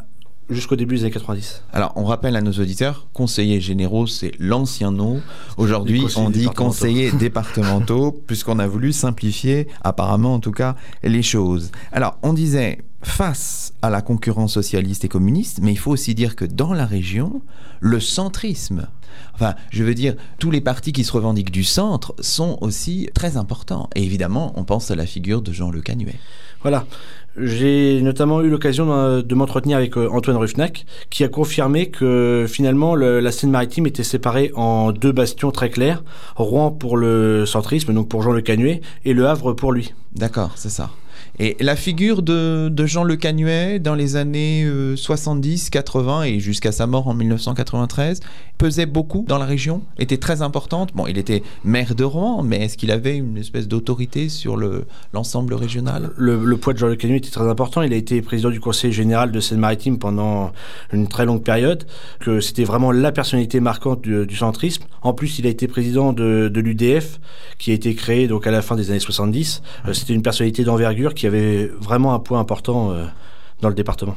jusqu'au 0.50 0.76
début 0.76 0.96
des 0.96 1.04
années 1.04 1.12
90. 1.12 1.64
Alors, 1.72 1.94
on 1.96 2.04
rappelle 2.04 2.36
à 2.36 2.42
nos 2.42 2.52
auditeurs, 2.52 3.08
conseillers 3.14 3.62
généraux, 3.62 4.08
c'est 4.08 4.32
l'ancien 4.40 4.92
nom. 4.92 5.22
Aujourd'hui, 5.58 6.04
on 6.18 6.32
dit 6.32 6.46
conseillers 6.46 7.12
départementaux, 7.20 8.12
puisqu'on 8.26 8.58
a 8.58 8.66
voulu 8.66 8.92
simplifier, 8.92 9.68
apparemment 9.84 10.34
en 10.34 10.40
tout 10.40 10.52
cas, 10.52 10.76
les 11.04 11.24
choses. 11.24 11.72
Alors, 11.92 12.18
on 12.24 12.34
disait, 12.34 12.80
face 13.04 13.74
à 13.82 13.90
la 13.90 14.02
concurrence 14.02 14.54
socialiste 14.54 15.06
et 15.06 15.08
communiste, 15.08 15.60
mais 15.62 15.72
il 15.72 15.78
faut 15.78 15.92
aussi 15.92 16.16
dire 16.16 16.36
que 16.36 16.46
dans 16.46 16.74
la 16.74 16.86
région, 16.86 17.42
le 17.80 18.00
centrisme, 18.00 18.88
enfin, 19.34 19.56
je 19.72 19.84
veux 19.84 19.96
dire, 19.96 20.16
tous 20.40 20.52
les 20.52 20.62
partis 20.62 20.94
qui 20.94 21.04
se 21.04 21.12
revendiquent 21.12 21.52
du 21.52 21.64
centre 21.64 22.14
sont 22.20 22.58
aussi 22.62 23.10
très 23.14 23.38
importants. 23.38 23.90
Et 23.96 24.04
évidemment, 24.04 24.54
on 24.56 24.64
pense 24.64 24.92
à 24.92 24.96
la 24.96 25.06
figure 25.06 25.42
de 25.42 25.52
Jean 25.52 25.72
Le 25.72 25.82
Canuet. 25.82 26.20
Voilà. 26.62 26.86
J'ai 27.38 28.02
notamment 28.02 28.42
eu 28.42 28.50
l'occasion 28.50 29.22
de 29.22 29.36
m'entretenir 29.36 29.78
avec 29.78 29.98
euh, 29.98 30.10
Antoine 30.12 30.36
Ruffnac, 30.36 30.86
qui 31.10 31.24
a 31.24 31.30
confirmé 31.30 31.90
que 31.90 32.46
finalement 32.48 32.94
la 32.94 33.32
Seine-Maritime 33.32 33.88
était 33.88 34.04
séparée 34.04 34.52
en 34.56 34.92
deux 34.92 35.14
bastions 35.14 35.52
très 35.52 35.70
clairs, 35.70 36.04
Rouen 36.36 36.72
pour 36.72 36.98
le 36.98 37.46
centrisme, 37.46 37.94
donc 37.94 38.10
pour 38.10 38.22
Jean 38.22 38.34
Le 38.34 38.42
Canuet, 38.42 38.82
et 39.06 39.14
Le 39.14 39.28
Havre 39.28 39.54
pour 39.54 39.72
lui. 39.72 39.94
D'accord, 40.14 40.52
c'est 40.56 40.70
ça. 40.70 40.92
Et 41.40 41.56
la 41.60 41.76
figure 41.76 42.22
de, 42.22 42.72
Jean 42.86 43.04
Le 43.04 43.16
Canuet 43.16 43.80
dans 43.80 43.96
les 43.96 44.16
années 44.16 44.68
70, 44.96 45.68
euh, 45.68 45.70
80 45.72 46.24
et 46.24 46.40
jusqu'à 46.40 46.72
sa 46.72 46.88
mort 46.88 47.08
en 47.08 47.14
1993 47.14 48.20
pesait 48.58 48.86
beaucoup 48.86 49.26
dans 49.28 49.40
la 49.40 49.46
région, 49.46 49.82
était 49.98 50.18
très 50.18 50.44
importante. 50.44 50.92
Bon, 50.94 51.08
il 51.08 51.18
était 51.18 51.42
maire 51.64 51.96
de 51.96 52.04
Rouen, 52.04 52.44
mais 52.44 52.66
est-ce 52.66 52.78
qu'il 52.78 52.92
avait 52.92 53.18
une 53.18 53.38
espèce 53.38 53.68
d'autorité 53.68 54.30
sur 54.30 54.56
l'ensemble 55.14 55.56
régional? 55.56 56.12
Le, 56.16 56.58
poids 56.58 56.74
de 56.74 56.78
Jean 56.78 56.88
Le 56.88 56.96
Canuet 56.96 57.18
était 57.18 57.32
très 57.32 57.50
important. 57.50 57.82
Il 57.82 57.92
a 57.92 57.96
été 57.96 58.22
président 58.22 58.52
du 58.52 58.60
Conseil 58.60 58.92
général 58.92 59.32
de 59.32 59.40
Seine-Maritime 59.40 59.98
pendant 59.98 60.52
une 60.94 61.08
très 61.08 61.26
longue 61.26 61.44
période, 61.44 61.86
que 62.20 62.40
c'était 62.40 62.64
vraiment 62.64 62.92
la 62.92 63.12
personnalité 63.12 63.60
marquante 63.60 64.02
du, 64.02 64.36
centrisme. 64.36 64.84
En 65.02 65.14
plus, 65.14 65.40
il 65.40 65.48
a 65.48 65.50
été 65.50 65.68
président 65.68 66.14
de, 66.14 66.52
l'UDF, 66.54 67.20
qui 67.58 67.72
a 67.72 67.74
été 67.74 67.96
créé 67.96 68.28
donc 68.28 68.46
à 68.46 68.52
la 68.52 68.62
fin 68.62 68.76
des 68.76 68.92
années 68.92 69.00
70. 69.00 69.64
Euh, 69.88 69.94
c'était 69.94 70.14
une 70.14 70.22
personnalité 70.22 70.64
d'envergure 70.64 71.16
qui 71.22 71.28
avait 71.28 71.68
vraiment 71.80 72.16
un 72.16 72.20
poids 72.20 72.40
important 72.40 72.92
euh, 72.92 73.06
dans 73.62 73.70
le 73.70 73.76
département. 73.76 74.16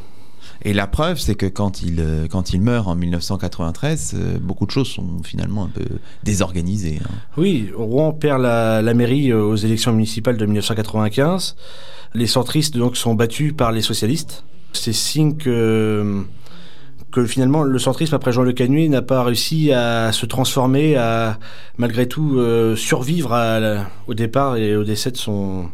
Et 0.63 0.73
la 0.73 0.87
preuve, 0.87 1.19
c'est 1.19 1.35
que 1.35 1.45
quand 1.45 1.83
il, 1.83 2.01
euh, 2.01 2.27
quand 2.31 2.55
il 2.55 2.63
meurt 2.63 2.89
en 2.89 2.95
1993, 2.95 4.15
euh, 4.15 4.39
beaucoup 4.41 4.65
de 4.65 4.71
choses 4.71 4.89
sont 4.89 5.23
finalement 5.23 5.65
un 5.65 5.69
peu 5.69 5.85
désorganisées. 6.23 7.01
Hein. 7.05 7.11
Oui, 7.37 7.69
Rouen 7.77 8.13
perd 8.13 8.41
la, 8.41 8.81
la, 8.81 8.95
mairie 8.95 9.35
aux 9.35 9.55
élections 9.55 9.93
municipales 9.93 10.39
de 10.39 10.47
1995. 10.47 11.57
Les 12.15 12.27
centristes 12.27 12.79
donc 12.79 12.97
sont 12.97 13.15
battus 13.15 13.53
par 13.55 13.71
les 13.71 13.83
socialistes. 13.83 14.45
C'est 14.73 14.95
signe 14.95 15.37
que, 15.37 16.25
que 17.13 17.27
finalement 17.27 17.65
le 17.65 17.79
centrisme 17.79 18.15
après 18.15 18.33
Jean 18.33 18.45
Le 18.45 18.55
Canuet 18.55 18.89
n'a 18.89 19.03
pas 19.03 19.23
réussi 19.25 19.73
à 19.73 20.11
se 20.11 20.25
transformer, 20.25 20.97
à 20.97 21.39
malgré 21.77 22.09
tout 22.09 22.41
survivre 22.77 23.37
au 24.07 24.15
départ 24.15 24.57
et 24.57 24.75
au 24.75 24.85
décès 24.85 25.11
de 25.11 25.19
son, 25.19 25.69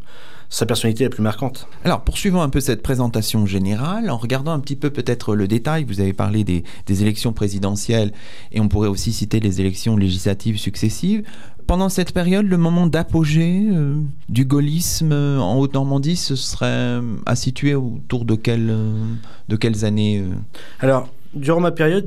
sa 0.51 0.67
personnalité 0.67 1.05
la 1.05 1.11
plus 1.11 1.23
marquante. 1.23 1.69
Alors, 1.85 2.03
poursuivons 2.03 2.43
un 2.43 2.49
peu 2.49 2.59
cette 2.61 2.83
présentation 2.83 3.47
générale, 3.47 4.11
en 4.11 4.17
regardant 4.17 4.51
un 4.51 4.59
petit 4.59 4.75
peu 4.75 4.91
peut-être 4.91 5.37
le 5.37 5.47
détail, 5.47 5.85
vous 5.85 6.01
avez 6.01 6.13
parlé 6.13 6.45
des, 6.45 6.65
élections 6.89 7.33
présidentielles 7.33 8.13
et 8.51 8.61
on 8.61 8.69
pourrait 8.69 8.89
aussi 8.89 9.13
citer 9.13 9.39
les 9.39 9.61
élections 9.61 9.97
législatives 9.97 10.59
successives. 10.59 11.23
Pendant 11.69 11.89
cette 11.89 12.13
période, 12.13 12.47
le 12.47 12.57
moment 12.57 12.89
d'apogée 12.89 13.69
euh, 13.71 13.95
du 14.29 14.45
gaullisme 14.45 15.13
en 15.13 15.57
Haute-Normandie, 15.61 16.17
ce 16.17 16.35
serait 16.35 16.99
à 17.27 17.37
situer 17.37 17.77
autour 17.77 18.25
de, 18.25 18.35
quelle, 18.35 18.77
de 19.49 19.57
quelles 19.57 19.85
années 19.85 20.19
euh 20.19 20.35
Alors, 20.81 21.09
durant 21.33 21.61
ma 21.61 21.71
période 21.71 22.07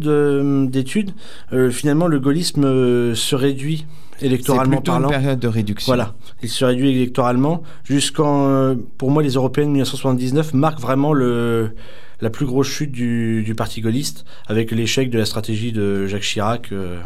d'études, 0.69 1.11
euh, 1.53 1.71
finalement, 1.71 2.07
le 2.07 2.19
gaullisme 2.19 3.15
se 3.15 3.35
réduit 3.35 3.85
électoralement 4.23 4.77
plutôt 4.77 4.91
parlant. 4.91 5.09
une 5.09 5.15
période 5.15 5.39
de 5.39 5.47
réduction. 5.47 5.89
Voilà, 5.89 6.15
il 6.41 6.49
se 6.49 6.65
réduit 6.65 6.89
électoralement 6.89 7.63
jusqu'en, 7.83 8.47
euh, 8.47 8.75
pour 8.97 9.11
moi, 9.11 9.21
les 9.23 9.31
européennes 9.31 9.69
1979 9.69 10.53
marquent 10.53 10.79
vraiment 10.79 11.13
le 11.13 11.71
la 12.21 12.29
plus 12.29 12.45
grosse 12.45 12.67
chute 12.67 12.91
du, 12.91 13.53
parti 13.55 13.81
gaulliste 13.81 14.23
avec 14.47 14.71
l'échec 14.71 15.09
de 15.09 15.17
la 15.17 15.25
stratégie 15.25 15.73
de 15.73 16.07
Jacques 16.07 16.21
Chirac 16.21 16.71
euh, 16.71 16.99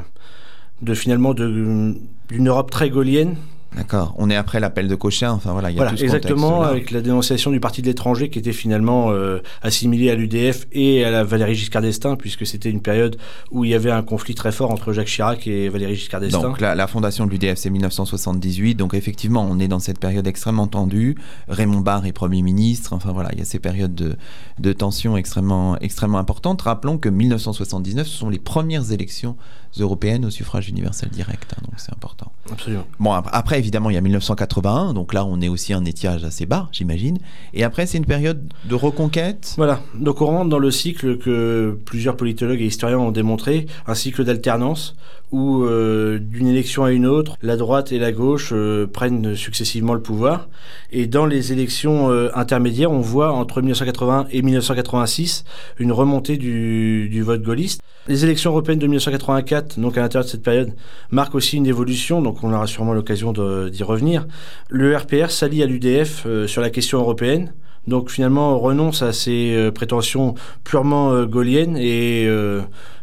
de 0.83 0.93
finalement 0.93 1.33
d'une 1.33 1.97
Europe 2.31 2.69
très 2.69 2.91
gaulienne 2.91 3.35
D'accord. 3.75 4.15
On 4.17 4.29
est 4.29 4.35
après 4.35 4.59
l'appel 4.59 4.87
de 4.87 4.95
Cochin. 4.95 5.31
Enfin 5.31 5.51
voilà, 5.51 5.69
il 5.69 5.75
y 5.75 5.79
a 5.79 5.83
voilà, 5.83 5.99
exactement 5.99 6.63
avec 6.63 6.91
la 6.91 7.01
dénonciation 7.01 7.51
du 7.51 7.59
parti 7.59 7.81
de 7.81 7.87
l'étranger 7.87 8.29
qui 8.29 8.39
était 8.39 8.53
finalement 8.53 9.11
euh, 9.11 9.39
assimilé 9.61 10.09
à 10.09 10.15
l'UDF 10.15 10.67
et 10.71 11.03
à 11.03 11.11
la 11.11 11.23
Valérie 11.23 11.55
Giscard 11.55 11.81
d'Estaing 11.81 12.15
puisque 12.15 12.45
c'était 12.45 12.69
une 12.69 12.81
période 12.81 13.17
où 13.51 13.65
il 13.65 13.71
y 13.71 13.75
avait 13.75 13.91
un 13.91 14.03
conflit 14.03 14.35
très 14.35 14.51
fort 14.51 14.71
entre 14.71 14.93
Jacques 14.93 15.07
Chirac 15.07 15.47
et 15.47 15.69
Valérie 15.69 15.95
Giscard 15.95 16.21
d'Estaing. 16.21 16.41
Donc 16.41 16.61
la, 16.61 16.87
fondation 16.87 17.25
de 17.25 17.31
l'UDF 17.31 17.57
c'est 17.57 17.69
1978. 17.69 18.75
Donc 18.75 18.93
effectivement 18.93 19.45
on 19.49 19.59
est 19.59 19.67
dans 19.67 19.79
cette 19.79 19.99
période 19.99 20.25
extrêmement 20.27 20.67
tendue. 20.67 21.15
Raymond 21.47 21.81
Barre 21.81 22.05
est 22.05 22.13
premier 22.13 22.41
ministre. 22.41 22.93
Enfin 22.93 23.11
voilà, 23.11 23.29
il 23.33 23.39
y 23.39 23.41
a 23.41 23.45
ces 23.45 23.59
périodes 23.59 23.95
de, 23.95 24.15
de 24.59 24.73
tension 24.73 25.17
extrêmement 25.17 25.77
extrêmement 25.79 26.19
importantes. 26.19 26.61
Rappelons 26.61 26.97
que 26.97 27.09
1979 27.09 28.07
ce 28.07 28.17
sont 28.17 28.29
les 28.29 28.39
premières 28.39 28.91
élections 28.91 29.35
européennes 29.79 30.25
au 30.25 30.29
suffrage 30.29 30.69
universel 30.69 31.09
direct. 31.09 31.53
Hein, 31.55 31.61
donc 31.65 31.73
c'est 31.77 31.93
important. 31.93 32.31
Absolument. 32.51 32.85
Bon 32.99 33.11
après 33.11 33.59
évidemment, 33.59 33.89
il 33.89 33.93
y 33.93 33.97
a 33.97 34.01
1981, 34.01 34.93
donc 34.93 35.13
là, 35.13 35.25
on 35.25 35.41
est 35.41 35.47
aussi 35.47 35.73
un 35.73 35.85
étiage 35.85 36.23
assez 36.23 36.45
bas, 36.45 36.69
j'imagine. 36.71 37.19
Et 37.53 37.63
après, 37.63 37.85
c'est 37.85 37.97
une 37.97 38.05
période 38.05 38.51
de 38.65 38.75
reconquête? 38.75 39.53
Voilà. 39.57 39.81
Donc, 39.95 40.21
on 40.21 40.27
rentre 40.27 40.49
dans 40.49 40.59
le 40.59 40.71
cycle 40.71 41.17
que 41.17 41.79
plusieurs 41.85 42.17
politologues 42.17 42.61
et 42.61 42.65
historiens 42.65 42.99
ont 42.99 43.11
démontré, 43.11 43.67
un 43.87 43.95
cycle 43.95 44.23
d'alternance 44.23 44.95
où, 45.31 45.63
euh, 45.63 46.19
d'une 46.19 46.47
élection 46.47 46.85
à 46.85 46.91
une 46.91 47.05
autre, 47.05 47.35
la 47.41 47.57
droite 47.57 47.91
et 47.91 47.99
la 47.99 48.11
gauche 48.11 48.51
euh, 48.53 48.87
prennent 48.87 49.35
successivement 49.35 49.93
le 49.93 50.01
pouvoir. 50.01 50.47
Et 50.91 51.05
dans 51.05 51.25
les 51.25 51.51
élections 51.51 52.09
euh, 52.09 52.29
intermédiaires, 52.33 52.91
on 52.91 53.01
voit 53.01 53.33
entre 53.33 53.61
1980 53.61 54.27
et 54.31 54.41
1986 54.41 55.43
une 55.79 55.91
remontée 55.91 56.37
du, 56.37 57.09
du 57.09 57.21
vote 57.23 57.41
gaulliste. 57.41 57.81
Les 58.07 58.23
élections 58.23 58.51
européennes 58.51 58.79
de 58.79 58.87
1984, 58.87 59.79
donc 59.79 59.97
à 59.97 60.01
l'intérieur 60.01 60.25
de 60.25 60.29
cette 60.29 60.43
période, 60.43 60.71
marquent 61.11 61.35
aussi 61.35 61.57
une 61.57 61.67
évolution, 61.67 62.21
donc 62.21 62.41
on 62.43 62.53
aura 62.53 62.67
sûrement 62.67 62.93
l'occasion 62.93 63.33
d'y 63.33 63.83
revenir. 63.83 64.25
Le 64.69 64.95
RPR 64.95 65.29
s'allie 65.29 65.61
à 65.61 65.65
l'UDF 65.65 66.25
sur 66.45 66.61
la 66.61 66.69
question 66.69 66.99
européenne. 66.99 67.53
Donc 67.85 68.09
finalement, 68.09 68.57
renonce 68.59 69.01
à 69.01 69.11
ses 69.11 69.71
prétentions 69.75 70.35
purement 70.63 71.25
gauliennes 71.25 71.75
et 71.77 72.29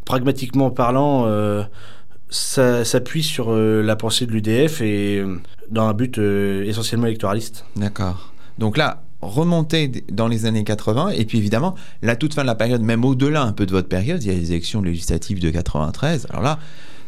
pragmatiquement 0.06 0.70
parlant, 0.70 1.26
s'appuie 2.34 3.22
sur 3.22 3.52
euh, 3.52 3.82
la 3.82 3.96
pensée 3.96 4.26
de 4.26 4.32
l'UDF 4.32 4.80
et 4.80 5.18
euh, 5.18 5.40
dans 5.70 5.86
un 5.86 5.94
but 5.94 6.18
euh, 6.18 6.64
essentiellement 6.64 7.06
électoraliste. 7.06 7.64
D'accord. 7.76 8.32
Donc 8.58 8.76
là, 8.76 9.02
remonter 9.20 9.90
dans 10.10 10.28
les 10.28 10.46
années 10.46 10.64
80, 10.64 11.10
et 11.10 11.24
puis 11.24 11.38
évidemment, 11.38 11.74
la 12.02 12.16
toute 12.16 12.34
fin 12.34 12.42
de 12.42 12.46
la 12.46 12.54
période, 12.54 12.82
même 12.82 13.04
au-delà 13.04 13.42
un 13.42 13.52
peu 13.52 13.66
de 13.66 13.70
votre 13.70 13.88
période, 13.88 14.22
il 14.22 14.28
y 14.28 14.30
a 14.30 14.38
les 14.38 14.52
élections 14.52 14.82
législatives 14.82 15.40
de 15.40 15.50
93. 15.50 16.26
Alors 16.30 16.42
là, 16.42 16.58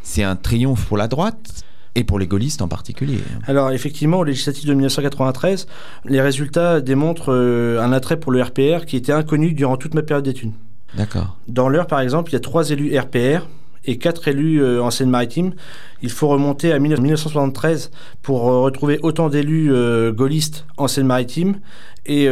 c'est 0.03 0.23
un 0.23 0.37
triomphe 0.37 0.87
pour 0.87 0.97
la 0.97 1.09
droite. 1.09 1.63
Et 1.99 2.05
pour 2.05 2.19
les 2.19 2.27
gaullistes 2.27 2.61
en 2.61 2.69
particulier. 2.69 3.21
Alors 3.47 3.71
effectivement, 3.71 4.19
au 4.19 4.25
législatif 4.25 4.67
de 4.67 4.75
1993, 4.75 5.67
les 6.05 6.21
résultats 6.21 6.83
démontrent 6.83 7.33
un 7.33 7.91
attrait 7.91 8.21
pour 8.21 8.33
le 8.33 8.43
RPR 8.43 8.85
qui 8.85 8.97
était 8.97 9.13
inconnu 9.13 9.55
durant 9.55 9.79
toute 9.79 9.95
ma 9.95 10.03
période 10.03 10.27
d'études. 10.27 10.53
D'accord. 10.95 11.39
Dans 11.49 11.71
l'heure, 11.71 11.87
par 11.87 12.01
exemple, 12.01 12.29
il 12.29 12.35
y 12.35 12.37
a 12.37 12.41
trois 12.41 12.69
élus 12.69 12.99
RPR 12.99 13.47
et 13.87 13.99
quatre 13.99 14.29
élus 14.29 14.63
euh, 14.63 14.83
en 14.83 14.91
Seine-Maritime. 14.91 15.55
Il 16.03 16.11
faut 16.11 16.29
remonter 16.29 16.73
à 16.73 16.79
1973 16.79 17.91
pour 18.23 18.51
euh, 18.51 18.61
retrouver 18.61 18.99
autant 19.03 19.29
d'élus 19.29 19.73
euh, 19.73 20.13
gaullistes 20.13 20.67
en 20.77 20.89
Seine-Maritime. 20.89 21.57
Et 22.09 22.29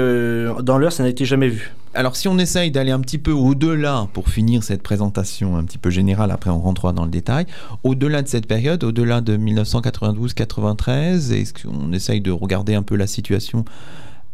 dans 0.62 0.78
l'heure, 0.78 0.92
ça 0.92 1.02
n'a 1.02 1.08
été 1.08 1.24
jamais 1.24 1.48
vu. 1.48 1.72
Alors 1.94 2.14
si 2.14 2.28
on 2.28 2.38
essaye 2.38 2.70
d'aller 2.70 2.92
un 2.92 3.00
petit 3.00 3.18
peu 3.18 3.32
au-delà 3.32 4.06
pour 4.12 4.28
finir 4.28 4.62
cette 4.62 4.84
présentation 4.84 5.56
un 5.56 5.64
petit 5.64 5.78
peu 5.78 5.90
générale, 5.90 6.30
après 6.30 6.50
on 6.50 6.60
rentrera 6.60 6.92
dans 6.92 7.04
le 7.04 7.10
détail, 7.10 7.46
au-delà 7.82 8.22
de 8.22 8.28
cette 8.28 8.46
période, 8.46 8.84
au-delà 8.84 9.20
de 9.20 9.36
1992-93, 9.36 11.32
est-ce 11.32 11.52
qu'on 11.54 11.92
essaye 11.92 12.20
de 12.20 12.30
regarder 12.30 12.76
un 12.76 12.84
peu 12.84 12.94
la 12.94 13.08
situation 13.08 13.64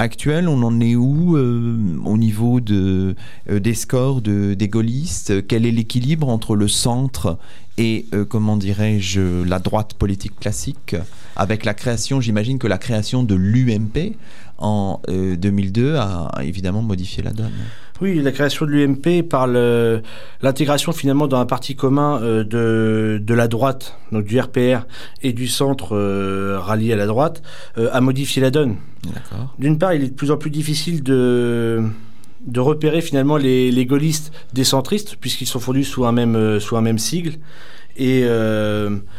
actuelle, 0.01 0.49
on 0.49 0.63
en 0.63 0.81
est 0.81 0.97
où 0.97 1.37
euh, 1.37 1.77
au 2.05 2.17
niveau 2.17 2.59
euh, 2.71 3.15
des 3.49 3.75
scores 3.75 4.23
de, 4.23 4.55
des 4.55 4.69
gaullistes? 4.69 5.47
Quel 5.47 5.67
est 5.67 5.71
l'équilibre 5.71 6.29
entre 6.29 6.57
le 6.57 6.69
centre 6.69 7.39
et, 7.79 8.07
euh, 8.15 8.25
comment 8.25 8.57
dirais-je, 8.57 9.43
la 9.45 9.59
droite 9.59 9.95
politique 9.95 10.39
classique? 10.41 10.97
Avec 11.37 11.65
la 11.65 11.75
création, 11.75 12.21
j'imagine 12.21 12.59
que 12.59 12.67
la 12.67 12.79
création 12.79 13.23
de 13.23 13.35
l'UMP 13.35 14.17
en 14.59 15.01
2002 15.09 15.97
a 15.97 16.31
évidemment 16.43 16.83
modifié 16.83 17.23
la 17.23 17.33
donne. 17.33 17.53
Oui, 18.01 18.19
la 18.23 18.33
création 18.33 18.65
de 18.65 18.71
l'UMP 18.71 19.23
par 19.29 19.47
l'intégration 19.47 20.93
finalement 20.93 21.27
dans 21.27 21.39
un 21.39 21.45
parti 21.45 21.77
commun 21.77 22.19
euh, 22.23 22.45
de, 22.45 23.19
de, 23.23 23.35
la 23.35 23.47
droite, 23.47 23.99
donc 24.11 24.25
du 24.25 24.41
RPR 24.41 24.87
et 25.23 25.35
du 25.35 25.47
centre 25.49 25.95
euh, 25.95 26.59
rallié 26.59 26.95
à 26.95 26.97
la 26.97 27.07
droite, 27.07 27.43
euh, 27.77 27.91
a 27.93 28.01
modifié 28.01 28.41
la 28.41 28.51
donne. 28.51 28.77
D'une 29.59 29.79
part, 29.79 29.93
il 29.93 30.03
est 30.03 30.09
de 30.09 30.15
plus 30.15 30.31
en 30.31 30.37
plus 30.37 30.51
difficile 30.51 31.03
de 31.03 31.83
de 32.47 32.59
repérer 32.59 33.03
finalement 33.03 33.37
les, 33.37 33.71
les 33.71 33.85
gaullistes 33.85 34.33
des 34.55 34.65
centristes, 34.65 35.17
puisqu'ils 35.21 35.47
sont 35.47 35.61
fondus 35.61 35.85
sous 35.85 36.07
un 36.07 36.13
même, 36.13 36.59
sous 36.59 36.75
un 36.75 36.81
même 36.81 36.97
sigle. 36.97 37.35
Et 37.99 38.25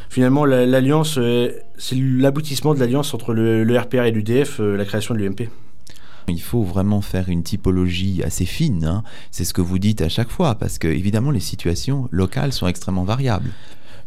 finalement, 0.09 0.43
l'alliance, 0.43 1.19
c'est 1.77 1.95
l'aboutissement 1.95 2.73
de 2.73 2.79
l'alliance 2.79 3.13
entre 3.13 3.36
le, 3.36 3.63
le, 3.63 3.77
RPR 3.77 4.05
et 4.05 4.11
l'UDF, 4.11 4.59
la 4.59 4.86
création 4.86 5.13
de 5.13 5.19
l'UMP. 5.19 5.49
Il 6.28 6.41
faut 6.41 6.63
vraiment 6.63 7.01
faire 7.01 7.30
une 7.30 7.43
typologie 7.43 8.24
assez 8.24 8.45
fine, 8.45 8.86
hein. 8.86 9.03
c'est 9.32 9.45
ce 9.45 9.53
que 9.53 9.61
vous 9.61 9.80
dites 9.80 10.01
à 10.01 10.09
chaque 10.09 10.30
fois, 10.30 10.55
parce 10.55 10.78
que 10.78 10.88
évidemment 10.88 11.32
les 11.32 11.39
situations 11.39 12.07
locales 12.11 12.53
sont 12.53 12.67
extrêmement 12.67 13.03
variables. 13.03 13.51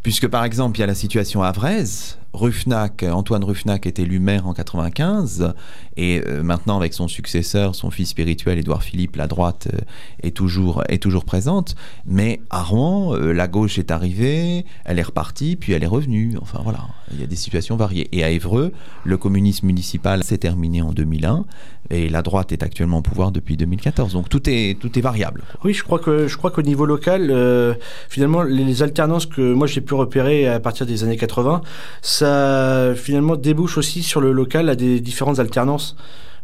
Puisque 0.02 0.28
par 0.28 0.44
exemple, 0.44 0.78
il 0.78 0.80
y 0.80 0.84
a 0.84 0.86
la 0.86 0.94
situation 0.94 1.42
à 1.42 1.52
Vraise, 1.52 2.18
Ruffnac, 2.34 3.04
Antoine 3.04 3.44
Ruffnac 3.44 3.86
est 3.86 4.00
élu 4.00 4.18
maire 4.18 4.48
en 4.48 4.54
95 4.54 5.54
et 5.96 6.20
euh, 6.26 6.42
maintenant 6.42 6.76
avec 6.76 6.92
son 6.92 7.06
successeur, 7.06 7.76
son 7.76 7.90
fils 7.90 8.08
spirituel 8.08 8.58
Édouard 8.58 8.82
Philippe, 8.82 9.14
la 9.14 9.28
droite 9.28 9.68
euh, 9.72 9.78
est 10.22 10.36
toujours 10.36 10.82
est 10.88 10.98
toujours 10.98 11.24
présente. 11.24 11.76
Mais 12.06 12.40
à 12.50 12.62
Rouen, 12.62 13.14
euh, 13.14 13.32
la 13.32 13.46
gauche 13.46 13.78
est 13.78 13.92
arrivée, 13.92 14.64
elle 14.84 14.98
est 14.98 15.02
repartie, 15.02 15.54
puis 15.54 15.72
elle 15.72 15.84
est 15.84 15.88
revenue. 15.88 16.34
Enfin 16.42 16.60
voilà, 16.64 16.80
il 17.12 17.20
y 17.20 17.22
a 17.22 17.28
des 17.28 17.36
situations 17.36 17.76
variées. 17.76 18.08
Et 18.10 18.24
à 18.24 18.30
Évreux, 18.30 18.72
le 19.04 19.16
communisme 19.16 19.66
municipal 19.66 20.24
s'est 20.24 20.38
terminé 20.38 20.82
en 20.82 20.92
2001 20.92 21.44
et 21.90 22.08
la 22.08 22.22
droite 22.22 22.50
est 22.50 22.62
actuellement 22.64 22.98
au 22.98 23.02
pouvoir 23.02 23.30
depuis 23.30 23.56
2014. 23.56 24.12
Donc 24.12 24.28
tout 24.28 24.42
est 24.50 24.76
tout 24.80 24.98
est 24.98 25.02
variable. 25.02 25.44
Oui, 25.62 25.72
je 25.72 25.84
crois 25.84 26.00
que 26.00 26.26
je 26.26 26.36
crois 26.36 26.50
qu'au 26.50 26.62
niveau 26.62 26.84
local, 26.84 27.76
finalement, 28.08 28.42
les 28.42 28.82
alternances 28.82 29.26
que 29.26 29.52
moi 29.52 29.68
j'ai 29.68 29.80
pu 29.80 29.94
repérer 29.94 30.48
à 30.48 30.58
partir 30.58 30.86
des 30.86 31.04
années 31.04 31.16
80, 31.16 31.62
ça 32.02 32.23
ça 32.24 32.94
finalement 32.94 33.36
débouche 33.36 33.76
aussi 33.76 34.02
sur 34.02 34.20
le 34.22 34.32
local 34.32 34.70
à 34.70 34.76
des 34.76 35.00
différentes 35.00 35.40
alternances. 35.40 35.94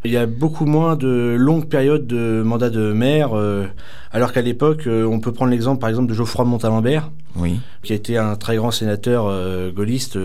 Il 0.05 0.11
y 0.11 0.16
a 0.16 0.26
beaucoup 0.26 0.66
moins 0.66 0.95
de 0.97 1.37
longues 1.39 1.68
périodes 1.68 2.07
de 2.07 2.43
mandat 2.45 2.70
de 2.70 2.93
maire, 2.93 3.31
euh, 3.35 3.66
alors 4.12 4.33
qu'à 4.33 4.43
l'époque, 4.43 4.87
euh, 4.87 5.05
on 5.05 5.20
peut 5.20 5.33
prendre 5.33 5.51
l'exemple 5.51 5.81
par 5.81 5.89
exemple 5.89 6.09
de 6.09 6.14
Geoffroy 6.14 6.45
Montalembert, 6.45 7.11
oui. 7.37 7.61
qui 7.83 7.93
a 7.93 7.97
été 7.97 8.18
un 8.18 8.37
très 8.37 8.57
grand 8.57 8.70
sénateur 8.70 9.26
euh, 9.26 9.70
gaulliste 9.70 10.18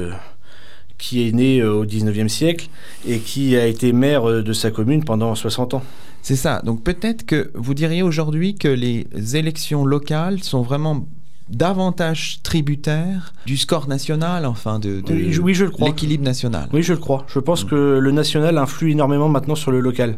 qui 0.98 1.28
est 1.28 1.32
né 1.32 1.64
au 1.64 1.86
19e 1.86 2.30
siècle 2.30 2.70
et 3.08 3.20
qui 3.20 3.56
a 3.58 3.66
été 3.66 3.92
maire 3.92 4.26
de 4.26 4.54
sa 4.54 4.72
commune 4.72 5.04
pendant 5.04 5.36
60 5.36 5.74
ans. 5.74 5.84
C'est 6.22 6.38
ça. 6.38 6.62
Donc 6.64 6.84
peut-être 6.84 7.26
que 7.26 7.52
vous 7.54 7.74
diriez 7.74 8.02
aujourd'hui 8.02 8.56
que 8.56 8.70
les 8.70 9.06
élections 9.36 9.86
locales 9.86 10.42
sont 10.42 10.62
vraiment 10.62 11.06
davantage 11.50 12.40
tributaire 12.44 13.34
du 13.46 13.58
score 13.58 13.88
national, 13.88 14.46
enfin 14.46 14.80
de, 14.80 15.04
oui, 15.42 15.54
je 15.54 15.66
le 15.66 15.72
crois. 15.72 15.88
l'équilibre 15.88 16.24
national. 16.24 16.68
Oui, 16.74 16.82
je 16.82 16.94
le 16.94 17.00
crois. 17.00 17.26
Je 17.28 17.40
pense 17.40 17.64
que 17.64 18.00
le 18.00 18.12
national 18.12 18.58
influe 18.58 18.92
énormément 18.92 19.30
maintenant 19.30 19.56
sur 19.56 19.72
le 19.72 19.80
local. 19.80 20.18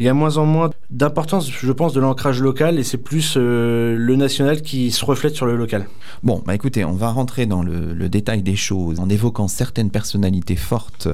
Il 0.00 0.06
y 0.06 0.08
a 0.08 0.14
moins 0.14 0.36
en 0.36 0.46
moins 0.46 0.70
d'importance, 0.90 1.50
je 1.50 1.72
pense, 1.72 1.92
de 1.92 2.00
l'ancrage 2.00 2.40
local 2.40 2.78
et 2.78 2.84
c'est 2.84 2.98
plus 2.98 3.34
euh, 3.36 3.96
le 3.98 4.14
national 4.14 4.62
qui 4.62 4.92
se 4.92 5.04
reflète 5.04 5.34
sur 5.34 5.44
le 5.44 5.56
local. 5.56 5.88
Bon, 6.22 6.40
bah 6.46 6.54
écoutez, 6.54 6.84
on 6.84 6.92
va 6.92 7.10
rentrer 7.10 7.46
dans 7.46 7.62
le, 7.62 8.08
détail 8.08 8.42
des 8.42 8.54
choses 8.54 9.00
en 9.00 9.08
évoquant 9.08 9.48
certaines 9.48 9.90
personnalités 9.90 10.56
fortes 10.56 11.08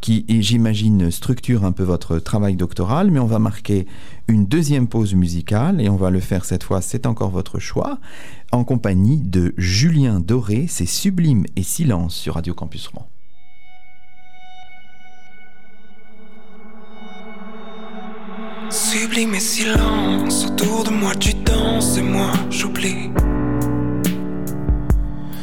qui, 0.00 0.24
j'imagine, 0.28 1.10
structurent 1.10 1.64
un 1.64 1.72
peu 1.72 1.82
votre 1.82 2.20
travail 2.20 2.54
doctoral, 2.54 3.10
mais 3.10 3.18
on 3.18 3.26
va 3.26 3.40
marquer 3.40 3.86
une 4.28 4.46
deuxième 4.46 4.86
pause 4.86 5.14
musicale 5.14 5.80
et 5.80 5.88
on 5.88 5.96
va 5.96 6.10
le 6.10 6.20
faire 6.20 6.44
cette 6.44 6.62
fois, 6.62 6.80
c'est 6.80 7.06
encore 7.06 7.30
votre 7.30 7.58
choix, 7.58 7.98
en 8.52 8.62
compagnie 8.62 9.20
de 9.20 9.52
Julien 9.58 10.20
Doré, 10.20 10.66
c'est 10.68 10.86
Sublime 10.86 11.44
et 11.56 11.62
Silence 11.64 12.14
sur 12.14 12.34
Radio 12.34 12.54
Campus 12.54 12.86
Rouen. 12.86 13.08
Sublime 18.70 19.34
et 19.34 19.40
silence, 19.40 20.44
autour 20.46 20.84
de 20.84 20.90
moi 20.90 21.14
tu 21.14 21.32
danses 21.32 21.96
et 21.96 22.02
moi 22.02 22.32
j'oublie. 22.50 23.10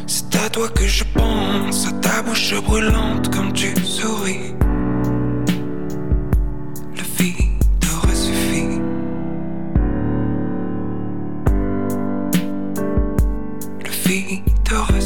C'est 0.06 0.36
à 0.36 0.50
toi 0.50 0.70
que 0.70 0.86
je 0.86 1.04
pense, 1.14 1.88
à 1.88 1.92
ta 1.94 2.22
bouche 2.22 2.54
brûlante 2.62 3.34
comme 3.34 3.52
tu 3.52 3.74
souris. 3.84 4.54
Le 6.96 7.04
vide 7.18 7.86
aurait 7.98 8.16
suffi. 8.16 8.66
Le 13.84 13.90
vide 14.08 14.44
aurait 14.72 15.02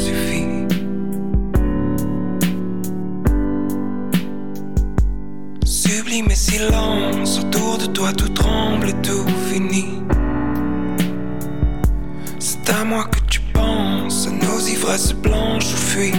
et 6.27 6.35
silence, 6.35 7.39
autour 7.39 7.77
de 7.77 7.85
toi 7.85 8.11
tout 8.11 8.29
tremble 8.29 8.89
et 8.89 9.01
tout 9.01 9.25
finit. 9.49 10.01
C'est 12.39 12.69
à 12.69 12.83
moi 12.83 13.05
que 13.05 13.19
tu 13.29 13.39
penses, 13.53 14.27
à 14.27 14.31
nos 14.31 14.59
ivresses 14.59 15.13
blanches 15.13 15.73
où 15.73 15.77
fuit 15.77 16.13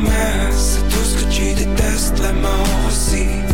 promesses, 0.00 0.78
c'est 0.78 0.88
tout 0.88 1.04
ce 1.04 1.24
que 1.24 1.30
tu 1.30 1.54
détestes, 1.54 2.18
la 2.20 2.32
mort 2.32 2.86
aussi. 2.88 3.49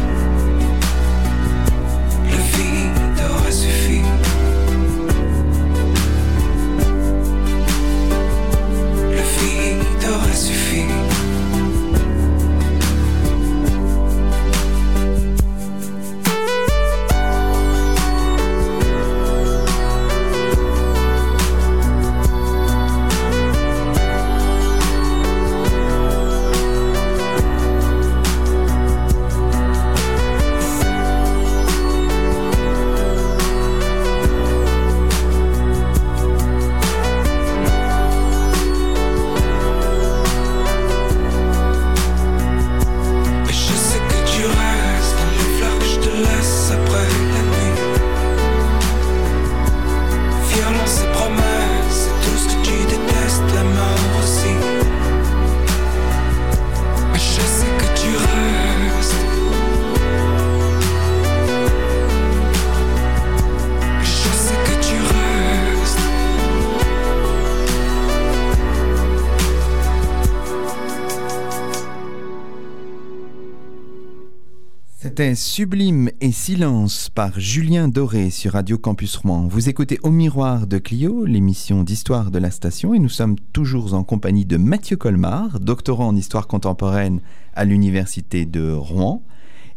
Sublime 75.35 76.11
et 76.20 76.31
Silence 76.31 77.11
par 77.11 77.41
Julien 77.41 77.89
Doré 77.89 78.31
sur 78.31 78.53
Radio 78.53 78.79
Campus 78.79 79.16
Rouen. 79.16 79.49
Vous 79.49 79.68
écoutez 79.68 79.99
Au 80.03 80.11
Miroir 80.11 80.66
de 80.66 80.79
Clio, 80.79 81.24
l'émission 81.24 81.83
d'histoire 81.83 82.31
de 82.31 82.39
la 82.39 82.51
station, 82.51 82.95
et 82.95 82.99
nous 82.99 83.09
sommes 83.09 83.37
toujours 83.53 83.95
en 83.95 84.05
compagnie 84.05 84.45
de 84.45 84.57
Mathieu 84.57 84.97
Colmar, 84.97 85.59
doctorant 85.59 86.09
en 86.09 86.16
histoire 86.16 86.47
contemporaine 86.47 87.20
à 87.55 87.64
l'Université 87.64 88.45
de 88.47 88.70
Rouen, 88.70 89.24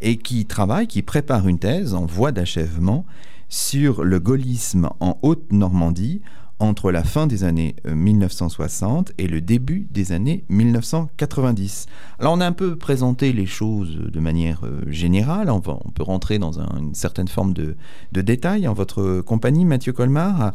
et 0.02 0.18
qui 0.18 0.45
travaille, 0.45 0.88
qui 0.88 1.02
prépare 1.02 1.47
une 1.47 1.60
thèse 1.60 1.93
en 1.93 2.06
voie 2.06 2.32
d'achèvement 2.32 3.06
sur 3.47 4.04
le 4.04 4.20
gaullisme 4.20 4.89
en 5.00 5.18
Haute-Normandie 5.22 6.22
entre 6.60 6.91
la 6.91 7.03
fin 7.03 7.26
des 7.26 7.43
années 7.45 7.76
euh, 7.88 7.95
1960 7.95 9.14
et 9.18 9.28
le 9.28 9.39
début 9.41 9.88
des 9.91 10.12
années 10.12 10.43
1990. 10.49 11.86
Alors 12.20 12.34
on 12.34 12.41
a 12.41 12.45
un 12.45 12.51
peu 12.51 12.76
présenté 12.76 13.32
les 13.34 13.45
choses 13.45 13.95
de 13.95 14.20
manière 14.20 14.62
euh, 14.66 14.82
générale, 14.88 15.49
on, 15.49 15.62
peut 15.62 16.03
rentrer 16.03 16.38
dans 16.39 16.60
un- 16.60 16.78
une 16.78 16.93
certaine 16.95 17.28
forme 17.28 17.53
de, 17.53 17.76
de 18.12 18.22
détail 18.22 18.68
en 18.68 18.74
votre 18.74 19.22
compagnie, 19.22 19.66
Mathieu 19.66 19.93
Colmar, 19.93 20.53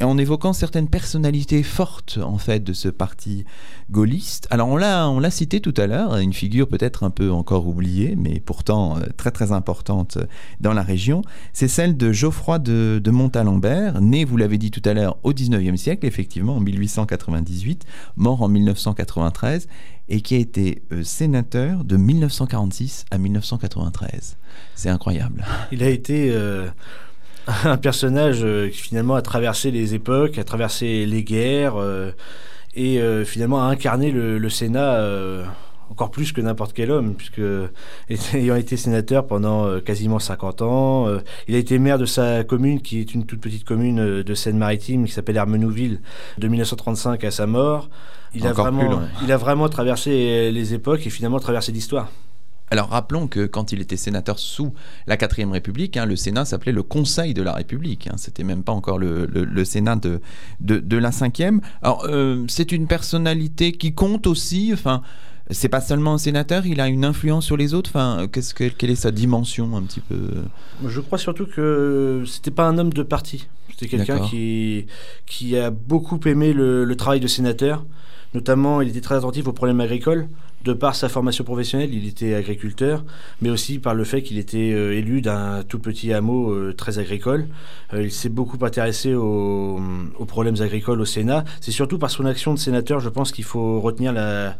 et 0.00 0.04
en 0.04 0.18
évoquant 0.18 0.52
certaines 0.52 0.88
personnalités 0.88 1.62
fortes 1.62 2.18
en 2.22 2.38
fait 2.38 2.60
de 2.60 2.72
ce 2.72 2.88
parti 2.88 3.44
gaulliste. 3.90 4.46
Alors 4.50 4.68
on 4.68 4.76
l'a 4.76 5.08
on 5.08 5.20
l'a 5.20 5.30
cité 5.30 5.60
tout 5.60 5.74
à 5.76 5.86
l'heure, 5.86 6.16
une 6.16 6.32
figure 6.32 6.68
peut-être 6.68 7.04
un 7.04 7.10
peu 7.10 7.30
encore 7.30 7.66
oubliée, 7.66 8.14
mais 8.16 8.40
pourtant 8.40 8.96
euh, 8.96 9.02
très 9.16 9.30
très 9.30 9.52
importante 9.52 10.18
dans 10.60 10.72
la 10.72 10.82
région, 10.82 11.22
c'est 11.52 11.68
celle 11.68 11.96
de 11.96 12.12
Geoffroy 12.12 12.58
de, 12.58 13.00
de 13.02 13.10
Montalembert, 13.10 14.00
né, 14.00 14.24
vous 14.24 14.36
l'avez 14.36 14.58
dit 14.58 14.70
tout 14.70 14.82
à 14.84 14.94
l'heure, 14.94 15.16
au 15.22 15.32
19e 15.32 15.76
siècle, 15.76 16.06
effectivement, 16.06 16.56
en 16.56 16.60
1898, 16.60 17.84
mort 18.16 18.42
en 18.42 18.48
1993, 18.48 19.68
et 20.08 20.20
qui 20.20 20.34
a 20.34 20.38
été 20.38 20.82
euh, 20.92 21.02
sénateur 21.02 21.84
de 21.84 21.96
1946 21.96 23.06
à 23.10 23.18
1993. 23.18 24.36
C'est 24.74 24.90
incroyable. 24.90 25.44
Il 25.72 25.82
a 25.82 25.88
été 25.88 26.30
euh, 26.30 26.68
un 27.64 27.76
personnage 27.76 28.40
euh, 28.42 28.68
qui 28.68 28.78
finalement 28.78 29.14
a 29.14 29.22
traversé 29.22 29.70
les 29.70 29.94
époques, 29.94 30.38
a 30.38 30.44
traversé 30.44 31.06
les 31.06 31.22
guerres 31.22 31.76
euh, 31.76 32.12
et 32.74 33.00
euh, 33.00 33.24
finalement 33.24 33.62
a 33.62 33.66
incarné 33.66 34.10
le, 34.10 34.38
le 34.38 34.50
Sénat 34.50 35.00
encore 35.90 36.10
plus 36.10 36.32
que 36.32 36.40
n'importe 36.40 36.72
quel 36.72 36.90
homme, 36.90 37.14
puisque 37.14 37.40
ayant 38.34 38.56
été 38.56 38.76
sénateur 38.76 39.26
pendant 39.26 39.80
quasiment 39.80 40.18
50 40.18 40.62
ans, 40.62 41.08
euh, 41.08 41.18
il 41.48 41.54
a 41.54 41.58
été 41.58 41.78
maire 41.78 41.98
de 41.98 42.06
sa 42.06 42.44
commune, 42.44 42.80
qui 42.80 43.00
est 43.00 43.14
une 43.14 43.26
toute 43.26 43.40
petite 43.40 43.64
commune 43.64 44.22
de 44.22 44.34
Seine-Maritime, 44.34 45.04
qui 45.06 45.12
s'appelle 45.12 45.36
Hermenouville, 45.36 46.00
de 46.38 46.48
1935 46.48 47.22
à 47.24 47.30
sa 47.30 47.46
mort. 47.46 47.88
Il 48.34 48.46
a, 48.46 48.52
plus 48.52 48.62
vraiment, 48.62 48.90
long. 48.90 49.02
il 49.22 49.30
a 49.30 49.36
vraiment 49.36 49.68
traversé 49.68 50.50
les 50.50 50.74
époques 50.74 51.06
et 51.06 51.10
finalement 51.10 51.38
traversé 51.38 51.70
l'histoire. 51.70 52.10
Alors 52.70 52.88
rappelons 52.88 53.28
que 53.28 53.46
quand 53.46 53.72
il 53.72 53.80
était 53.80 53.96
sénateur 53.96 54.38
sous 54.38 54.72
la 55.06 55.16
4ème 55.16 55.50
République, 55.50 55.96
hein, 55.96 56.06
le 56.06 56.16
Sénat 56.16 56.44
s'appelait 56.44 56.72
le 56.72 56.82
Conseil 56.82 57.34
de 57.34 57.42
la 57.42 57.52
République. 57.52 58.08
Hein, 58.08 58.14
C'était 58.16 58.42
même 58.42 58.62
pas 58.64 58.72
encore 58.72 58.98
le, 58.98 59.26
le- 59.26 59.44
le 59.44 59.64
Sénat 59.64 59.96
de, 59.96 60.20
de, 60.60 60.78
de 60.78 60.96
la 60.96 61.10
5e. 61.10 61.60
Alors 61.82 62.04
euh, 62.08 62.44
c'est 62.48 62.72
une 62.72 62.86
personnalité 62.86 63.72
qui 63.72 63.94
compte 63.94 64.26
aussi. 64.26 64.70
Enfin, 64.72 65.02
c'est 65.50 65.68
pas 65.68 65.82
seulement 65.82 66.14
un 66.14 66.18
sénateur, 66.18 66.64
il 66.66 66.80
a 66.80 66.88
une 66.88 67.04
influence 67.04 67.44
sur 67.44 67.56
les 67.58 67.74
autres. 67.74 67.90
Enfin, 67.90 68.26
qu'est-ce 68.32 68.54
que, 68.54 68.64
quelle 68.68 68.90
est 68.90 68.94
sa 68.94 69.10
dimension 69.10 69.76
un 69.76 69.82
petit 69.82 70.00
peu? 70.00 70.30
Je 70.86 71.00
crois 71.00 71.18
surtout 71.18 71.46
que 71.46 72.24
c'était 72.26 72.50
pas 72.50 72.66
un 72.66 72.78
homme 72.78 72.92
de 72.94 73.02
parti. 73.02 73.46
C'était 73.70 73.88
quelqu'un 73.88 74.20
qui, 74.30 74.86
qui 75.26 75.56
a 75.58 75.70
beaucoup 75.70 76.18
aimé 76.24 76.54
le, 76.54 76.84
le 76.84 76.96
travail 76.96 77.20
de 77.20 77.26
sénateur. 77.26 77.84
Notamment, 78.32 78.80
il 78.80 78.88
était 78.88 79.00
très 79.02 79.16
attentif 79.16 79.46
aux 79.46 79.52
problèmes 79.52 79.80
agricoles. 79.80 80.28
De 80.64 80.72
par 80.72 80.94
sa 80.94 81.10
formation 81.10 81.44
professionnelle, 81.44 81.92
il 81.92 82.08
était 82.08 82.34
agriculteur, 82.34 83.04
mais 83.42 83.50
aussi 83.50 83.78
par 83.78 83.94
le 83.94 84.02
fait 84.02 84.22
qu'il 84.22 84.38
était 84.38 84.72
euh, 84.72 84.96
élu 84.96 85.20
d'un 85.20 85.62
tout 85.62 85.78
petit 85.78 86.10
hameau 86.10 86.52
euh, 86.52 86.72
très 86.72 86.98
agricole. 86.98 87.48
Euh, 87.92 88.04
il 88.04 88.10
s'est 88.10 88.30
beaucoup 88.30 88.56
intéressé 88.64 89.14
aux, 89.14 89.78
aux 90.18 90.24
problèmes 90.24 90.62
agricoles 90.62 91.02
au 91.02 91.04
Sénat. 91.04 91.44
C'est 91.60 91.70
surtout 91.70 91.98
par 91.98 92.08
son 92.08 92.24
action 92.24 92.54
de 92.54 92.58
sénateur, 92.58 92.98
je 93.00 93.10
pense 93.10 93.30
qu'il 93.30 93.44
faut 93.44 93.78
retenir 93.78 94.14
la, 94.14 94.56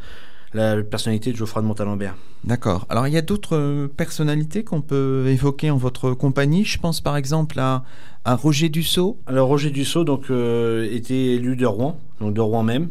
la 0.53 0.83
personnalité 0.83 1.33
de 1.33 1.37
Geoffroy 1.39 1.63
de 1.63 1.69
Montalembert. 1.69 2.17
D'accord. 2.45 2.85
Alors 2.91 3.09
il 3.09 3.15
y 3.15 3.17
a 3.17 3.23
d'autres 3.23 3.89
personnalités 3.97 4.63
qu'on 4.63 4.83
peut 4.83 5.25
évoquer 5.29 5.71
en 5.71 5.79
votre 5.79 6.13
compagnie? 6.13 6.67
Je 6.67 6.79
pense 6.79 7.01
par 7.01 7.17
exemple 7.17 7.59
à, 7.59 7.83
à 8.27 8.37
Roger 8.37 8.69
Dussault. 8.69 9.17
Alors 9.27 9.49
Roger 9.49 9.71
Dussault 9.71 10.05
donc, 10.05 10.25
était 10.25 11.35
élu 11.37 11.57
de 11.57 11.65
Rouen, 11.65 11.99
donc 12.21 12.35
de 12.35 12.43
Rouen 12.43 12.63
même. 12.63 12.91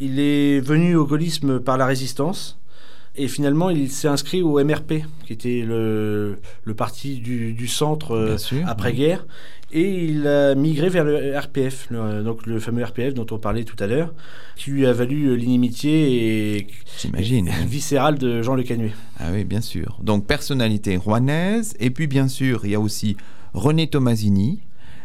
Il 0.00 0.18
est 0.18 0.60
venu 0.60 0.96
au 0.96 1.04
gaullisme 1.06 1.60
par 1.60 1.76
la 1.76 1.84
résistance 1.86 2.58
et 3.16 3.28
finalement 3.28 3.70
il 3.70 3.90
s'est 3.90 4.08
inscrit 4.08 4.40
au 4.42 4.62
MRP, 4.64 5.02
qui 5.26 5.32
était 5.32 5.62
le, 5.66 6.38
le 6.64 6.74
parti 6.74 7.16
du, 7.18 7.52
du 7.52 7.66
centre 7.68 8.12
euh, 8.12 8.36
après-guerre. 8.66 9.26
Et 9.72 10.04
il 10.06 10.26
a 10.26 10.54
migré 10.56 10.88
vers 10.88 11.04
le 11.04 11.38
RPF, 11.38 11.88
le- 11.90 12.22
donc 12.24 12.44
le 12.46 12.58
fameux 12.58 12.82
RPF 12.82 13.14
dont 13.14 13.26
on 13.30 13.38
parlait 13.38 13.62
tout 13.64 13.76
à 13.78 13.86
l'heure, 13.86 14.12
qui 14.56 14.70
lui 14.72 14.84
a 14.86 14.92
valu 14.92 15.36
l'inimitié 15.36 16.56
et 16.56 16.66
J'imagine. 17.00 17.50
viscérale 17.68 18.18
de 18.18 18.42
Jean 18.42 18.54
Le 18.56 18.64
Canuet. 18.64 18.90
Ah 19.20 19.28
oui, 19.32 19.44
bien 19.44 19.60
sûr. 19.60 19.98
Donc 20.02 20.26
personnalité 20.26 20.96
rouennaise, 20.96 21.74
et 21.78 21.90
puis 21.90 22.06
bien 22.08 22.26
sûr, 22.26 22.62
il 22.64 22.70
y 22.72 22.74
a 22.74 22.80
aussi 22.80 23.16
René 23.54 23.86
Tomasini. 23.86 24.60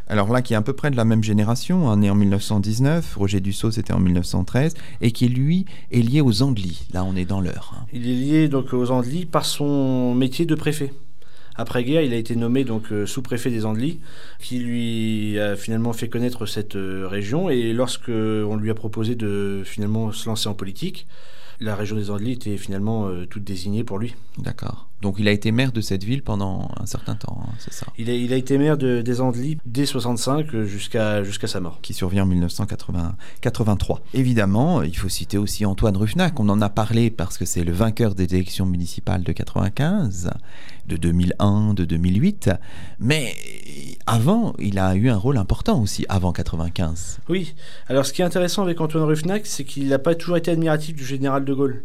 Alors 0.07 0.31
là, 0.31 0.41
qui 0.41 0.53
est 0.53 0.55
à 0.55 0.61
peu 0.61 0.73
près 0.73 0.91
de 0.91 0.95
la 0.95 1.05
même 1.05 1.23
génération, 1.23 1.89
hein, 1.89 1.97
né 1.97 2.09
en 2.09 2.15
1919, 2.15 3.15
Roger 3.15 3.39
Dussault 3.39 3.71
c'était 3.71 3.93
en 3.93 3.99
1913, 3.99 4.75
et 5.01 5.11
qui 5.11 5.27
lui 5.29 5.65
est 5.91 6.01
lié 6.01 6.21
aux 6.21 6.43
Andelys. 6.43 6.83
Là, 6.93 7.03
on 7.03 7.15
est 7.15 7.25
dans 7.25 7.41
l'heure. 7.41 7.73
hein. 7.75 7.85
Il 7.91 8.07
est 8.07 8.13
lié 8.13 8.47
donc 8.47 8.73
aux 8.73 8.91
Andelys 8.91 9.25
par 9.25 9.45
son 9.45 10.13
métier 10.13 10.45
de 10.45 10.53
préfet. 10.53 10.93
Après-guerre, 11.55 12.01
il 12.01 12.13
a 12.13 12.17
été 12.17 12.35
nommé 12.35 12.65
donc 12.65 12.87
sous-préfet 13.05 13.49
des 13.49 13.65
Andelys, 13.65 13.99
qui 14.39 14.59
lui 14.59 15.39
a 15.39 15.55
finalement 15.55 15.93
fait 15.93 16.09
connaître 16.09 16.45
cette 16.45 16.75
région. 16.75 17.49
Et 17.49 17.71
lorsque 17.71 18.09
on 18.09 18.57
lui 18.57 18.69
a 18.69 18.75
proposé 18.75 19.15
de 19.15 19.63
finalement 19.65 20.11
se 20.11 20.27
lancer 20.27 20.49
en 20.49 20.53
politique, 20.53 21.07
la 21.59 21.75
région 21.75 21.95
des 21.95 22.09
Andelys 22.09 22.33
était 22.33 22.57
finalement 22.57 23.09
toute 23.29 23.43
désignée 23.43 23.83
pour 23.83 23.99
lui. 23.99 24.15
D'accord. 24.37 24.87
Donc 25.01 25.15
il 25.19 25.27
a 25.27 25.31
été 25.31 25.51
maire 25.51 25.71
de 25.71 25.81
cette 25.81 26.03
ville 26.03 26.23
pendant 26.23 26.71
un 26.79 26.85
certain 26.85 27.15
temps, 27.15 27.39
hein, 27.43 27.53
c'est 27.59 27.73
ça 27.73 27.85
il 27.97 28.09
a, 28.09 28.13
il 28.13 28.33
a, 28.33 28.37
été 28.37 28.57
maire 28.57 28.77
de, 28.77 29.01
des 29.01 29.21
Andelys 29.21 29.57
dès 29.65 29.85
65 29.85 30.63
jusqu'à 30.63 31.23
jusqu'à 31.23 31.47
sa 31.47 31.59
mort. 31.59 31.79
Qui 31.81 31.93
survient 31.93 32.23
en 32.23 32.27
1983. 32.27 34.01
Évidemment, 34.13 34.81
il 34.81 34.95
faut 34.97 35.09
citer 35.09 35.37
aussi 35.37 35.65
Antoine 35.65 35.97
Ruffnac. 35.97 36.39
On 36.39 36.49
en 36.49 36.61
a 36.61 36.69
parlé 36.69 37.09
parce 37.09 37.37
que 37.37 37.45
c'est 37.45 37.63
le 37.63 37.71
vainqueur 37.71 38.15
des 38.15 38.33
élections 38.33 38.65
municipales 38.65 39.23
de 39.23 39.31
95, 39.31 40.31
de 40.87 40.97
2001, 40.97 41.73
de 41.73 41.85
2008. 41.85 42.51
Mais 42.99 43.33
avant, 44.05 44.53
il 44.59 44.79
a 44.79 44.95
eu 44.95 45.09
un 45.09 45.17
rôle 45.17 45.37
important 45.37 45.81
aussi, 45.81 46.05
avant 46.09 46.31
95. 46.31 47.19
Oui. 47.29 47.55
Alors 47.87 48.05
ce 48.05 48.13
qui 48.13 48.21
est 48.21 48.25
intéressant 48.25 48.63
avec 48.63 48.79
Antoine 48.81 49.03
Ruffnac, 49.03 49.45
c'est 49.45 49.63
qu'il 49.63 49.87
n'a 49.87 49.99
pas 49.99 50.15
toujours 50.15 50.37
été 50.37 50.51
admiratif 50.51 50.95
du 50.95 51.05
général 51.05 51.45
de 51.45 51.53
Gaulle. 51.53 51.83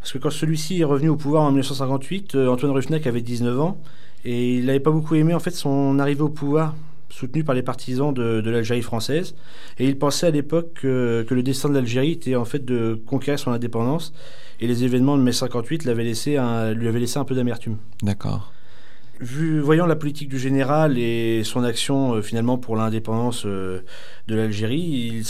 Parce 0.00 0.12
que 0.12 0.18
quand 0.18 0.30
celui-ci 0.30 0.80
est 0.80 0.84
revenu 0.84 1.08
au 1.08 1.16
pouvoir 1.16 1.44
en 1.44 1.48
1958, 1.48 2.34
euh, 2.34 2.48
Antoine 2.48 2.72
Ruffneck 2.72 3.06
avait 3.06 3.22
19 3.22 3.60
ans 3.60 3.80
et 4.24 4.56
il 4.56 4.66
n'avait 4.66 4.80
pas 4.80 4.90
beaucoup 4.90 5.14
aimé 5.14 5.32
en 5.34 5.40
fait 5.40 5.50
son 5.50 5.98
arrivée 5.98 6.22
au 6.22 6.28
pouvoir 6.28 6.74
soutenu 7.14 7.44
par 7.44 7.54
les 7.54 7.62
partisans 7.62 8.12
de, 8.12 8.50
l'Algérie 8.50 8.82
française. 8.82 9.34
Et 9.78 9.86
il 9.86 9.96
pensait 9.98 10.26
à 10.26 10.30
l'époque 10.30 10.72
que, 10.74 11.26
le 11.28 11.42
destin 11.42 11.68
de 11.68 11.74
l'Algérie 11.74 12.12
était 12.12 12.34
en 12.34 12.44
fait 12.44 12.64
de 12.64 13.00
conquérir 13.06 13.38
son 13.38 13.52
indépendance. 13.52 14.12
Et 14.60 14.66
les 14.66 14.84
événements 14.84 15.16
de 15.16 15.22
mai 15.22 15.32
58 15.32 15.84
l'avaient 15.84 16.04
laissé 16.04 16.32
lui 16.32 16.88
avaient 16.88 17.00
laissé 17.00 17.18
un 17.18 17.24
peu 17.24 17.34
d'amertume. 17.34 17.76
D'accord. 18.02 18.52
Vu, 19.20 19.60
voyant 19.60 19.86
la 19.86 19.94
politique 19.94 20.28
du 20.28 20.40
général 20.40 20.98
et 20.98 21.44
son 21.44 21.62
action 21.62 22.14
euh, 22.14 22.22
finalement 22.22 22.58
pour 22.58 22.74
l'indépendance 22.74 23.44
euh, 23.46 23.82
de 24.26 24.34
l'Algérie, 24.34 25.12
il 25.14 25.24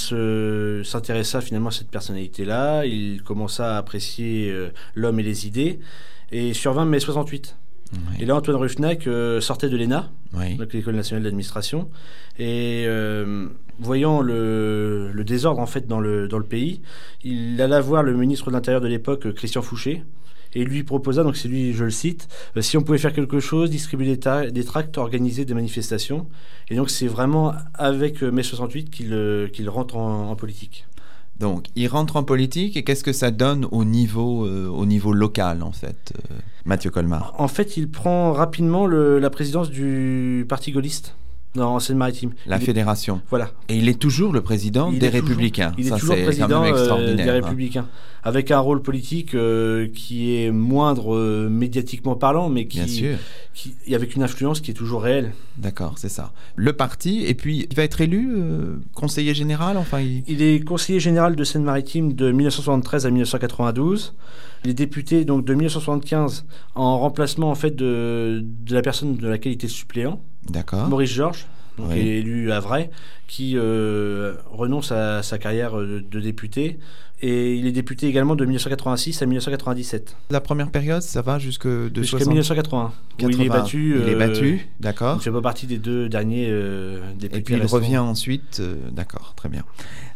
s'intéressa 0.86 1.42
finalement 1.42 1.68
à 1.68 1.72
cette 1.72 1.90
personnalité-là, 1.90 2.86
il 2.86 3.22
commença 3.22 3.74
à 3.74 3.78
apprécier 3.78 4.50
euh, 4.50 4.70
l'homme 4.94 5.20
et 5.20 5.22
les 5.22 5.46
idées, 5.46 5.80
et 6.32 6.54
survint 6.54 6.86
mai 6.86 6.98
68. 6.98 7.56
Et 8.20 8.24
là, 8.24 8.36
Antoine 8.36 8.56
Ruffnac 8.56 9.08
sortait 9.40 9.68
de 9.68 9.76
l'ENA, 9.76 10.10
l'École 10.72 10.96
nationale 10.96 11.24
d'administration, 11.24 11.88
et 12.38 12.86
voyant 13.78 14.20
le, 14.22 15.10
le, 15.12 15.24
désordre 15.24 15.60
en 15.60 15.66
fait 15.66 15.86
dans 15.86 16.00
le, 16.00 16.28
dans 16.28 16.38
le 16.38 16.44
pays, 16.44 16.80
il 17.24 17.60
alla 17.60 17.80
voir 17.80 18.02
le 18.02 18.14
ministre 18.14 18.46
de 18.46 18.52
l'Intérieur 18.52 18.80
de 18.80 18.88
l'époque, 18.88 19.32
Christian 19.34 19.62
Fouché, 19.62 20.04
et 20.54 20.64
lui 20.64 20.82
proposa, 20.82 21.22
donc 21.22 21.36
c'est 21.36 21.48
lui, 21.48 21.72
je 21.72 21.84
le 21.84 21.90
cite, 21.90 22.28
euh, 22.56 22.62
si 22.62 22.76
on 22.76 22.82
pouvait 22.82 22.98
faire 22.98 23.12
quelque 23.12 23.40
chose, 23.40 23.70
distribuer 23.70 24.16
des, 24.16 24.50
des 24.50 24.64
tracts, 24.64 24.96
organiser 24.98 25.44
des 25.44 25.54
manifestations. 25.54 26.28
Et 26.68 26.76
donc 26.76 26.90
c'est 26.90 27.06
vraiment 27.06 27.52
avec 27.74 28.22
euh, 28.22 28.30
mai 28.30 28.42
68 28.42 28.90
qu'il 28.90 29.12
euh, 29.12 29.48
qu'il 29.48 29.68
rentre 29.68 29.96
en, 29.96 30.34
politique. 30.36 30.86
Donc, 31.40 31.66
il 31.74 31.88
rentre 31.88 32.16
en 32.16 32.22
politique 32.22 32.76
et 32.76 32.84
qu'est-ce 32.84 33.04
que 33.04 33.12
ça 33.12 33.30
donne 33.30 33.66
au 33.72 33.84
niveau, 33.84 34.46
au 34.46 34.86
niveau 34.86 35.12
local, 35.12 35.62
en 35.62 35.72
fait, 35.72 36.12
Mathieu 36.64 36.90
Colmar? 36.90 37.34
En 37.38 37.48
fait, 37.48 37.76
il 37.76 37.90
prend 37.90 38.32
rapidement 38.32 38.86
la 38.86 39.30
présidence 39.30 39.70
du 39.70 40.46
Parti 40.48 40.70
gaulliste. 40.70 41.16
Non, 41.56 41.78
Seine-Maritime. 41.78 42.32
La 42.46 42.58
fédération. 42.58 43.20
Voilà. 43.30 43.50
Et 43.68 43.76
il 43.76 43.88
est 43.88 43.98
toujours 43.98 44.32
le 44.32 44.40
président 44.40 44.90
des 44.90 45.08
Républicains. 45.08 45.72
il 45.78 45.86
est 45.86 45.98
toujours 45.98 46.16
président 46.16 46.62
des 46.62 47.22
hein. 47.22 47.32
Républicains 47.32 47.86
avec 48.24 48.50
un 48.50 48.58
rôle 48.58 48.80
politique 48.80 49.34
euh, 49.34 49.86
qui 49.94 50.34
est 50.34 50.50
moindre 50.50 51.14
euh, 51.14 51.48
médiatiquement 51.50 52.16
parlant, 52.16 52.48
mais 52.48 52.66
qui, 52.66 52.80
qui, 53.52 53.94
avec 53.94 54.16
une 54.16 54.22
influence 54.22 54.62
qui 54.62 54.70
est 54.70 54.74
toujours 54.74 55.02
réelle. 55.02 55.32
D'accord, 55.58 55.94
c'est 55.98 56.08
ça. 56.08 56.32
Le 56.56 56.72
parti, 56.72 57.24
et 57.26 57.34
puis 57.34 57.66
il 57.70 57.76
va 57.76 57.82
être 57.82 58.00
élu 58.00 58.34
euh, 58.34 58.76
conseiller 58.94 59.34
général 59.34 59.76
enfin, 59.76 60.00
il... 60.00 60.42
est 60.42 60.64
conseiller 60.64 61.00
général 61.00 61.36
de 61.36 61.44
Seine-Maritime 61.44 62.14
de 62.14 62.32
1973 62.32 63.06
à 63.06 63.10
1992. 63.10 64.14
Il 64.64 64.70
est 64.70 64.74
député 64.74 65.24
donc 65.24 65.44
de 65.44 65.52
1975 65.52 66.46
en 66.74 66.98
remplacement 66.98 67.50
en 67.50 67.54
fait 67.54 67.74
de, 67.76 68.42
de 68.42 68.74
la 68.74 68.82
personne 68.82 69.16
de 69.16 69.28
laquelle 69.28 69.52
il 69.52 69.56
était 69.56 69.68
suppléant. 69.68 70.20
Maurice 70.88 71.12
Georges 71.12 71.46
donc 71.76 71.90
élu 71.92 72.52
à 72.52 72.60
Vrai, 72.60 72.90
qui 73.26 73.58
renonce 73.58 74.92
à 74.92 75.22
sa 75.22 75.38
carrière 75.38 75.76
de 75.76 76.20
député 76.20 76.78
et 77.20 77.54
il 77.54 77.66
est 77.66 77.72
député 77.72 78.06
également 78.06 78.36
de 78.36 78.44
1986 78.44 79.22
à 79.22 79.26
1997. 79.26 80.16
La 80.30 80.40
première 80.40 80.70
période, 80.70 81.00
ça 81.00 81.22
va 81.22 81.38
jusque 81.38 81.66
de 81.66 82.02
jusqu'à 82.02 82.18
1980. 82.18 82.92
Où 83.22 83.30
il 83.30 83.40
est 83.40 83.48
battu. 83.48 83.96
Il 84.00 84.08
est 84.08 84.14
battu, 84.16 84.54
euh, 84.54 84.80
d'accord. 84.80 85.16
Il 85.20 85.22
fait 85.22 85.30
pas 85.30 85.40
partie 85.40 85.66
des 85.66 85.78
deux 85.78 86.08
derniers 86.08 86.48
euh, 86.50 87.00
députés. 87.12 87.38
Et 87.38 87.42
puis 87.42 87.54
il 87.54 87.64
revient 87.66 87.98
ensuite, 87.98 88.58
euh, 88.60 88.76
d'accord, 88.90 89.34
très 89.36 89.48
bien. 89.48 89.62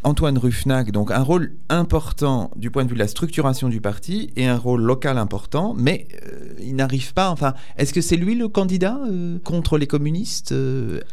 Antoine 0.03 0.38
Ruffnac, 0.38 0.90
donc 0.90 1.11
un 1.11 1.22
rôle 1.22 1.53
important 1.68 2.51
du 2.57 2.70
point 2.70 2.84
de 2.84 2.88
vue 2.88 2.94
de 2.94 3.01
la 3.01 3.09
structuration 3.09 3.68
du 3.68 3.80
parti 3.80 4.30
et 4.36 4.46
un 4.46 4.57
rôle 4.57 4.82
local 4.82 5.18
important, 5.18 5.74
mais 5.76 6.09
il 6.61 6.76
n'arrive 6.76 7.14
pas. 7.14 7.30
Enfin, 7.30 7.55
est-ce 7.76 7.92
que 7.92 8.01
c'est 8.01 8.16
lui 8.16 8.34
le 8.34 8.49
candidat 8.49 8.99
contre 9.44 9.76
les 9.76 9.86
communistes 9.86 10.55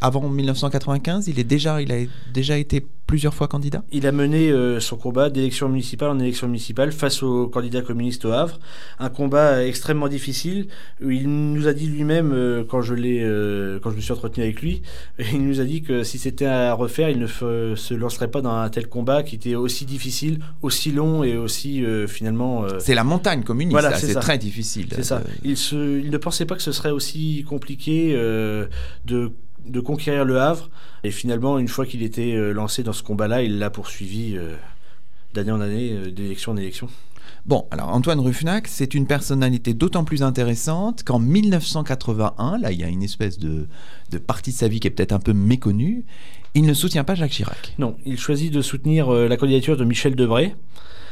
avant 0.01 0.29
1995 0.29 1.27
Il 1.27 1.39
est 1.39 1.43
déjà, 1.43 1.81
il 1.81 1.91
a 1.91 1.97
déjà 2.33 2.57
été 2.57 2.85
plusieurs 3.05 3.33
fois 3.33 3.47
candidat? 3.47 3.83
Il 3.91 4.07
a 4.07 4.11
mené 4.11 4.49
euh, 4.49 4.79
son 4.79 4.97
combat 4.97 5.29
d'élection 5.29 5.69
municipale 5.69 6.09
en 6.09 6.19
élection 6.19 6.47
municipale 6.47 6.91
face 6.91 7.23
au 7.23 7.47
candidat 7.47 7.81
communiste 7.81 8.25
au 8.25 8.31
Havre. 8.31 8.59
Un 8.99 9.09
combat 9.09 9.65
extrêmement 9.65 10.07
difficile. 10.07 10.67
Il 11.01 11.27
nous 11.53 11.67
a 11.67 11.73
dit 11.73 11.87
lui-même, 11.87 12.31
euh, 12.33 12.63
quand, 12.67 12.81
je 12.81 12.93
l'ai, 12.93 13.21
euh, 13.21 13.79
quand 13.79 13.91
je 13.91 13.95
me 13.97 14.01
suis 14.01 14.11
entretenu 14.11 14.43
avec 14.43 14.61
lui, 14.61 14.81
il 15.33 15.45
nous 15.45 15.61
a 15.61 15.63
dit 15.63 15.81
que 15.81 16.03
si 16.03 16.17
c'était 16.17 16.45
à 16.45 16.73
refaire, 16.73 17.09
il 17.09 17.19
ne 17.19 17.27
se 17.27 17.93
lancerait 17.93 18.29
pas 18.29 18.41
dans 18.41 18.53
un 18.53 18.69
tel 18.69 18.87
combat 18.87 19.23
qui 19.23 19.35
était 19.35 19.55
aussi 19.55 19.85
difficile, 19.85 20.39
aussi 20.61 20.91
long 20.91 21.23
et 21.23 21.37
aussi 21.37 21.83
finalement... 22.07 22.65
c'est 22.79 22.95
la 22.95 23.03
montagne 23.03 23.43
communiste, 23.43 23.71
voilà, 23.79 23.95
c'est, 23.97 24.13
très 24.15 24.37
difficile. 24.37 24.87
C'est 24.93 25.03
ça. 25.03 25.21
Il, 25.43 25.57
se, 25.57 25.99
il 25.99 26.09
ne 26.09 26.17
pensait 26.17 26.45
pas 26.45 26.55
que 26.55 26.61
ce 26.61 26.71
serait 26.71 26.91
aussi 26.91 27.45
compliqué 27.47 28.13
de 29.05 29.31
de 29.65 29.79
conquérir 29.79 30.25
le 30.25 30.39
Havre. 30.39 30.69
Et 31.03 31.11
finalement, 31.11 31.59
une 31.59 31.67
fois 31.67 31.85
qu'il 31.85 32.03
était 32.03 32.33
euh, 32.33 32.51
lancé 32.51 32.83
dans 32.83 32.93
ce 32.93 33.03
combat-là, 33.03 33.43
il 33.43 33.59
l'a 33.59 33.69
poursuivi 33.69 34.37
euh, 34.37 34.55
d'année 35.33 35.51
en 35.51 35.61
année, 35.61 35.91
euh, 35.93 36.11
d'élection 36.11 36.53
en 36.53 36.57
élection. 36.57 36.87
Bon, 37.45 37.67
alors 37.69 37.89
Antoine 37.89 38.19
Ruffnac, 38.19 38.67
c'est 38.67 38.95
une 38.95 39.05
personnalité 39.05 39.73
d'autant 39.73 40.03
plus 40.03 40.23
intéressante 40.23 41.03
qu'en 41.03 41.19
1981, 41.19 42.57
là 42.57 42.71
il 42.71 42.79
y 42.79 42.83
a 42.83 42.87
une 42.87 43.03
espèce 43.03 43.37
de, 43.37 43.67
de 44.09 44.17
partie 44.17 44.51
de 44.51 44.55
sa 44.55 44.67
vie 44.67 44.79
qui 44.79 44.87
est 44.87 44.91
peut-être 44.91 45.11
un 45.11 45.19
peu 45.19 45.33
méconnue, 45.33 46.05
il 46.55 46.63
ne 46.63 46.73
soutient 46.73 47.03
pas 47.03 47.13
Jacques 47.13 47.31
Chirac. 47.31 47.75
Non, 47.77 47.97
il 48.05 48.19
choisit 48.19 48.51
de 48.51 48.61
soutenir 48.61 49.11
la 49.11 49.37
candidature 49.37 49.77
de 49.77 49.83
Michel 49.83 50.15
Debré. 50.15 50.55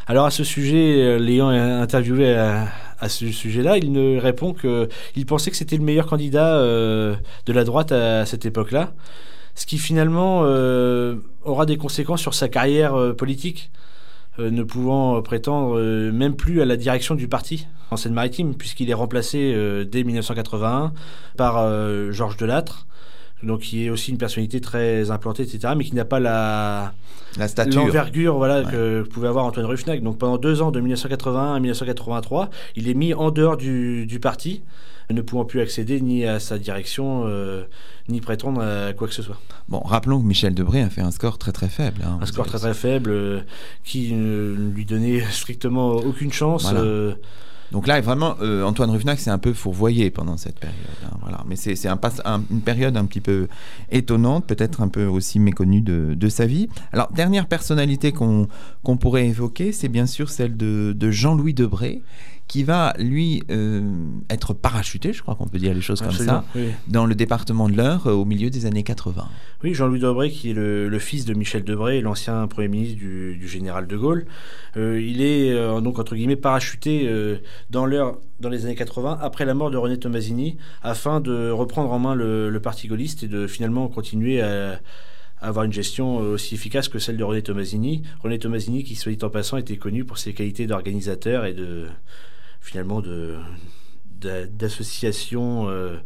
Alors 0.05 0.25
à 0.25 0.31
ce 0.31 0.43
sujet, 0.43 1.17
l'ayant 1.17 1.47
interviewé 1.47 2.35
à, 2.35 2.67
ce 3.07 3.31
sujet-là, 3.31 3.77
il 3.77 3.91
ne 3.91 4.19
répond 4.19 4.53
qu'il 4.53 5.25
pensait 5.25 5.49
que 5.49 5.55
c'était 5.57 5.77
le 5.77 5.83
meilleur 5.83 6.07
candidat 6.07 6.55
euh, 6.57 7.15
de 7.45 7.53
la 7.53 7.63
droite 7.63 7.93
à 7.93 8.25
cette 8.25 8.45
époque-là, 8.45 8.93
ce 9.55 9.65
qui 9.65 9.77
finalement 9.77 10.41
euh, 10.43 11.15
aura 11.43 11.65
des 11.65 11.77
conséquences 11.77 12.21
sur 12.21 12.33
sa 12.33 12.49
carrière 12.49 12.95
euh, 12.95 13.13
politique, 13.13 13.71
ne 14.39 14.63
pouvant 14.63 15.21
prétendre 15.21 15.79
même 16.11 16.35
plus 16.35 16.59
à 16.59 16.65
la 16.65 16.75
direction 16.75 17.13
du 17.13 17.27
parti 17.27 17.67
en 17.91 17.97
Seine-Maritime, 17.97 18.55
puisqu'il 18.55 18.89
est 18.89 18.95
remplacé 18.95 19.55
dès 19.85 20.03
1981 20.03 20.91
par 21.37 22.11
Georges 22.11 22.37
Delattre 22.37 22.87
donc 23.43 23.61
qui 23.61 23.85
est 23.85 23.89
aussi 23.89 24.11
une 24.11 24.17
personnalité 24.17 24.61
très 24.61 25.11
implantée, 25.11 25.43
etc., 25.43 25.73
mais 25.77 25.83
qui 25.83 25.95
n'a 25.95 26.05
pas 26.05 26.19
la, 26.19 26.93
la 27.37 27.47
stature, 27.47 27.85
l'envergure 27.85 28.37
voilà, 28.37 28.63
que 28.63 29.03
pouvait 29.03 29.27
avoir 29.27 29.45
Antoine 29.45 29.65
Ruffnac. 29.65 30.01
Donc 30.01 30.17
pendant 30.17 30.37
deux 30.37 30.61
ans, 30.61 30.71
de 30.71 30.79
1981 30.79 31.55
à 31.55 31.59
1983, 31.59 32.49
il 32.75 32.89
est 32.89 32.93
mis 32.93 33.13
en 33.13 33.31
dehors 33.31 33.57
du, 33.57 34.05
du 34.05 34.19
parti, 34.19 34.61
ne 35.11 35.21
pouvant 35.21 35.45
plus 35.45 35.61
accéder 35.61 36.01
ni 36.01 36.25
à 36.25 36.39
sa 36.39 36.57
direction, 36.57 37.23
euh, 37.27 37.63
ni 38.09 38.21
prétendre 38.21 38.61
à 38.61 38.93
quoi 38.93 39.07
que 39.07 39.13
ce 39.13 39.21
soit. 39.21 39.39
Bon, 39.67 39.79
rappelons 39.79 40.19
que 40.19 40.25
Michel 40.25 40.53
Debré 40.53 40.81
a 40.81 40.89
fait 40.89 41.01
un 41.01 41.11
score 41.11 41.37
très 41.37 41.51
très 41.51 41.69
faible. 41.69 42.01
Hein, 42.05 42.19
un 42.21 42.25
score 42.25 42.45
très 42.45 42.59
très 42.59 42.73
faible 42.73 43.11
euh, 43.11 43.41
qui 43.83 44.13
ne 44.13 44.71
lui 44.73 44.85
donnait 44.85 45.21
strictement 45.31 45.91
aucune 45.91 46.31
chance. 46.31 46.71
Euh, 46.73 47.13
donc 47.71 47.87
là, 47.87 47.99
vraiment, 48.01 48.35
euh, 48.41 48.63
Antoine 48.63 48.91
Ruffnac, 48.91 49.19
c'est 49.19 49.29
un 49.29 49.37
peu 49.37 49.53
fourvoyé 49.53 50.11
pendant 50.11 50.37
cette 50.37 50.59
période. 50.59 50.77
Hein, 51.05 51.17
voilà. 51.21 51.43
Mais 51.47 51.55
c'est 51.55 51.87
un, 51.87 51.99
une 52.51 52.61
période 52.61 52.95
un 52.97 53.05
petit 53.05 53.21
peu 53.21 53.47
étonnante, 53.91 54.45
peut-être 54.45 54.81
un 54.81 54.87
peu 54.87 55.05
aussi 55.05 55.39
méconnue 55.39 55.81
de, 55.81 56.29
sa 56.29 56.45
vie. 56.45 56.69
Alors, 56.91 57.11
dernière 57.11 57.47
personnalité 57.47 58.11
qu'on 58.11 58.47
pourrait 58.97 59.27
évoquer, 59.27 59.71
c'est 59.71 59.87
bien 59.87 60.05
sûr 60.05 60.29
celle 60.29 60.55
de, 60.55 61.11
Jean-Louis 61.11 61.53
Debré, 61.53 62.01
qui 62.47 62.63
va, 62.63 62.93
lui, 62.99 63.41
euh, 63.49 63.81
être 64.29 64.53
parachuté, 64.53 65.13
je 65.13 65.21
crois 65.21 65.35
qu'on 65.35 65.47
peut 65.47 65.57
dire 65.57 65.73
les 65.73 65.81
choses 65.81 66.01
comme 66.01 66.11
ça, 66.11 66.43
oui. 66.55 66.69
dans 66.87 67.05
le 67.05 67.15
département 67.15 67.69
de 67.69 67.75
l'Eure 67.75 68.07
euh, 68.07 68.11
au 68.11 68.25
milieu 68.25 68.49
des 68.49 68.65
années 68.65 68.83
80. 68.83 69.27
Oui, 69.63 69.73
Jean-Louis 69.73 69.99
Debré, 69.99 70.29
qui 70.29 70.51
est 70.51 70.53
le, 70.53 70.89
le 70.89 70.99
fils 70.99 71.25
de 71.25 71.33
Michel 71.33 71.63
Debré, 71.63 72.01
l'ancien 72.01 72.45
Premier 72.47 72.67
ministre 72.67 72.97
du, 72.97 73.37
du 73.37 73.47
général 73.47 73.87
de 73.87 73.97
Gaulle. 73.97 74.25
Euh, 74.77 75.01
il 75.01 75.21
est 75.21 75.53
donc, 75.81 75.99
entre 75.99 76.15
guillemets, 76.15 76.35
parachuté 76.35 77.09
dans 77.69 77.85
l'Eure 77.85 78.19
dans 78.39 78.49
les 78.49 78.65
années 78.65 78.75
80, 78.75 79.19
après 79.21 79.45
la 79.45 79.53
mort 79.53 79.71
de 79.71 79.77
René 79.77 79.97
Tomasini, 79.97 80.57
afin 80.81 81.21
de 81.21 81.49
reprendre 81.49 81.91
en 81.91 81.99
main 81.99 82.13
le, 82.13 82.49
le 82.49 82.59
parti 82.59 82.87
gaulliste 82.87 83.23
et 83.23 83.27
de 83.27 83.47
finalement 83.47 83.87
continuer 83.87 84.41
à 84.41 84.79
à 85.41 85.47
avoir 85.47 85.65
une 85.65 85.73
gestion 85.73 86.17
aussi 86.17 86.55
efficace 86.55 86.87
que 86.87 86.99
celle 86.99 87.17
de 87.17 87.23
René 87.23 87.41
Tomasini. 87.41 88.03
René 88.23 88.39
Tomasini, 88.39 88.85
qui, 88.85 88.95
soit 88.95 89.11
dit 89.11 89.25
en 89.25 89.29
passant, 89.29 89.57
était 89.57 89.75
connu 89.75 90.05
pour 90.05 90.17
ses 90.17 90.33
qualités 90.33 90.67
d'organisateur 90.67 91.43
et 91.43 91.53
de 91.53 91.87
finalement 92.63 93.01
de 93.01 93.35
d'a- 94.21 94.45
d'association 94.47 95.69
euh, 95.69 95.97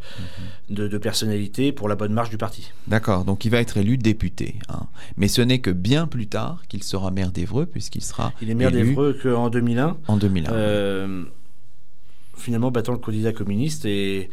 de, 0.68 0.88
de 0.88 0.98
personnalités 0.98 1.70
pour 1.72 1.88
la 1.88 1.94
bonne 1.94 2.12
marche 2.12 2.30
du 2.30 2.36
parti. 2.36 2.72
D'accord, 2.88 3.24
donc 3.24 3.44
il 3.44 3.50
va 3.50 3.60
être 3.60 3.76
élu 3.76 3.96
député. 3.96 4.56
hein. 4.68 4.86
Mais 5.16 5.28
ce 5.28 5.40
n'est 5.40 5.60
que 5.60 5.70
bien 5.70 6.06
plus 6.08 6.26
tard 6.26 6.62
qu'il 6.68 6.82
sera 6.82 7.10
maire 7.12 7.30
d'Evreux, 7.30 7.64
puisqu'il 7.66 8.02
sera 8.02 8.32
Il 8.42 8.50
est 8.50 8.54
maire 8.54 8.72
d'Evreux 8.72 9.16
qu'en 9.22 9.48
2001, 9.50 9.96
en 10.08 10.16
2001. 10.16 10.52
euh, 10.52 11.24
finalement 12.36 12.70
battant 12.72 12.92
le 12.92 12.98
candidat 12.98 13.32
communiste 13.32 13.84
et 13.84 14.28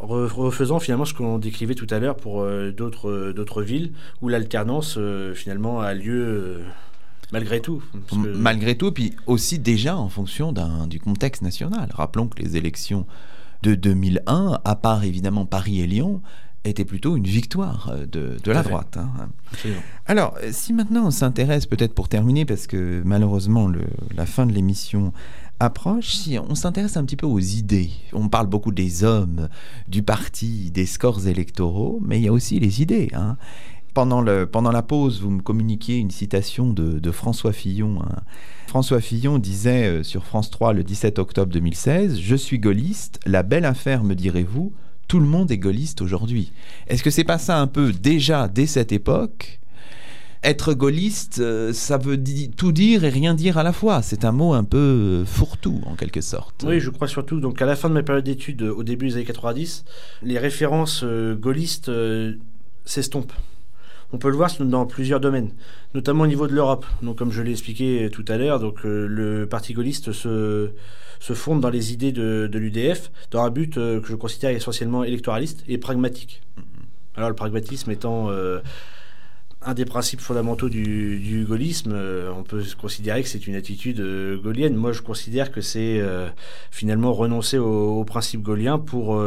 re- 0.00 0.26
refaisant 0.32 0.78
finalement 0.80 1.04
ce 1.04 1.14
qu'on 1.14 1.38
décrivait 1.38 1.74
tout 1.74 1.86
à 1.90 1.98
l'heure 1.98 2.16
pour 2.16 2.40
euh, 2.42 2.70
d'autres 2.72 3.10
euh, 3.10 3.32
d'autres 3.34 3.62
villes 3.62 3.92
où 4.22 4.28
l'alternance 4.28 4.98
finalement 5.34 5.80
a 5.80 5.92
lieu 5.94 6.60
malgré 7.32 7.60
tout. 7.60 7.82
Parce 8.08 8.22
que- 8.22 8.28
Malgré 8.36 8.76
tout, 8.76 8.92
puis 8.92 9.14
aussi 9.26 9.58
déjà 9.58 9.96
en 9.96 10.08
fonction 10.08 10.52
du 10.88 11.00
contexte 11.00 11.42
national. 11.42 11.88
Rappelons 11.94 12.28
que 12.28 12.42
les 12.42 12.56
élections 12.56 13.06
de 13.62 13.74
2001, 13.74 14.60
à 14.64 14.74
part 14.76 15.04
évidemment 15.04 15.46
Paris 15.46 15.80
et 15.80 15.86
Lyon, 15.86 16.20
étaient 16.64 16.84
plutôt 16.84 17.16
une 17.16 17.24
victoire 17.26 17.90
euh, 17.92 18.06
de, 18.06 18.36
de 18.42 18.52
la 18.52 18.62
fait. 18.64 18.70
droite. 18.70 18.96
hein. 18.96 19.28
Alors, 20.06 20.36
euh, 20.42 20.48
si 20.52 20.72
maintenant 20.72 21.06
on 21.06 21.10
s'intéresse 21.12 21.64
peut-être 21.66 21.94
pour 21.94 22.08
terminer, 22.08 22.44
parce 22.44 22.66
que 22.66 23.02
malheureusement 23.04 23.68
le- 23.68 23.86
la 24.16 24.26
fin 24.26 24.46
de 24.46 24.52
l'émission 24.52 25.12
approche, 25.60 26.08
si 26.16 26.38
on 26.38 26.54
s'intéresse 26.56 26.96
un 26.96 27.04
petit 27.04 27.16
peu 27.16 27.26
aux 27.26 27.38
idées. 27.38 27.90
On 28.12 28.28
parle 28.28 28.46
beaucoup 28.48 28.72
des 28.72 29.04
hommes, 29.04 29.48
du 29.88 30.02
parti, 30.02 30.70
des 30.72 30.86
scores 30.86 31.28
électoraux, 31.28 32.00
mais 32.04 32.18
il 32.18 32.24
y 32.24 32.28
a 32.28 32.32
aussi 32.32 32.58
les 32.60 32.82
idées. 32.82 33.10
hein. 33.14 33.36
Pendant, 33.96 34.20
la 34.20 34.82
pause, 34.82 35.22
vous 35.22 35.30
me 35.30 35.40
communiquiez 35.40 35.96
une 35.96 36.10
citation 36.10 36.70
de, 36.70 37.10
François 37.10 37.54
Fillon. 37.54 38.02
hein. 38.02 38.20
François 38.66 39.00
Fillon 39.00 39.38
disait 39.38 39.86
euh, 39.86 40.02
sur 40.02 40.26
France 40.26 40.50
3 40.50 40.74
le 40.74 40.84
17 40.84 41.18
octobre 41.18 41.50
2016 41.50 42.20
Je 42.20 42.36
suis 42.36 42.58
gaulliste, 42.58 43.20
la 43.24 43.42
belle 43.42 43.64
affaire, 43.64 44.04
me 44.04 44.14
direz-vous, 44.14 44.74
tout 45.08 45.18
le 45.18 45.24
monde 45.24 45.50
est 45.50 45.56
gaulliste 45.56 46.02
aujourd'hui. 46.02 46.52
Est-ce 46.88 47.02
que 47.02 47.08
c'est 47.08 47.24
pas 47.24 47.38
ça 47.38 47.58
un 47.58 47.66
peu 47.66 47.90
déjà 47.90 48.48
dès 48.48 48.66
cette 48.66 48.92
époque? 48.92 49.60
Être 50.42 50.74
gaulliste, 50.74 51.38
euh, 51.38 51.72
ça 51.72 51.96
veut 51.96 52.22
tout 52.54 52.72
dire 52.72 53.02
et 53.02 53.08
rien 53.08 53.32
dire 53.32 53.56
à 53.56 53.62
la 53.62 53.72
fois. 53.72 54.02
C'est 54.02 54.26
un 54.26 54.32
mot 54.32 54.52
un 54.52 54.64
peu 54.64 54.76
euh, 54.76 55.24
fourre-tout, 55.24 55.80
en 55.86 55.94
quelque 55.94 56.20
sorte. 56.20 56.66
Oui, 56.68 56.80
je 56.80 56.90
crois 56.90 57.08
surtout. 57.08 57.40
Donc, 57.40 57.62
à 57.62 57.64
la 57.64 57.76
fin 57.76 57.88
de 57.88 57.94
ma 57.94 58.02
période 58.02 58.26
d'études, 58.26 58.60
au 58.60 58.82
début 58.82 59.08
des 59.08 59.14
années 59.14 59.24
90, 59.24 59.86
les 60.22 60.38
références 60.38 61.02
gaullistes 61.02 61.90
s'estompent. 62.84 63.32
On 64.12 64.18
peut 64.18 64.30
le 64.30 64.36
voir 64.36 64.50
dans 64.60 64.86
plusieurs 64.86 65.20
domaines, 65.20 65.50
notamment 65.94 66.24
au 66.24 66.26
niveau 66.26 66.46
de 66.46 66.54
l'Europe. 66.54 66.86
Donc, 67.02 67.16
comme 67.18 67.32
je 67.32 67.42
l'ai 67.42 67.50
expliqué 67.50 68.08
tout 68.10 68.24
à 68.28 68.36
l'heure, 68.36 68.60
donc 68.60 68.84
euh, 68.84 69.06
le 69.06 69.46
parti 69.46 69.72
gaulliste 69.74 70.12
se, 70.12 70.70
se 71.18 71.32
fonde 71.32 71.60
dans 71.60 71.70
les 71.70 71.92
idées 71.92 72.12
de, 72.12 72.48
de 72.50 72.58
l'UDF, 72.58 73.10
dans 73.30 73.42
un 73.42 73.50
but 73.50 73.76
euh, 73.76 74.00
que 74.00 74.08
je 74.08 74.14
considère 74.14 74.50
essentiellement 74.50 75.04
électoraliste 75.04 75.64
et 75.68 75.78
pragmatique. 75.78 76.42
Alors, 77.16 77.28
le 77.28 77.34
pragmatisme 77.34 77.90
étant 77.90 78.30
euh, 78.30 78.60
un 79.66 79.74
des 79.74 79.84
principes 79.84 80.20
fondamentaux 80.20 80.68
du, 80.68 81.18
du 81.18 81.44
gaullisme, 81.44 81.92
euh, 81.92 82.30
on 82.36 82.44
peut 82.44 82.62
considérer 82.80 83.22
que 83.22 83.28
c'est 83.28 83.46
une 83.46 83.56
attitude 83.56 84.00
euh, 84.00 84.38
gaulienne. 84.38 84.76
Moi, 84.76 84.92
je 84.92 85.02
considère 85.02 85.50
que 85.50 85.60
c'est 85.60 85.98
euh, 85.98 86.28
finalement 86.70 87.12
renoncer 87.12 87.58
au, 87.58 88.00
au 88.00 88.04
principe 88.04 88.42
gaulien 88.42 88.78
pour, 88.78 89.20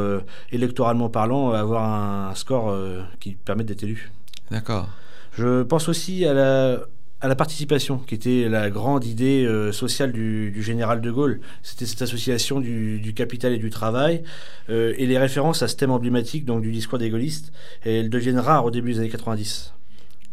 électoralement 0.51 1.09
parlant, 1.09 1.51
avoir 1.51 1.83
un 1.83 2.33
score 2.35 2.75
qui 3.19 3.35
permette 3.35 3.67
d'être 3.67 3.83
élu. 3.83 4.11
D'accord. 4.51 4.89
Je 5.33 5.63
pense 5.63 5.89
aussi 5.89 6.25
à 6.25 6.33
la, 6.33 6.79
à 7.21 7.27
la 7.27 7.35
participation, 7.35 7.97
qui 7.97 8.15
était 8.15 8.47
la 8.47 8.69
grande 8.69 9.05
idée 9.05 9.45
euh, 9.45 9.71
sociale 9.71 10.11
du, 10.11 10.51
du 10.51 10.63
général 10.63 11.01
de 11.01 11.11
Gaulle. 11.11 11.41
C'était 11.63 11.85
cette 11.85 12.01
association 12.01 12.59
du, 12.59 12.99
du 12.99 13.13
capital 13.13 13.53
et 13.53 13.57
du 13.57 13.69
travail, 13.69 14.23
euh, 14.69 14.93
et 14.97 15.05
les 15.05 15.17
références 15.17 15.61
à 15.61 15.67
ce 15.67 15.75
thème 15.75 15.91
emblématique 15.91 16.45
donc, 16.45 16.61
du 16.61 16.71
discours 16.71 16.97
des 16.97 17.09
gaullistes, 17.09 17.51
et 17.85 17.99
elles 17.99 18.09
deviennent 18.09 18.39
rares 18.39 18.65
au 18.65 18.71
début 18.71 18.93
des 18.93 18.99
années 18.99 19.09
90. 19.09 19.73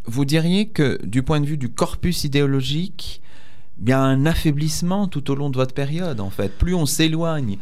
Vous 0.04 0.24
diriez 0.24 0.68
que, 0.68 1.04
du 1.04 1.22
point 1.24 1.40
de 1.40 1.46
vue 1.46 1.58
du 1.58 1.68
corpus 1.68 2.22
idéologique, 2.22 3.20
il 3.82 3.88
y 3.88 3.92
a 3.92 4.00
un 4.00 4.24
affaiblissement 4.24 5.08
tout 5.08 5.30
au 5.30 5.34
long 5.34 5.50
de 5.50 5.56
votre 5.56 5.74
période, 5.74 6.20
en 6.20 6.30
fait. 6.30 6.56
Plus 6.56 6.74
on 6.74 6.86
s'éloigne 6.86 7.58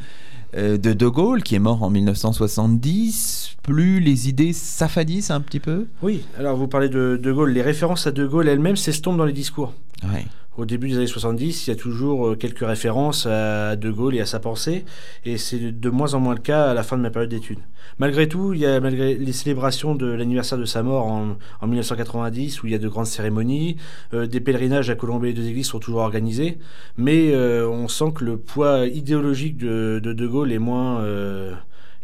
de 0.56 0.92
De 0.92 1.08
Gaulle, 1.08 1.42
qui 1.42 1.54
est 1.54 1.60
mort 1.60 1.82
en 1.82 1.90
1970, 1.90 3.56
plus 3.62 4.00
les 4.00 4.28
idées 4.28 4.52
s'affadissent 4.52 5.30
un 5.30 5.40
petit 5.40 5.60
peu? 5.60 5.86
Oui, 6.02 6.24
alors 6.38 6.56
vous 6.56 6.68
parlez 6.68 6.88
de 6.88 7.18
De 7.20 7.32
Gaulle. 7.32 7.52
Les 7.52 7.62
références 7.62 8.06
à 8.06 8.12
De 8.12 8.26
Gaulle 8.26 8.48
elles-mêmes 8.48 8.76
s'estompent 8.76 9.16
dans 9.16 9.24
les 9.24 9.32
discours. 9.32 9.72
Ouais. 10.04 10.26
Au 10.56 10.66
début 10.66 10.88
des 10.88 10.98
années 10.98 11.06
70, 11.08 11.66
il 11.66 11.70
y 11.70 11.72
a 11.72 11.76
toujours 11.76 12.28
euh, 12.28 12.36
quelques 12.36 12.64
références 12.64 13.26
à 13.26 13.74
De 13.74 13.90
Gaulle 13.90 14.14
et 14.14 14.20
à 14.20 14.26
sa 14.26 14.38
pensée, 14.38 14.84
et 15.24 15.36
c'est 15.36 15.58
de 15.58 15.90
moins 15.90 16.14
en 16.14 16.20
moins 16.20 16.34
le 16.34 16.40
cas 16.40 16.70
à 16.70 16.74
la 16.74 16.84
fin 16.84 16.96
de 16.96 17.02
ma 17.02 17.10
période 17.10 17.30
d'études. 17.30 17.58
Malgré 17.98 18.28
tout, 18.28 18.52
il 18.52 18.60
y 18.60 18.66
a 18.66 18.78
malgré 18.78 19.14
les 19.14 19.32
célébrations 19.32 19.96
de 19.96 20.06
l'anniversaire 20.06 20.56
de 20.56 20.64
sa 20.64 20.84
mort 20.84 21.06
en, 21.06 21.36
en 21.60 21.66
1990, 21.66 22.62
où 22.62 22.66
il 22.68 22.72
y 22.72 22.76
a 22.76 22.78
de 22.78 22.88
grandes 22.88 23.06
cérémonies, 23.06 23.78
euh, 24.12 24.28
des 24.28 24.38
pèlerinages 24.38 24.90
à 24.90 24.94
Colombie 24.94 25.30
et 25.30 25.32
deux 25.32 25.48
églises 25.48 25.66
sont 25.66 25.80
toujours 25.80 26.02
organisés, 26.02 26.58
mais 26.96 27.32
euh, 27.32 27.68
on 27.68 27.88
sent 27.88 28.12
que 28.14 28.24
le 28.24 28.36
poids 28.36 28.86
idéologique 28.86 29.56
de 29.56 29.98
De, 29.98 30.26
Gaulle 30.26 30.52
est 30.52 30.58
moins, 30.60 31.04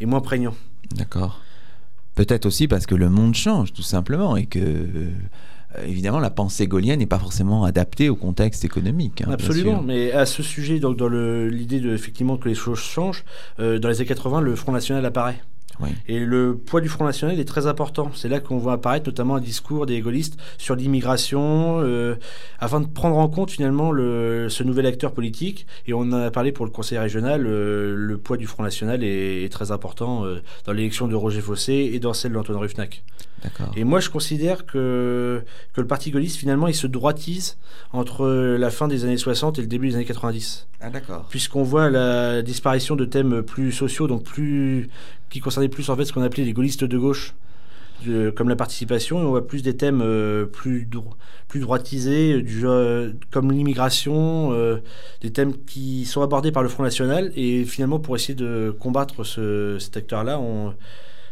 est 0.01 0.07
moins 0.07 0.21
prégnant. 0.21 0.55
D'accord. 0.97 1.41
Peut-être 2.17 2.47
aussi 2.47 2.67
parce 2.67 2.87
que 2.87 2.97
le 2.97 3.09
monde 3.09 3.35
change, 3.37 3.73
tout 3.73 3.83
simplement, 3.83 4.37
et 4.37 4.47
que, 4.47 4.59
évidemment, 5.87 6.19
la 6.19 6.31
pensée 6.31 6.67
gaulienne 6.67 6.99
n'est 6.99 7.07
pas 7.07 7.19
forcément 7.19 7.65
adaptée 7.65 8.09
au 8.09 8.17
contexte 8.17 8.65
économique. 8.65 9.23
hein, 9.23 9.31
Absolument, 9.31 9.83
mais 9.83 10.13
à 10.13 10.27
ce 10.27 10.43
sujet, 10.43 10.81
donc 10.81 10.97
dans 10.97 11.09
l'idée 11.09 11.81
de 11.81 11.93
effectivement 11.95 12.37
que 12.37 12.49
les 12.49 12.55
choses 12.55 12.81
changent, 12.81 13.25
euh, 13.59 13.79
dans 13.79 13.89
les 13.89 14.01
années 14.01 14.09
80, 14.09 14.41
le 14.41 14.57
Front 14.57 14.73
National 14.73 15.05
apparaît. 15.07 15.41
Oui. 15.83 15.89
Et 16.09 16.21
le 16.21 16.57
poids 16.57 16.81
du 16.81 16.89
Front 16.89 17.05
National 17.05 17.39
est 17.39 17.45
très 17.45 17.67
important. 17.67 18.11
C'est 18.15 18.29
là 18.29 18.41
qu'on 18.41 18.59
voit 18.59 18.75
apparaître 18.75 19.07
notamment 19.07 19.37
un 19.37 19.41
discours 19.41 19.87
des 19.87 20.01
gaullistes 20.01 20.37
sur 20.59 20.77
l'immigration, 20.77 21.81
euh, 21.81 22.17
afin 22.59 22.81
de 22.81 22.87
prendre 22.87 23.17
en 23.17 23.29
compte 23.29 23.51
finalement 23.51 23.93
le, 23.93 24.49
ce 24.49 24.63
nouvel 24.63 24.87
acteur 24.87 25.13
politique. 25.13 25.67
Et 25.87 25.93
on 25.95 26.01
en 26.01 26.13
a 26.13 26.31
parlé 26.31 26.53
pour 26.53 26.65
le 26.67 26.71
Conseil 26.71 26.99
régional, 26.99 27.47
euh, 27.47 27.95
le 27.97 28.19
poids 28.19 28.37
du 28.37 28.47
Front 28.47 28.63
National 28.63 29.03
est, 29.03 29.45
est 29.45 29.49
très 29.49 29.71
important 29.71 30.25
euh, 30.25 30.43
dans 30.67 30.73
l'élection 30.73 31.09
de 31.09 31.15
Roger 31.15 31.41
Fossé 31.41 31.91
et 31.93 31.99
dans 31.99 32.13
celle 32.13 32.33
d'Antoine 32.33 32.59
Ruffnac. 32.59 33.03
Et 33.75 33.85
moi, 33.85 34.01
je 34.01 34.11
considère 34.11 34.67
que, 34.67 35.43
que 35.73 35.81
le 35.81 35.87
Parti 35.87 36.11
gaulliste, 36.11 36.37
finalement, 36.37 36.69
il 36.69 36.75
se 36.75 36.87
droitise 36.87 37.57
entre 37.91 38.29
la 38.29 38.71
fin 38.71 38.87
des 38.87 39.05
années 39.05 39.17
60 39.17 39.59
et 39.59 39.63
le 39.63 39.67
début 39.67 39.89
des 39.89 39.95
années 39.95 40.05
90 40.05 40.67
Ah, 40.83 40.91
d'accord. 40.91 41.25
puisqu'on 41.31 41.63
voit 41.63 41.89
la 41.89 42.43
disparition 42.43 42.97
de 42.97 43.07
thèmes 43.07 43.43
plus 43.43 43.73
sociaux, 43.73 44.07
donc 44.09 44.25
plus 44.25 44.91
qui 45.31 45.41
concernaient 45.41 45.69
plus 45.69 45.89
en 45.89 45.97
fait 45.97 46.05
ce 46.05 46.13
qu'on 46.13 46.23
appelait 46.23 46.45
les 46.45 46.53
gaullistes 46.53 46.85
de 46.85 46.99
gauche, 46.99 47.35
de- 48.07 48.31
comme 48.31 48.49
la 48.49 48.57
participation, 48.57 49.21
et 49.21 49.25
on 49.25 49.31
voit 49.31 49.47
plus 49.47 49.63
des 49.63 49.77
thèmes 49.77 50.01
euh, 50.03 50.45
plus 50.47 50.89
plus 51.49 51.61
droitisés, 51.61 52.43
euh, 52.65 53.09
du, 53.11 53.17
comme 53.31 53.51
l'immigration, 53.53 54.51
euh, 54.53 54.79
des 55.21 55.31
thèmes 55.31 55.53
qui 55.67 56.05
sont 56.05 56.23
abordés 56.23 56.53
par 56.53 56.63
le 56.63 56.69
Front 56.69 56.83
National, 56.83 57.33
et 57.37 57.65
finalement 57.65 57.99
pour 57.99 58.17
essayer 58.17 58.35
de 58.35 58.75
combattre 58.79 59.25
ce, 59.25 59.79
cet 59.79 59.97
acteur-là, 59.97 60.41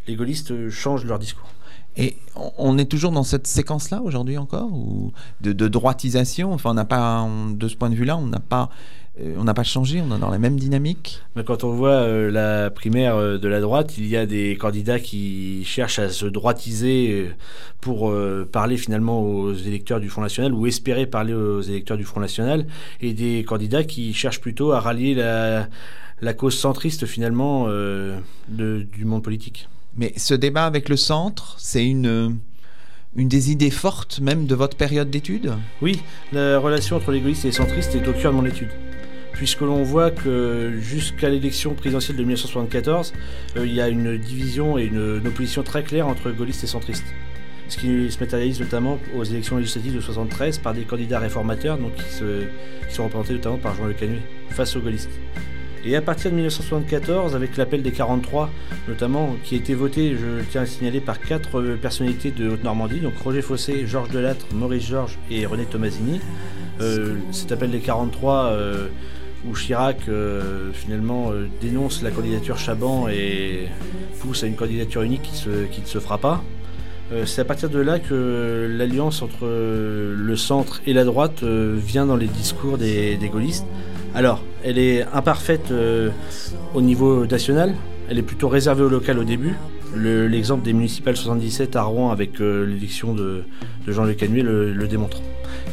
les 0.06 0.14
gaullistes 0.16 0.68
changent 0.70 1.04
leur 1.04 1.18
discours. 1.18 1.48
Et 1.96 2.16
on- 2.36 2.78
est 2.78 2.84
toujours 2.84 3.10
dans 3.10 3.24
cette 3.24 3.48
séquence-là 3.48 4.02
aujourd'hui 4.02 4.38
encore 4.38 4.72
ou 4.72 5.12
de, 5.40 5.52
droitisation? 5.68 6.52
Enfin, 6.52 6.70
on 6.70 6.74
n'a 6.74 6.84
pas, 6.84 7.28
de 7.52 7.66
ce 7.66 7.74
point 7.76 7.90
de 7.90 7.96
vue-là, 7.96 8.16
on 8.16 8.26
n'a 8.26 8.38
pas, 8.38 8.68
euh, 8.68 9.07
on 9.36 9.44
n'a 9.44 9.54
pas 9.54 9.64
changé. 9.64 10.00
On 10.00 10.14
est 10.16 10.18
dans 10.20 10.30
la 10.30 10.38
même 10.38 10.58
dynamique. 10.58 11.20
Mais 11.36 11.44
quand 11.44 11.64
on 11.64 11.70
voit 11.72 11.90
euh, 11.90 12.30
la 12.30 12.70
primaire 12.70 13.16
euh, 13.16 13.38
de 13.38 13.48
la 13.48 13.60
droite, 13.60 13.94
il 13.98 14.06
y 14.06 14.16
a 14.16 14.26
des 14.26 14.56
candidats 14.56 15.00
qui 15.00 15.64
cherchent 15.64 15.98
à 15.98 16.08
se 16.08 16.26
droitiser 16.26 17.10
euh, 17.12 17.28
pour 17.80 18.10
euh, 18.10 18.48
parler 18.50 18.76
finalement 18.76 19.20
aux 19.22 19.52
électeurs 19.54 20.00
du 20.00 20.08
Front 20.08 20.22
National 20.22 20.52
ou 20.52 20.66
espérer 20.66 21.06
parler 21.06 21.34
aux 21.34 21.60
électeurs 21.60 21.96
du 21.96 22.04
Front 22.04 22.20
National, 22.20 22.66
et 23.00 23.12
des 23.12 23.44
candidats 23.44 23.84
qui 23.84 24.12
cherchent 24.14 24.40
plutôt 24.40 24.72
à 24.72 24.80
rallier 24.80 25.14
la, 25.14 25.68
la 26.20 26.34
cause 26.34 26.56
centriste 26.56 27.06
finalement 27.06 27.66
euh, 27.68 28.18
de- 28.48 28.86
du 28.92 29.04
monde 29.04 29.22
politique. 29.22 29.68
Mais 29.96 30.12
ce 30.16 30.34
débat 30.34 30.64
avec 30.66 30.88
le 30.88 30.96
centre, 30.96 31.54
c'est 31.58 31.84
une, 31.84 32.38
une 33.16 33.28
des 33.28 33.50
idées 33.50 33.70
fortes 33.70 34.20
même 34.20 34.46
de 34.46 34.54
votre 34.54 34.76
période 34.76 35.10
d'études. 35.10 35.52
Oui, 35.82 36.00
la 36.32 36.58
relation 36.58 36.96
entre 36.96 37.10
les 37.10 37.20
gaullistes 37.20 37.44
et 37.44 37.48
les 37.48 37.52
centristes 37.54 37.94
est 37.94 38.06
au 38.06 38.12
cœur 38.12 38.32
de 38.32 38.36
mon 38.36 38.44
étude. 38.44 38.68
Puisque 39.38 39.60
l'on 39.60 39.84
voit 39.84 40.10
que 40.10 40.72
jusqu'à 40.80 41.28
l'élection 41.28 41.74
présidentielle 41.74 42.16
de 42.16 42.22
1974, 42.22 43.14
euh, 43.56 43.66
il 43.66 43.72
y 43.72 43.80
a 43.80 43.88
une 43.88 44.18
division 44.18 44.76
et 44.78 44.84
une, 44.84 45.22
opposition 45.24 45.62
très 45.62 45.84
claire 45.84 46.08
entre 46.08 46.32
gaullistes 46.32 46.64
et 46.64 46.66
centristes. 46.66 47.06
Ce 47.68 47.76
qui 47.78 48.10
se 48.10 48.18
matérialise 48.18 48.60
notamment 48.60 48.98
aux 49.16 49.22
élections 49.22 49.56
législatives 49.56 49.92
de 49.92 49.98
1973 49.98 50.58
par 50.58 50.74
des 50.74 50.82
candidats 50.82 51.20
réformateurs 51.20 51.78
donc 51.78 51.94
qui, 51.94 52.92
sont 52.92 53.04
représentés 53.04 53.34
notamment 53.34 53.58
par 53.58 53.76
Jean 53.76 53.86
Le 53.86 53.92
Canuet 53.92 54.22
face 54.50 54.74
aux 54.74 54.80
gaullistes. 54.80 55.10
Et 55.84 55.94
à 55.94 56.02
partir 56.02 56.32
de 56.32 56.36
1974, 56.36 57.36
avec 57.36 57.56
l'appel 57.56 57.82
des 57.82 57.92
43, 57.92 58.50
notamment, 58.88 59.36
qui 59.44 59.54
a 59.54 59.58
été 59.58 59.74
voté, 59.74 60.16
je 60.16 60.42
tiens 60.50 60.62
à 60.62 60.66
signaler, 60.66 61.00
par 61.00 61.20
quatre 61.20 61.60
euh, 61.60 61.76
personnalités 61.76 62.32
de 62.32 62.48
Haute-Normandie, 62.48 62.98
donc 62.98 63.16
Roger 63.18 63.42
Fossé, 63.42 63.86
Georges 63.86 64.10
Delattre, 64.10 64.46
Maurice 64.52 64.88
Georges 64.88 65.16
et 65.30 65.46
René 65.46 65.64
Tomasini. 65.64 66.20
Euh, 66.80 67.14
cet 67.30 67.52
appel 67.52 67.70
des 67.70 67.78
43, 67.78 68.46
euh, 68.46 68.88
où 69.46 69.54
Chirac 69.54 69.98
finalement 70.72 71.30
dénonce 71.60 72.02
la 72.02 72.10
candidature 72.10 72.58
Chaban 72.58 73.08
et 73.08 73.68
pousse 74.20 74.42
à 74.42 74.46
une 74.46 74.56
candidature 74.56 75.02
unique 75.02 75.22
qui, 75.22 75.80
ne 75.80 75.86
se 75.86 76.00
fera 76.00 76.18
pas. 76.18 76.42
C'est 77.24 77.40
à 77.40 77.44
partir 77.44 77.70
de 77.70 77.78
là 77.78 77.98
que 77.98 78.68
l'alliance 78.76 79.22
entre 79.22 79.46
le 79.46 80.36
centre 80.36 80.82
et 80.86 80.92
la 80.92 81.04
droite 81.04 81.42
vient 81.42 82.04
dans 82.04 82.16
les 82.16 82.26
discours 82.26 82.78
des 82.78 83.30
gaullistes. 83.32 83.66
Alors, 84.14 84.42
elle 84.64 84.78
est 84.78 85.04
imparfaite 85.12 85.70
euh, 85.70 86.10
au 86.74 86.80
niveau 86.80 87.26
national, 87.26 87.74
elle 88.10 88.18
est 88.18 88.22
plutôt 88.22 88.48
réservée 88.48 88.82
au 88.82 88.88
local 88.88 89.18
au 89.18 89.24
début. 89.24 89.54
L'exemple 89.96 90.64
des 90.64 90.72
municipales 90.72 91.16
77 91.16 91.76
à 91.76 91.82
Rouen 91.82 92.10
avec 92.10 92.40
euh, 92.40 92.66
l'élection 92.66 93.14
de, 93.14 93.44
Jean-Luc 93.86 94.18
Canuet 94.18 94.42
le, 94.42 94.88
démontre. 94.88 95.22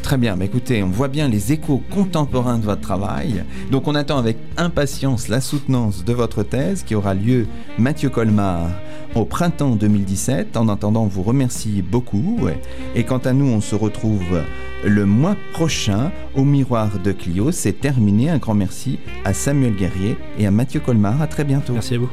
Très 0.02 0.18
bien, 0.18 0.36
mais 0.36 0.46
écoutez, 0.46 0.84
on 0.84 0.90
voit 0.90 1.08
bien 1.08 1.28
les 1.28 1.52
échos 1.52 1.82
contemporains 1.90 2.58
de 2.58 2.66
votre 2.66 2.82
travail. 2.82 3.44
Donc 3.72 3.88
on 3.88 3.96
attend 3.96 4.18
avec 4.18 4.38
impatience 4.58 5.28
la 5.28 5.42
soutenance 5.42 6.06
de 6.06 6.14
votre 6.14 6.44
thèse 6.44 6.84
qui 6.84 6.96
aura 6.96 7.14
lieu, 7.14 7.48
Mathieu 7.78 8.10
Colmar, 8.10 8.70
au 9.16 9.26
printemps 9.26 9.76
2017. 9.76 10.58
En 10.58 10.70
attendant, 10.70 11.04
on 11.04 11.08
vous 11.08 11.24
remercie 11.24 11.82
beaucoup. 11.82 12.40
Et 12.96 13.04
quant 13.04 13.18
à 13.18 13.34
nous, 13.34 13.48
on 13.48 13.62
se 13.62 13.76
retrouve 13.76 14.42
le 14.86 15.06
mois 15.06 15.36
prochain 15.54 16.12
au 16.36 16.44
Miroir 16.44 17.00
de 17.04 17.12
Clio. 17.12 17.52
C'est 17.52 17.80
terminé. 17.80 18.30
Un 18.30 18.38
grand 18.38 18.54
merci 18.54 19.00
à 19.24 19.34
Samuel 19.34 19.76
Guerrier 19.76 20.18
et 20.38 20.46
à 20.46 20.52
Mathieu 20.52 20.80
Colmar. 20.80 21.22
À 21.22 21.28
très 21.28 21.44
bientôt. 21.44 21.74
Merci 21.74 21.96
à 21.96 22.00
vous. 22.00 22.10